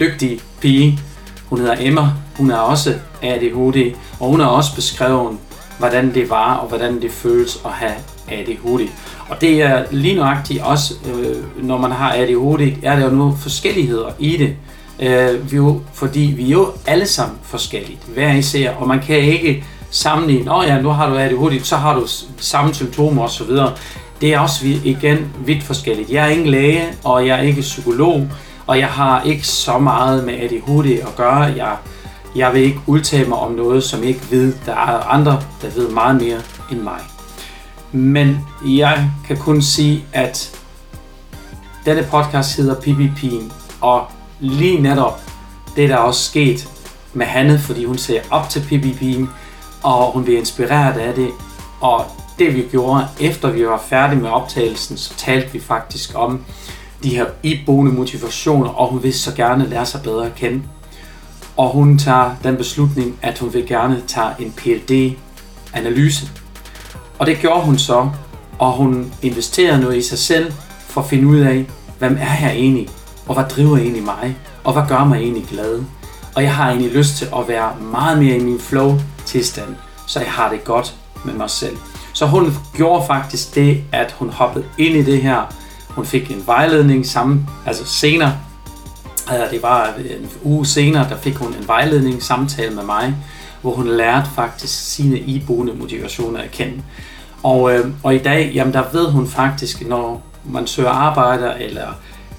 dygtig 0.00 0.40
pige. 0.60 1.00
Hun 1.48 1.58
hedder 1.58 1.76
Emma. 1.78 2.08
Hun 2.36 2.50
har 2.50 2.58
også 2.58 2.94
ADHD, 3.22 3.94
og 4.20 4.28
hun 4.28 4.40
har 4.40 4.46
også 4.46 4.74
beskrevet, 4.74 5.38
hvordan 5.78 6.14
det 6.14 6.30
var 6.30 6.54
og 6.54 6.68
hvordan 6.68 7.02
det 7.02 7.10
føles 7.10 7.58
at 7.64 7.70
have 7.70 7.94
ADHD. 8.28 8.88
Og 9.28 9.40
det 9.40 9.62
er 9.62 9.84
lige 9.90 10.14
nøjagtigt 10.14 10.62
også, 10.62 10.94
øh, 11.14 11.64
når 11.64 11.78
man 11.78 11.90
har 11.90 12.12
ADHD, 12.12 12.76
er 12.82 12.96
der 12.96 13.04
jo 13.04 13.10
nogle 13.10 13.36
forskelligheder 13.36 14.10
i 14.18 14.36
det. 14.36 14.56
Øh, 15.00 15.52
vi 15.52 15.56
jo, 15.56 15.80
fordi 15.92 16.20
vi 16.36 16.46
er 16.46 16.50
jo 16.50 16.72
alle 16.86 17.06
sammen 17.06 17.38
forskelligt, 17.42 17.98
hver 18.14 18.32
især, 18.32 18.70
og 18.74 18.88
man 18.88 19.00
kan 19.00 19.16
ikke 19.16 19.64
sammenligne, 19.90 20.54
åh 20.54 20.64
ja, 20.66 20.80
nu 20.80 20.88
har 20.88 21.08
du 21.08 21.16
ADHD, 21.16 21.64
så 21.64 21.76
har 21.76 21.94
du 21.94 22.06
samme 22.38 22.74
symptomer 22.74 23.22
osv. 23.22 23.50
Det 24.20 24.34
er 24.34 24.38
også 24.38 24.66
igen 24.84 25.32
vidt 25.46 25.62
forskelligt. 25.62 26.10
Jeg 26.10 26.24
er 26.24 26.28
ingen 26.28 26.46
læge, 26.46 26.84
og 27.04 27.26
jeg 27.26 27.38
er 27.38 27.42
ikke 27.42 27.60
psykolog, 27.60 28.28
og 28.66 28.78
jeg 28.78 28.88
har 28.88 29.22
ikke 29.22 29.46
så 29.46 29.78
meget 29.78 30.24
med 30.24 30.34
ADHD 30.34 31.00
at 31.02 31.16
gøre. 31.16 31.40
Jeg, 31.40 31.76
jeg 32.36 32.54
vil 32.54 32.62
ikke 32.62 32.80
udtale 32.86 33.28
mig 33.28 33.38
om 33.38 33.52
noget, 33.52 33.84
som 33.84 34.00
jeg 34.00 34.08
ikke 34.08 34.30
ved. 34.30 34.54
Der 34.66 34.72
er 34.72 35.08
andre, 35.10 35.42
der 35.62 35.70
ved 35.70 35.90
meget 35.90 36.22
mere 36.22 36.40
end 36.70 36.80
mig. 36.80 37.00
Men 37.92 38.38
jeg 38.66 39.10
kan 39.26 39.36
kun 39.36 39.62
sige, 39.62 40.04
at 40.12 40.60
denne 41.86 42.02
podcast 42.10 42.56
hedder 42.56 42.74
PPP'en, 42.74 43.52
og 43.80 44.06
lige 44.40 44.80
netop 44.80 45.20
det, 45.76 45.88
der 45.88 45.94
er 45.94 45.98
også 45.98 46.24
sket 46.24 46.68
med 47.12 47.26
Hanne, 47.26 47.58
fordi 47.58 47.84
hun 47.84 47.98
ser 47.98 48.20
op 48.30 48.48
til 48.48 48.60
PPP'en, 48.60 49.26
og 49.82 50.12
hun 50.12 50.24
bliver 50.24 50.38
inspireret 50.38 51.00
af 51.00 51.14
det, 51.14 51.30
og 51.80 52.04
det 52.38 52.54
vi 52.54 52.64
gjorde, 52.70 53.06
efter 53.20 53.50
vi 53.50 53.66
var 53.66 53.82
færdige 53.88 54.20
med 54.20 54.30
optagelsen, 54.30 54.96
så 54.96 55.14
talte 55.16 55.52
vi 55.52 55.60
faktisk 55.60 56.10
om 56.14 56.44
de 57.02 57.16
her 57.16 57.26
iboende 57.42 57.92
motivationer, 57.92 58.70
og 58.70 58.88
hun 58.88 59.02
vil 59.02 59.14
så 59.14 59.34
gerne 59.34 59.68
lære 59.68 59.86
sig 59.86 60.02
bedre 60.02 60.26
at 60.26 60.34
kende. 60.34 60.62
Og 61.56 61.70
hun 61.70 61.98
tager 61.98 62.30
den 62.42 62.56
beslutning, 62.56 63.18
at 63.22 63.38
hun 63.38 63.54
vil 63.54 63.66
gerne 63.66 64.02
tage 64.06 64.30
en 64.38 64.52
PhD-analyse. 64.52 66.28
Og 67.18 67.26
det 67.26 67.38
gjorde 67.38 67.60
hun 67.60 67.78
så, 67.78 68.10
og 68.58 68.72
hun 68.72 69.12
investerede 69.22 69.80
noget 69.80 69.96
i 69.96 70.02
sig 70.02 70.18
selv 70.18 70.52
for 70.78 71.00
at 71.00 71.06
finde 71.06 71.26
ud 71.26 71.38
af, 71.38 71.66
hvem 71.98 72.16
er 72.20 72.46
jeg 72.46 72.52
egentlig, 72.54 72.88
og 73.26 73.34
hvad 73.34 73.44
driver 73.44 73.76
egentlig 73.76 74.02
mig, 74.02 74.36
og 74.64 74.72
hvad 74.72 74.82
gør 74.88 75.04
mig 75.04 75.18
egentlig 75.18 75.46
glad. 75.50 75.84
Og 76.34 76.42
jeg 76.42 76.54
har 76.54 76.68
egentlig 76.68 76.92
lyst 76.92 77.16
til 77.16 77.28
at 77.36 77.48
være 77.48 77.72
meget 77.92 78.18
mere 78.18 78.36
i 78.36 78.44
min 78.44 78.60
flow-tilstand, 78.60 79.76
så 80.06 80.20
jeg 80.20 80.30
har 80.30 80.50
det 80.50 80.64
godt 80.64 80.94
med 81.24 81.34
mig 81.34 81.50
selv. 81.50 81.76
Så 82.12 82.26
hun 82.26 82.52
gjorde 82.76 83.06
faktisk 83.06 83.54
det, 83.54 83.84
at 83.92 84.14
hun 84.18 84.30
hoppede 84.30 84.64
ind 84.78 84.96
i 84.96 85.02
det 85.02 85.22
her. 85.22 85.54
Hun 85.88 86.06
fik 86.06 86.30
en 86.30 86.42
vejledning 86.46 87.06
sammen, 87.06 87.48
altså 87.66 87.86
senere, 87.86 88.32
Øh, 89.32 89.50
det 89.50 89.62
var 89.62 89.94
øh, 89.98 90.04
en 90.04 90.30
uge 90.42 90.66
senere, 90.66 91.08
der 91.08 91.16
fik 91.16 91.34
hun 91.34 91.54
en 91.54 91.68
vejledning 91.68 92.22
samtale 92.22 92.74
med 92.74 92.84
mig, 92.84 93.16
hvor 93.62 93.74
hun 93.74 93.88
lærte 93.88 94.28
faktisk 94.34 94.94
sine 94.94 95.18
iboende 95.18 95.74
motivationer 95.74 96.40
at 96.40 96.50
kende. 96.50 96.82
Og, 97.42 97.74
øh, 97.74 97.86
og 98.02 98.14
i 98.14 98.18
dag, 98.18 98.52
jamen 98.54 98.74
der 98.74 98.82
ved 98.92 99.10
hun 99.10 99.28
faktisk, 99.28 99.88
når 99.88 100.22
man 100.44 100.66
søger 100.66 100.90
arbejde, 100.90 101.54
eller 101.60 101.88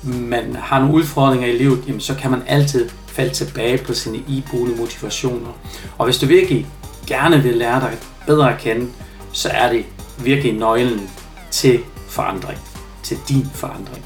man 0.03 0.55
har 0.59 0.79
nogle 0.79 0.93
udfordringer 0.93 1.47
i 1.47 1.57
livet, 1.57 1.83
jamen 1.87 2.01
så 2.01 2.15
kan 2.15 2.31
man 2.31 2.41
altid 2.47 2.89
falde 3.07 3.33
tilbage 3.33 3.77
på 3.77 3.93
sine 3.93 4.17
iboende 4.27 4.75
motivationer. 4.75 5.51
Og 5.97 6.05
hvis 6.05 6.17
du 6.17 6.25
virkelig 6.25 6.67
gerne 7.07 7.43
vil 7.43 7.53
lære 7.53 7.79
dig 7.79 7.91
bedre 8.25 8.53
at 8.53 8.59
kende, 8.59 8.87
så 9.31 9.49
er 9.49 9.71
det 9.71 9.85
virkelig 10.23 10.53
nøglen 10.53 11.09
til 11.51 11.79
forandring, 12.09 12.59
til 13.03 13.17
din 13.29 13.47
forandring. 13.53 14.05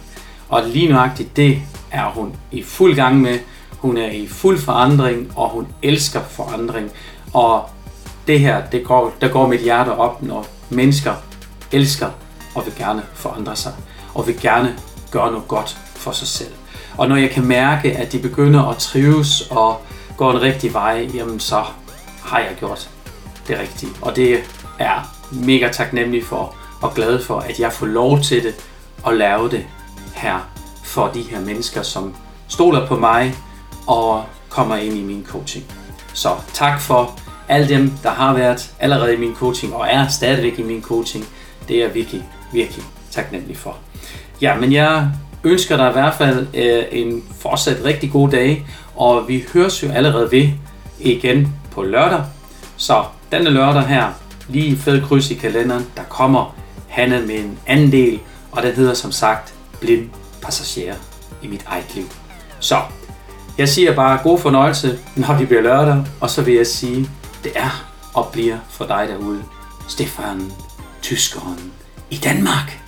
Og 0.50 0.64
lige 0.64 0.90
nøjagtigt 0.90 1.36
det 1.36 1.62
er 1.92 2.06
hun 2.06 2.36
i 2.52 2.64
fuld 2.64 2.96
gang 2.96 3.22
med. 3.22 3.40
Hun 3.72 3.98
er 3.98 4.10
i 4.12 4.28
fuld 4.28 4.60
forandring, 4.60 5.34
og 5.36 5.50
hun 5.50 5.68
elsker 5.82 6.22
forandring. 6.30 6.92
Og 7.34 7.70
det 8.28 8.40
her, 8.40 8.66
det 8.72 8.84
går, 8.84 9.14
der 9.22 9.28
går 9.28 9.48
mit 9.48 9.62
hjerte 9.62 9.90
op, 9.90 10.24
når 10.24 10.48
mennesker 10.70 11.14
elsker 11.72 12.10
og 12.56 12.66
vil 12.66 12.74
gerne 12.78 13.04
forandre 13.14 13.56
sig, 13.56 13.74
og 14.14 14.28
vil 14.28 14.42
gerne 14.42 14.76
gøre 15.12 15.32
noget 15.32 15.48
godt 15.48 15.78
for 15.96 16.12
sig 16.12 16.28
selv. 16.28 16.52
Og 16.98 17.08
når 17.08 17.16
jeg 17.16 17.30
kan 17.30 17.46
mærke, 17.46 17.98
at 17.98 18.12
de 18.12 18.20
begynder 18.20 18.66
at 18.66 18.78
trives 18.78 19.42
og 19.52 19.82
går 20.18 20.32
en 20.32 20.42
rigtig 20.42 20.74
vej, 20.74 21.10
jamen 21.14 21.40
så 21.40 21.64
har 22.24 22.40
jeg 22.40 22.56
gjort 22.60 22.90
det 23.48 23.60
rigtige. 23.60 23.92
Og 24.02 24.16
det 24.16 24.40
er 24.80 25.16
mega 25.32 25.70
taknemmelig 25.72 26.26
for 26.26 26.56
og 26.82 26.94
glad 26.94 27.24
for, 27.24 27.40
at 27.40 27.60
jeg 27.60 27.74
får 27.74 27.86
lov 27.86 28.22
til 28.22 28.44
det 28.44 28.56
og 29.04 29.14
lave 29.14 29.50
det 29.50 29.66
her 30.16 30.50
for 30.90 31.08
de 31.08 31.22
her 31.22 31.40
mennesker, 31.40 31.82
som 31.82 32.16
stoler 32.48 32.88
på 32.88 32.96
mig 32.96 33.36
og 33.88 34.24
kommer 34.50 34.76
ind 34.76 34.94
i 34.94 35.04
min 35.04 35.26
coaching. 35.28 35.66
Så 36.14 36.30
tak 36.54 36.82
for 36.82 37.20
alle 37.48 37.70
dem, 37.70 37.92
der 38.04 38.10
har 38.10 38.34
været 38.34 38.72
allerede 38.80 39.14
i 39.14 39.18
min 39.18 39.36
coaching 39.36 39.74
og 39.74 39.88
er 39.90 40.08
stadigvæk 40.08 40.60
i 40.60 40.64
min 40.64 40.82
coaching. 40.82 41.26
Det 41.68 41.76
er 41.76 41.86
jeg 41.86 41.96
virkelig, 41.96 42.24
virkelig 42.54 42.84
taknemmelig 43.12 43.58
for. 43.58 43.78
Ja, 44.42 44.56
men 44.56 44.74
jeg 44.74 45.12
ønsker 45.44 45.78
dig 45.78 45.90
i 45.90 45.94
hvert 45.94 46.14
fald 46.14 46.48
øh, 46.54 46.84
en 46.92 47.24
fortsat 47.40 47.84
rigtig 47.86 48.12
god 48.12 48.30
dag, 48.30 48.68
og 48.96 49.28
vi 49.28 49.46
høres 49.54 49.84
jo 49.84 49.92
allerede 49.92 50.32
ved 50.32 50.50
igen 51.00 51.54
på 51.72 51.84
lørdag. 51.84 52.24
Så 52.78 53.04
denne 53.32 53.50
lørdag 53.50 53.84
her, 53.84 54.08
lige 54.48 54.78
fed 54.78 55.02
kryds 55.02 55.32
i 55.32 55.34
kalenderen, 55.34 55.86
der 55.98 56.04
kommer 56.04 56.56
Hanne 56.88 57.22
med 57.28 57.36
en 57.36 57.60
anden 57.68 57.92
del, 57.92 58.20
og 58.52 58.64
den 58.64 58.76
hedder 58.76 58.94
som 58.94 59.12
sagt 59.12 59.54
Blind 59.82 60.10
Passager 60.42 60.96
i 61.44 61.48
mit 61.48 61.64
eget 61.68 61.96
liv. 61.96 62.06
Så 62.60 62.82
Jeg 63.58 63.70
siger 63.70 63.96
bare 63.96 64.20
god 64.24 64.40
fornøjelse, 64.40 65.00
når 65.16 65.38
det 65.38 65.48
bliver 65.48 65.62
lørdag, 65.62 66.06
og 66.22 66.30
så 66.30 66.42
vil 66.42 66.54
jeg 66.54 66.68
sige, 66.68 67.10
det 67.44 67.52
er 67.56 67.86
og 68.14 68.30
bliver 68.32 68.58
for 68.70 68.86
dig 68.86 69.08
derude, 69.08 69.44
Stefan, 69.88 70.52
tyskeren 71.02 71.72
i 72.10 72.16
Danmark. 72.16 72.82